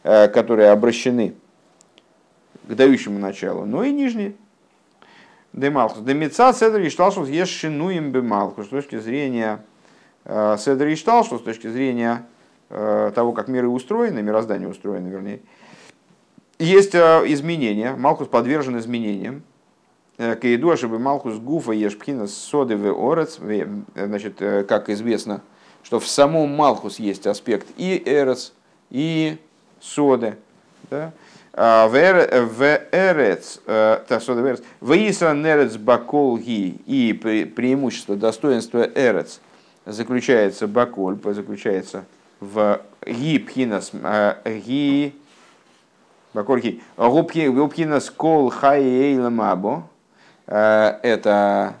э, 0.03 0.27
которые 0.27 0.71
обращены 0.71 1.33
к 2.67 2.73
дающему 2.75 3.19
началу, 3.19 3.65
но 3.65 3.83
и 3.83 3.91
нижние. 3.91 4.35
Демалхус. 5.53 6.01
Демица 6.03 6.53
Седр 6.53 6.79
Ишталшус 6.87 7.27
есть 7.27 7.51
шинуем 7.51 8.11
бемалхус. 8.11 8.67
С 8.67 8.69
точки 8.69 8.97
зрения 8.99 9.65
э, 10.25 10.57
Седр 10.59 10.87
Ишталшус, 10.87 11.41
с 11.41 11.43
точки 11.43 11.67
зрения 11.67 12.25
того, 12.69 13.33
как 13.33 13.49
миры 13.49 13.67
устроены, 13.67 14.21
мироздание 14.21 14.69
устроено, 14.69 15.09
вернее, 15.09 15.41
есть 16.57 16.95
изменения. 16.95 17.95
Малхус 17.97 18.29
подвержен 18.29 18.79
изменениям. 18.79 19.43
Э, 20.23 20.35
Каиду, 20.35 20.77
чтобы 20.77 20.99
Малхус 20.99 21.39
Гуфа 21.39 21.71
Ешпхина 21.71 22.27
Соды 22.27 22.77
в 22.77 23.11
Орец, 23.11 23.39
э, 23.41 23.65
значит, 23.95 24.39
э, 24.39 24.63
как 24.63 24.89
известно, 24.91 25.41
что 25.81 25.99
в 25.99 26.05
самом 26.07 26.49
Малхус 26.49 26.99
есть 26.99 27.25
аспект 27.25 27.65
и 27.75 28.03
Эрец, 28.05 28.53
и 28.91 29.39
Соды. 29.79 30.35
Да? 30.91 31.11
А 31.53 31.87
в 31.87 31.95
Эрец, 31.95 33.61
в 33.65 35.09
Исра 35.09 35.33
Нерец 35.33 35.75
Бакол 35.77 36.37
Ги, 36.37 36.79
и 36.85 37.13
преимущество, 37.13 38.15
достоинство 38.15 38.87
Эрец 38.93 39.41
заключается 39.85 40.67
Баколь, 40.67 41.17
заключается 41.33 42.05
в 42.39 42.81
Ги 43.05 43.39
Пхинас, 43.39 43.91
Ги 44.45 45.15
Баколь 46.33 46.61
Ги, 46.61 46.81
Гупхинас 46.97 48.09
Кол 48.09 48.49
Хай 48.49 48.83
Эйла 48.83 49.29
Мабо, 49.29 49.87
Э, 50.51 50.99
это 51.01 51.75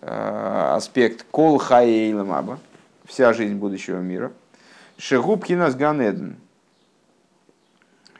э, 0.00 0.72
аспект 0.74 1.24
кол 1.30 1.58
хаейламаба, 1.58 2.58
вся 3.04 3.32
жизнь 3.32 3.54
будущего 3.54 4.00
мира. 4.00 4.32
Шегуб 4.96 5.44
кинас 5.44 5.76
ганеден, 5.76 6.36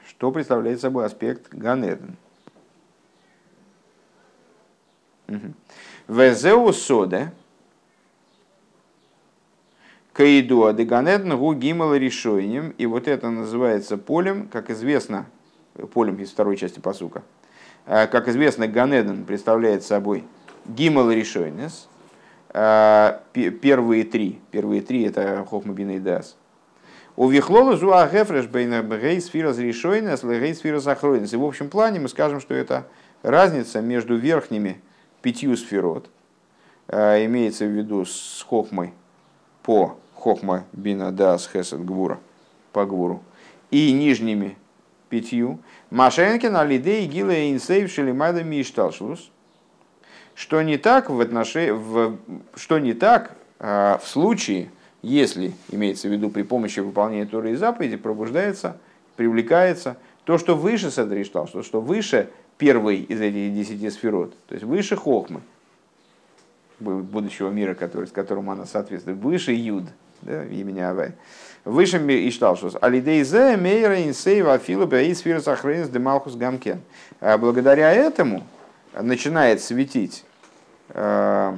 что 0.07 0.31
представляет 0.31 0.79
собой 0.79 1.05
аспект 1.05 1.53
ганеден. 1.53 2.15
Везеу 6.07 6.71
соде, 6.71 7.33
Каиду 10.19 10.73
Деганедн 10.73 11.35
Гу 11.37 11.53
Гимал 11.53 11.95
решением. 11.95 12.75
И 12.77 12.85
вот 12.85 13.07
это 13.07 13.29
называется 13.29 13.97
полем, 13.97 14.49
как 14.49 14.69
известно, 14.69 15.27
полем 15.93 16.17
из 16.17 16.29
второй 16.29 16.57
части 16.57 16.81
посука. 16.81 17.23
Как 17.85 18.27
известно, 18.27 18.67
Ганеден 18.67 19.23
представляет 19.23 19.81
собой 19.81 20.25
Гимал 20.65 21.09
решойнес, 21.09 21.87
первые 22.51 24.03
три. 24.03 24.41
Первые 24.51 24.81
три 24.81 25.03
это 25.03 25.47
Хохма 25.49 25.73
Бин 25.73 25.91
и. 25.91 26.01
У 27.15 27.29
Вихлола 27.29 27.77
Зуа 27.77 28.05
Гефреш 28.09 28.47
Бейна 28.47 28.81
Гей 28.81 29.21
сфера 29.21 29.55
решойнес, 29.55 30.21
Гей 30.21 30.53
сфера 30.53 30.81
захройнес. 30.81 31.31
И 31.31 31.37
в 31.37 31.45
общем 31.45 31.69
плане 31.69 32.01
мы 32.01 32.09
скажем, 32.09 32.41
что 32.41 32.53
это 32.53 32.87
разница 33.23 33.79
между 33.79 34.17
верхними 34.17 34.81
пятью 35.21 35.55
сферот, 35.55 36.09
имеется 36.89 37.63
в 37.63 37.69
виду 37.69 38.03
с 38.03 38.45
Хохмой 38.45 38.93
по 39.63 39.97
Хохма 40.19 40.65
Бина 40.73 41.11
Дас 41.11 41.49
Хесед 41.51 41.83
Гвура, 41.85 42.19
по 42.73 42.85
Гвуру, 42.85 43.23
и 43.71 43.91
нижними 43.91 44.57
пятью, 45.09 45.59
Машенкин 45.89 46.55
Алидей 46.55 47.07
Гила 47.07 47.51
Инсейв 47.51 47.91
Шелимада 47.91 48.43
Мишталшлус, 48.43 49.31
что 50.35 50.61
не 50.61 50.77
так 50.77 51.09
в 51.09 51.19
отношении, 51.19 51.71
в, 51.71 52.17
что 52.55 52.79
не 52.79 52.93
так 52.93 53.35
а, 53.59 53.97
в 53.97 54.07
случае, 54.07 54.71
если, 55.01 55.53
имеется 55.71 56.07
в 56.07 56.11
виду, 56.11 56.29
при 56.29 56.43
помощи 56.43 56.79
выполнения 56.79 57.25
Торы 57.25 57.51
и 57.51 57.55
заповеди 57.55 57.97
пробуждается, 57.97 58.77
привлекается 59.15 59.97
то, 60.25 60.37
что 60.37 60.55
выше 60.55 60.91
Седриштал, 60.91 61.47
что, 61.47 61.63
что 61.63 61.81
выше 61.81 62.29
первой 62.57 62.97
из 62.97 63.19
этих 63.19 63.53
десяти 63.53 63.89
сферот, 63.89 64.35
то 64.47 64.53
есть 64.53 64.65
выше 64.65 64.95
Хохмы, 64.95 65.41
будущего 66.79 67.49
мира, 67.49 67.73
который, 67.73 68.07
с 68.07 68.11
которым 68.11 68.49
она 68.49 68.65
соответствует, 68.65 69.17
выше 69.17 69.51
Юд, 69.51 69.85
да, 70.21 70.45
имени 70.45 70.79
Авай. 70.79 71.13
Выше 71.65 71.97
Ишталшус. 71.97 72.75
Алидейзе 72.81 73.57
мейра 73.57 74.03
инсейва 74.03 74.53
афилу 74.53 74.87
баисфирус 74.87 75.47
ахрейнс 75.47 75.89
демалхус 75.89 76.35
гамкен. 76.35 76.81
А 77.19 77.37
благодаря 77.37 77.91
этому 77.91 78.43
начинает 78.93 79.61
светить 79.61 80.23
э, 80.89 81.55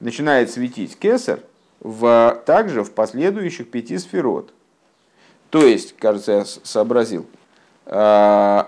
начинает 0.00 0.50
светить 0.50 0.98
кесар 0.98 1.40
в, 1.80 2.42
также 2.46 2.82
в 2.82 2.92
последующих 2.92 3.70
пяти 3.70 3.98
сферот. 3.98 4.52
То 5.50 5.64
есть, 5.64 5.96
кажется, 5.96 6.32
я 6.32 6.44
сообразил, 6.44 7.26
э, 7.86 8.64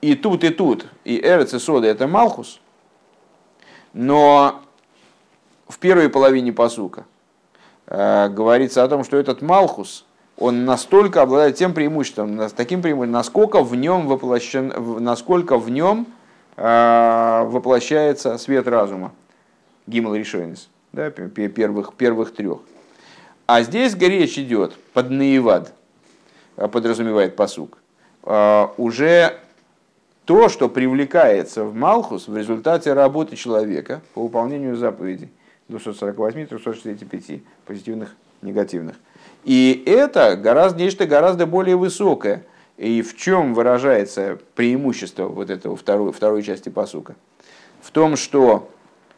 и 0.00 0.14
тут, 0.14 0.44
и 0.44 0.50
тут, 0.50 0.86
и 1.04 1.18
Эрец, 1.18 1.54
и 1.54 1.58
Сода 1.58 1.86
это 1.86 2.06
Малхус, 2.06 2.60
но 3.92 4.63
в 5.68 5.78
первой 5.78 6.08
половине 6.08 6.52
посука 6.52 7.04
э, 7.86 8.28
говорится 8.28 8.82
о 8.82 8.88
том, 8.88 9.04
что 9.04 9.16
этот 9.16 9.42
Малхус, 9.42 10.04
он 10.36 10.64
настолько 10.64 11.22
обладает 11.22 11.56
тем 11.56 11.74
преимуществом, 11.74 12.40
таким 12.56 12.82
преимуществом, 12.82 13.12
насколько 13.12 13.62
в 13.62 13.74
нем 13.74 14.06
воплощен, 14.06 14.72
насколько 15.02 15.58
в 15.58 15.70
нем 15.70 16.06
э, 16.56 17.42
воплощается 17.46 18.36
свет 18.38 18.66
разума. 18.68 19.12
Гимл 19.86 20.14
решенец, 20.14 20.68
да, 20.92 21.10
первых, 21.10 21.94
первых 21.94 22.34
трех. 22.34 22.58
А 23.46 23.62
здесь 23.62 23.94
речь 23.94 24.38
идет 24.38 24.74
под 24.92 25.10
наивад, 25.10 25.72
э, 26.56 26.68
подразумевает 26.68 27.36
посук, 27.36 27.78
уже 28.78 29.38
то, 30.24 30.48
что 30.48 30.70
привлекается 30.70 31.64
в 31.64 31.74
Малхус 31.74 32.26
в 32.26 32.34
результате 32.34 32.94
работы 32.94 33.36
человека 33.36 34.00
по 34.14 34.22
выполнению 34.22 34.76
заповедей 34.76 35.30
248-365 35.68 37.42
позитивных, 37.66 38.14
негативных. 38.42 38.96
И 39.44 39.82
это 39.86 40.36
гораздо, 40.36 40.82
нечто 40.82 41.06
гораздо 41.06 41.46
более 41.46 41.76
высокое. 41.76 42.44
И 42.76 43.02
в 43.02 43.16
чем 43.16 43.54
выражается 43.54 44.38
преимущество 44.54 45.28
вот 45.28 45.50
этого 45.50 45.76
второй, 45.76 46.12
второй 46.12 46.42
части 46.42 46.68
посука? 46.68 47.14
В 47.80 47.90
том, 47.90 48.16
что 48.16 48.70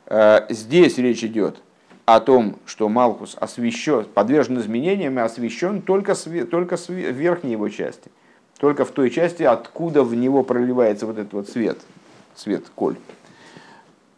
э, 0.07 0.47
здесь 0.51 0.99
речь 0.99 1.25
идет 1.25 1.57
о 2.05 2.21
том, 2.21 2.59
что 2.67 2.89
Малхус 2.89 3.37
освещен, 3.41 4.05
подвержен 4.05 4.59
изменениям 4.59 5.19
и 5.19 5.23
освещен 5.23 5.81
только, 5.81 6.15
только 6.51 6.77
с 6.77 6.89
верхней 6.89 7.53
его 7.53 7.69
части– 7.69 8.11
только 8.59 8.85
в 8.85 8.91
той 8.91 9.11
части, 9.11 9.43
откуда 9.43 10.03
в 10.03 10.15
него 10.15 10.43
проливается 10.43 11.07
вот 11.07 11.19
этот 11.19 11.33
вот 11.33 11.49
свет, 11.49 11.79
свет 12.35 12.65
коль. 12.75 12.97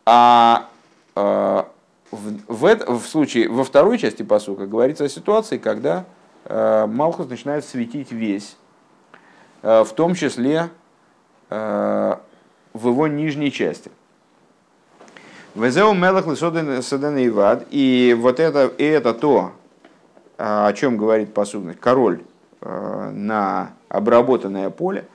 А 0.07 0.68
э, 1.16 1.64
в, 2.11 2.39
в, 2.49 2.99
в 2.99 3.07
случае, 3.07 3.49
во 3.49 3.65
второй 3.65 3.99
части 3.99 4.23
посука 4.23 4.67
говорится 4.67 5.05
о 5.05 5.09
ситуации, 5.09 5.59
когда 5.59 6.05
э, 6.45 6.87
Малхус 6.87 7.29
начинает 7.29 7.65
светить 7.65 8.13
весь, 8.13 8.57
э, 9.63 9.85
в 9.85 9.93
том 9.93 10.15
числе 10.15 10.71
э, 11.51 12.17
в 12.73 12.89
его 12.89 13.07
нижней 13.07 13.53
части. 13.53 13.91
Везеу 15.55 15.93
мелах 15.93 16.27
лисоден 16.27 17.27
ивад. 17.27 17.67
И 17.71 18.17
вот 18.19 18.39
это, 18.39 18.67
и 18.67 18.85
это 18.85 19.13
то, 19.13 19.53
о 20.37 20.73
чем 20.73 20.97
говорит 20.97 21.35
посудность, 21.35 21.81
король 21.81 22.23
э, 22.61 23.11
на 23.13 23.73
обработанное 23.89 24.71
поле. 24.71 25.07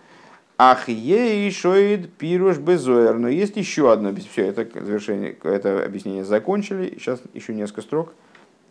Ах 0.58 0.88
ей 0.88 1.50
шоид 1.52 2.14
пируш 2.14 2.58
безоер. 2.58 3.18
Но 3.18 3.28
есть 3.28 3.58
еще 3.58 3.92
одно, 3.92 4.14
все, 4.32 4.46
это 4.46 4.68
завершение, 4.84 5.36
это 5.44 5.84
объяснение 5.84 6.24
закончили. 6.24 6.96
Сейчас 6.98 7.22
еще 7.34 7.54
несколько 7.54 7.82
строк. 7.82 8.14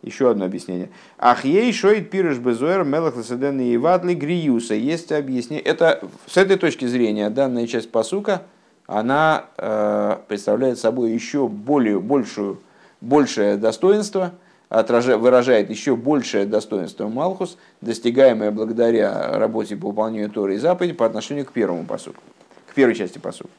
Еще 0.02 0.30
одно 0.30 0.44
объяснение. 0.44 0.90
Ах 1.18 1.44
ей 1.44 1.72
шоид 1.72 2.10
пируш 2.10 2.38
безоер 2.38 2.84
мелах 2.84 3.16
ласаден 3.16 3.60
и 3.60 3.76
вадли 3.76 4.14
гриюса. 4.14 4.74
Есть 4.74 5.12
объяснение. 5.12 5.64
Это 5.64 6.02
с 6.26 6.36
этой 6.36 6.56
точки 6.56 6.86
зрения 6.86 7.30
данная 7.30 7.66
часть 7.66 7.90
посука, 7.90 8.42
она 8.86 9.46
э, 9.58 10.16
представляет 10.26 10.78
собой 10.78 11.12
еще 11.12 11.46
более, 11.46 12.00
большую, 12.00 12.60
большее 13.00 13.56
достоинство– 13.56 14.32
отражает, 14.72 15.20
выражает 15.20 15.70
еще 15.70 15.96
большее 15.96 16.46
достоинство 16.46 17.06
Малхус, 17.06 17.58
достигаемое 17.82 18.50
благодаря 18.50 19.38
работе 19.38 19.76
по 19.76 19.88
выполнению 19.88 20.30
Торы 20.30 20.54
и 20.54 20.58
заповеди 20.58 20.94
по 20.94 21.04
отношению 21.04 21.44
к 21.44 21.52
первому 21.52 21.84
посуку, 21.84 22.22
к 22.66 22.74
первой 22.74 22.94
части 22.94 23.18
посука. 23.18 23.50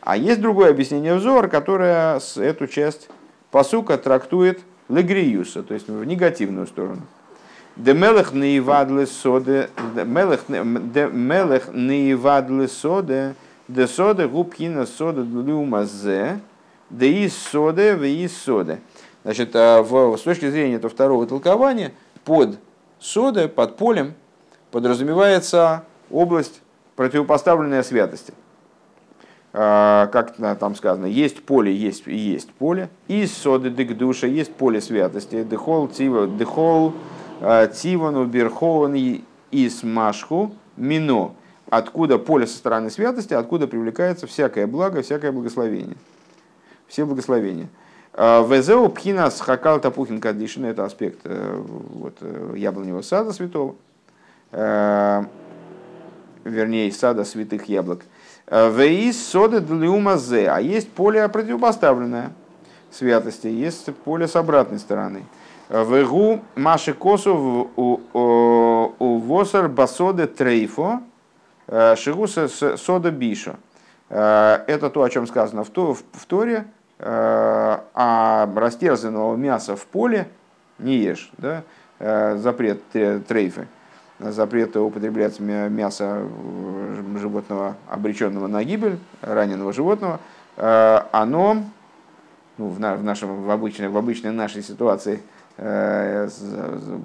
А 0.00 0.16
есть 0.16 0.40
другое 0.40 0.70
объяснение 0.70 1.14
взор, 1.14 1.48
которое 1.48 2.18
эту 2.36 2.66
часть 2.66 3.08
посука 3.50 3.98
трактует 3.98 4.60
легриюса, 4.88 5.62
то 5.62 5.74
есть 5.74 5.88
в 5.88 6.04
негативную 6.04 6.66
сторону. 6.66 7.02
Демелех 7.76 8.32
неивадлы 8.32 9.06
соде, 9.06 9.68
демелех 9.94 10.48
неивадлы 11.74 12.68
соде, 12.68 13.34
де 13.68 13.86
соде 13.86 14.26
губкина 14.26 14.86
соде 14.86 15.22
длюмазе, 15.22 16.40
де 16.90 17.28
в 17.28 18.04
из. 18.04 18.78
Значит, 19.24 19.54
а 19.54 19.82
в, 19.82 20.16
с 20.16 20.22
точки 20.22 20.50
зрения 20.50 20.76
этого 20.76 20.92
второго 20.92 21.26
толкования, 21.26 21.92
под 22.24 22.58
сода, 22.98 23.48
под 23.48 23.76
полем 23.76 24.14
подразумевается 24.70 25.84
область, 26.10 26.60
противопоставленная 26.96 27.82
святости. 27.82 28.34
А, 29.54 30.06
как 30.06 30.36
там 30.58 30.74
сказано, 30.74 31.06
есть 31.06 31.44
поле, 31.44 31.74
есть 31.74 32.06
есть 32.06 32.50
поле. 32.52 32.88
И 33.08 33.26
соды 33.26 33.70
дык 33.70 33.96
душа, 33.96 34.26
есть 34.26 34.54
поле 34.54 34.80
святости. 34.80 35.44
Дехол 35.44 35.88
тива, 35.88 36.26
дехол 36.26 36.94
а, 37.40 37.66
тивану 37.66 38.24
берхован 38.24 38.94
и 38.94 39.68
смашху 39.68 40.52
мино. 40.76 41.34
Откуда 41.68 42.18
поле 42.18 42.46
со 42.46 42.56
стороны 42.56 42.90
святости, 42.90 43.34
откуда 43.34 43.66
привлекается 43.66 44.26
всякое 44.26 44.66
благо, 44.66 45.02
всякое 45.02 45.32
благословение. 45.32 45.96
Все 46.86 47.06
благословения. 47.06 47.68
А, 48.14 48.46
Везеу 48.46 48.88
пхина 48.90 49.30
с 49.30 49.40
хакал 49.40 49.80
тапухин 49.80 50.20
кадишин, 50.20 50.66
это 50.66 50.84
аспект 50.84 51.20
э, 51.24 51.56
вот, 51.56 52.18
э, 52.20 52.54
яблоневого 52.56 53.02
сада 53.02 53.32
святого, 53.32 53.74
э, 54.50 55.24
вернее, 56.44 56.92
сада 56.92 57.24
святых 57.24 57.68
яблок. 57.68 58.02
Веис 58.50 59.24
сода 59.24 59.60
длиумазе, 59.60 60.50
а 60.50 60.60
есть 60.60 60.90
поле 60.90 61.26
противопоставленное 61.26 62.32
святости, 62.90 63.46
есть 63.46 63.94
поле 64.04 64.28
с 64.28 64.36
обратной 64.36 64.78
стороны. 64.78 65.24
Вегу 65.70 66.40
маши 66.54 66.92
косу 66.92 67.70
у 67.76 69.18
восар 69.26 69.68
басоде 69.68 70.26
трейфо, 70.26 71.00
шигу 71.96 72.26
сода 72.26 73.10
бишо. 73.10 73.54
Это 74.10 74.90
то, 74.92 75.02
о 75.02 75.08
чем 75.08 75.26
сказано 75.26 75.64
в 75.64 76.26
Торе, 76.26 76.66
а 77.04 78.48
растерзанного 78.54 79.34
мяса 79.36 79.74
в 79.74 79.84
поле 79.86 80.28
не 80.78 80.96
ешь. 80.98 81.30
Да? 81.38 81.62
Э, 81.98 82.36
запрет 82.36 82.80
трейфы, 83.28 83.68
запрет 84.18 84.76
употреблять 84.76 85.38
мясо 85.40 86.22
животного, 87.16 87.76
обреченного 87.88 88.46
на 88.46 88.64
гибель, 88.64 88.98
раненого 89.20 89.72
животного, 89.72 90.20
э, 90.56 91.00
оно 91.12 91.64
ну, 92.58 92.68
в, 92.68 92.80
нашем, 92.80 93.42
в, 93.44 93.50
обычной, 93.50 93.88
в 93.88 93.96
обычной 93.96 94.32
нашей 94.32 94.62
ситуации 94.62 95.20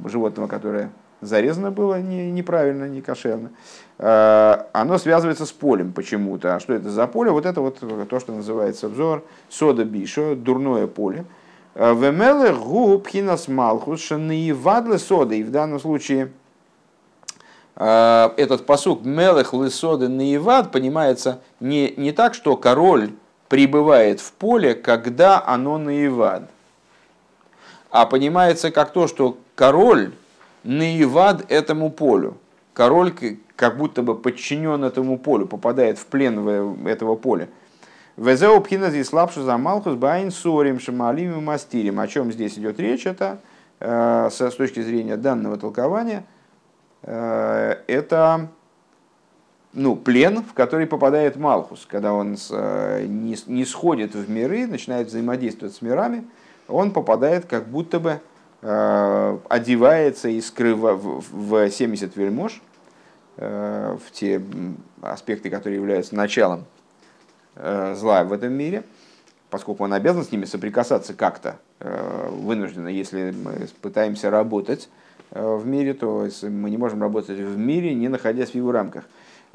животного, 0.05 0.47
которое 0.47 0.89
зарезано 1.21 1.71
было 1.71 2.01
не, 2.01 2.31
неправильно, 2.31 2.85
не 2.85 3.01
кошерно, 3.01 3.51
оно 3.97 4.97
связывается 4.97 5.45
с 5.45 5.51
полем 5.51 5.91
почему-то. 5.93 6.55
А 6.55 6.59
что 6.59 6.73
это 6.73 6.89
за 6.89 7.07
поле? 7.07 7.31
Вот 7.31 7.45
это 7.45 7.61
вот 7.61 7.79
то, 8.09 8.19
что 8.19 8.33
называется 8.33 8.89
взор, 8.89 9.23
сода 9.49 9.85
бишо, 9.85 10.35
дурное 10.35 10.87
поле. 10.87 11.25
Вемеле 11.75 12.53
гу 12.53 12.99
пхинас 12.99 13.47
малхус 13.47 14.01
шанаивадле 14.01 14.97
сода. 14.97 15.35
И 15.35 15.43
в 15.43 15.51
данном 15.51 15.79
случае 15.79 16.31
этот 17.75 18.65
посук 18.65 19.05
мелех 19.05 19.53
лысоды 19.53 20.07
наивад 20.07 20.71
понимается 20.71 21.41
не, 21.59 21.93
не 21.95 22.11
так, 22.11 22.33
что 22.33 22.57
король 22.57 23.11
прибывает 23.49 24.19
в 24.19 24.31
поле, 24.33 24.73
когда 24.73 25.43
оно 25.45 25.77
наивад, 25.77 26.49
а 27.91 28.07
понимается 28.07 28.71
как 28.71 28.91
то, 28.91 29.05
что 29.07 29.37
король 29.53 30.11
наивад 30.67 31.49
этому 31.49 31.89
полю. 31.89 32.37
Король 32.73 33.13
как 33.55 33.77
будто 33.77 34.03
бы 34.03 34.15
подчинен 34.15 34.83
этому 34.83 35.17
полю, 35.17 35.47
попадает 35.47 35.97
в 35.97 36.05
плен 36.05 36.85
этого 36.85 37.15
поля. 37.15 37.47
Везеу 38.17 38.59
пхина 38.61 38.89
здесь 38.89 39.13
лапшу 39.13 39.43
за 39.43 39.57
малхус 39.57 39.95
байн 39.95 40.29
сорим 40.29 40.79
шамалим 40.79 41.37
и 41.37 41.41
мастирим. 41.41 41.99
О 41.99 42.07
чем 42.07 42.31
здесь 42.31 42.57
идет 42.57 42.79
речь? 42.79 43.05
Это 43.05 43.39
э, 43.79 44.29
с 44.31 44.55
точки 44.55 44.81
зрения 44.81 45.17
данного 45.17 45.57
толкования, 45.57 46.25
э, 47.03 47.75
это 47.87 48.49
ну, 49.73 49.95
плен, 49.95 50.43
в 50.43 50.53
который 50.53 50.87
попадает 50.87 51.37
Малхус, 51.37 51.85
когда 51.89 52.13
он 52.13 52.35
э, 52.51 53.05
не, 53.07 53.65
сходит 53.65 54.15
в 54.15 54.29
миры, 54.29 54.65
начинает 54.65 55.07
взаимодействовать 55.07 55.75
с 55.75 55.81
мирами, 55.81 56.25
он 56.67 56.91
попадает 56.91 57.45
как 57.45 57.67
будто 57.67 57.99
бы 57.99 58.09
э, 58.09 58.19
одевается 58.69 60.29
и 60.29 60.41
скрыва 60.41 60.93
в, 60.93 61.23
в 61.31 61.69
70 61.69 62.15
вельмож, 62.15 62.61
э, 63.37 63.97
в 64.05 64.11
те 64.11 64.41
аспекты, 65.01 65.49
которые 65.49 65.77
являются 65.77 66.15
началом 66.15 66.65
Э, 67.59 67.95
зла 67.95 68.23
в 68.23 68.33
этом 68.33 68.53
мире, 68.53 68.83
поскольку 69.49 69.83
он 69.83 69.93
обязан 69.93 70.23
с 70.23 70.31
ними 70.31 70.45
соприкасаться 70.45 71.15
как-то, 71.15 71.57
э, 71.79 72.29
вынужденно, 72.29 72.87
если 72.87 73.31
мы 73.31 73.67
пытаемся 73.81 74.29
работать 74.29 74.89
э, 75.31 75.55
в 75.55 75.65
мире, 75.65 75.95
то 75.95 76.27
мы 76.43 76.69
не 76.69 76.77
можем 76.77 77.01
работать 77.01 77.39
в 77.39 77.57
мире, 77.57 77.95
не 77.95 78.09
находясь 78.09 78.51
в 78.51 78.55
его 78.55 78.71
рамках. 78.71 79.05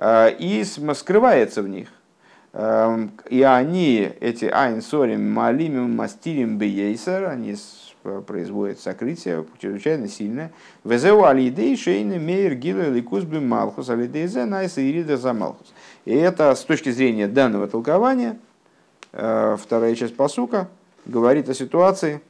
И 0.01 0.65
скрывается 0.95 1.63
в 1.63 1.69
них. 1.69 1.89
И 2.55 3.43
они, 3.43 4.13
эти 4.21 4.47
айн 4.47 4.83
сорим 4.83 5.31
малимим 5.31 5.95
мастирим 5.95 6.59
бейсер, 6.59 7.29
они 7.29 7.57
производят 8.27 8.81
сокрытие 8.81 9.45
чрезвычайно 9.59 10.09
сильное. 10.09 10.53
Везеу 10.85 11.25
алидей 11.25 11.77
шейны 11.77 12.19
мейр 12.19 12.55
гилу 12.55 12.93
ликус 12.93 13.25
би 13.25 13.39
малхус 13.39 13.89
алидей 13.89 14.27
зе 14.27 14.45
найса 14.45 14.81
ирида 14.81 15.17
за 15.17 15.33
малхус. 15.33 15.73
И 16.05 16.15
это 16.15 16.55
с 16.55 16.65
точки 16.65 16.91
зрения 16.91 17.29
данного 17.29 17.69
толкования, 17.69 18.39
э, 19.13 19.57
вторая 19.61 19.95
часть 19.95 20.17
посука 20.17 20.69
говорит 21.07 21.49
о 21.49 21.55
ситуации, 21.55 22.21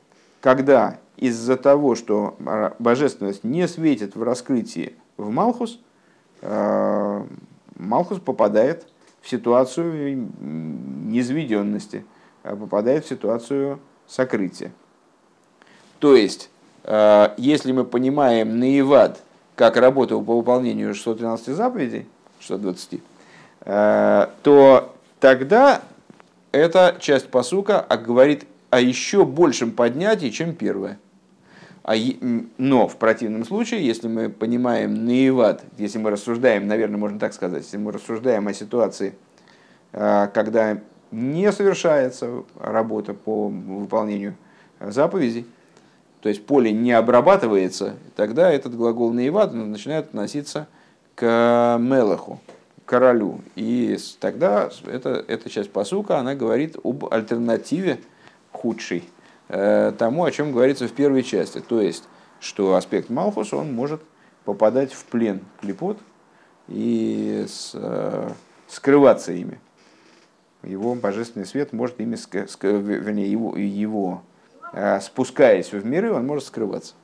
когда 0.41 0.99
из-за 1.17 1.57
того, 1.57 1.95
что 1.95 2.37
божественность 2.79 3.45
не 3.45 3.69
светит 3.69 4.17
в 4.17 4.23
раскрытии 4.23 4.95
в 5.17 5.31
Малхус, 5.31 5.79
э, 6.41 7.25
Малхус 7.77 8.19
попадает 8.19 8.87
в 9.21 9.29
ситуацию 9.29 10.29
низведенности, 10.41 12.05
попадает 12.43 13.05
в 13.05 13.09
ситуацию 13.09 13.79
сокрытия. 14.07 14.73
То 16.03 16.17
есть, 16.17 16.51
э, 16.83 17.29
если 17.37 17.71
мы 17.71 17.85
понимаем 17.85 18.59
наивад 18.59 19.21
как 19.55 19.77
работу 19.77 20.21
по 20.21 20.37
выполнению 20.37 20.95
613 20.95 21.55
заповедей, 21.55 22.07
620, 22.41 23.01
Э, 23.65 24.27
то 24.43 24.93
тогда 25.21 25.83
эта 26.51 26.97
часть 26.99 27.29
посука 27.29 27.87
говорит 28.05 28.45
о 28.71 28.81
еще 28.81 29.25
большем 29.25 29.71
поднятии, 29.71 30.31
чем 30.31 30.57
первая. 30.57 30.99
А, 31.85 31.95
но 32.59 32.89
в 32.89 32.97
противном 32.97 33.45
случае, 33.45 33.87
если 33.87 34.09
мы 34.09 34.29
понимаем 34.29 35.07
наиват, 35.07 35.63
если 35.79 35.99
мы 35.99 36.11
рассуждаем, 36.11 36.67
наверное, 36.67 36.99
можно 36.99 37.21
так 37.21 37.33
сказать, 37.33 37.63
если 37.63 37.77
мы 37.77 37.93
рассуждаем 37.93 38.49
о 38.49 38.53
ситуации, 38.53 39.15
э, 39.93 40.29
когда 40.35 40.81
не 41.13 41.53
совершается 41.53 42.43
работа 42.59 43.15
по 43.15 43.47
выполнению 43.47 44.35
заповедей, 44.81 45.47
то 46.23 46.29
есть 46.29 46.47
поле 46.47 46.71
не 46.71 46.93
обрабатывается, 46.93 47.97
тогда 48.15 48.51
этот 48.51 48.77
глагол 48.77 49.13
наиват 49.13 49.53
начинает 49.53 50.07
относиться 50.07 50.69
к 51.17 51.77
мелаху, 51.81 52.41
королю. 52.87 53.41
И 53.57 53.99
тогда 54.21 54.71
эта, 54.87 55.25
эта 55.27 55.51
часть 55.51 55.73
посука, 55.73 56.19
она 56.19 56.37
говорит 56.37 56.77
об 56.85 57.13
альтернативе 57.13 57.99
худшей 58.53 59.03
э, 59.49 59.93
тому, 59.99 60.25
о 60.25 60.31
чем 60.31 60.53
говорится 60.53 60.87
в 60.87 60.93
первой 60.93 61.25
части. 61.25 61.59
То 61.59 61.81
есть, 61.81 62.05
что 62.39 62.77
аспект 62.77 63.11
Малхус, 63.11 63.53
он 63.53 63.75
может 63.75 64.01
попадать 64.45 64.93
в 64.93 65.05
плен 65.07 65.41
клепот 65.61 65.99
и 66.69 67.47
с, 67.49 67.73
э, 67.75 68.31
скрываться 68.69 69.33
ими. 69.33 69.59
Его 70.63 70.95
божественный 70.95 71.47
свет 71.47 71.73
может 71.73 71.99
ими, 71.99 72.17
вернее, 72.63 73.29
его, 73.29 73.57
его 73.57 74.23
спускаясь 75.01 75.73
в 75.73 75.85
миры, 75.85 76.13
он 76.13 76.27
может 76.27 76.47
скрываться. 76.47 76.95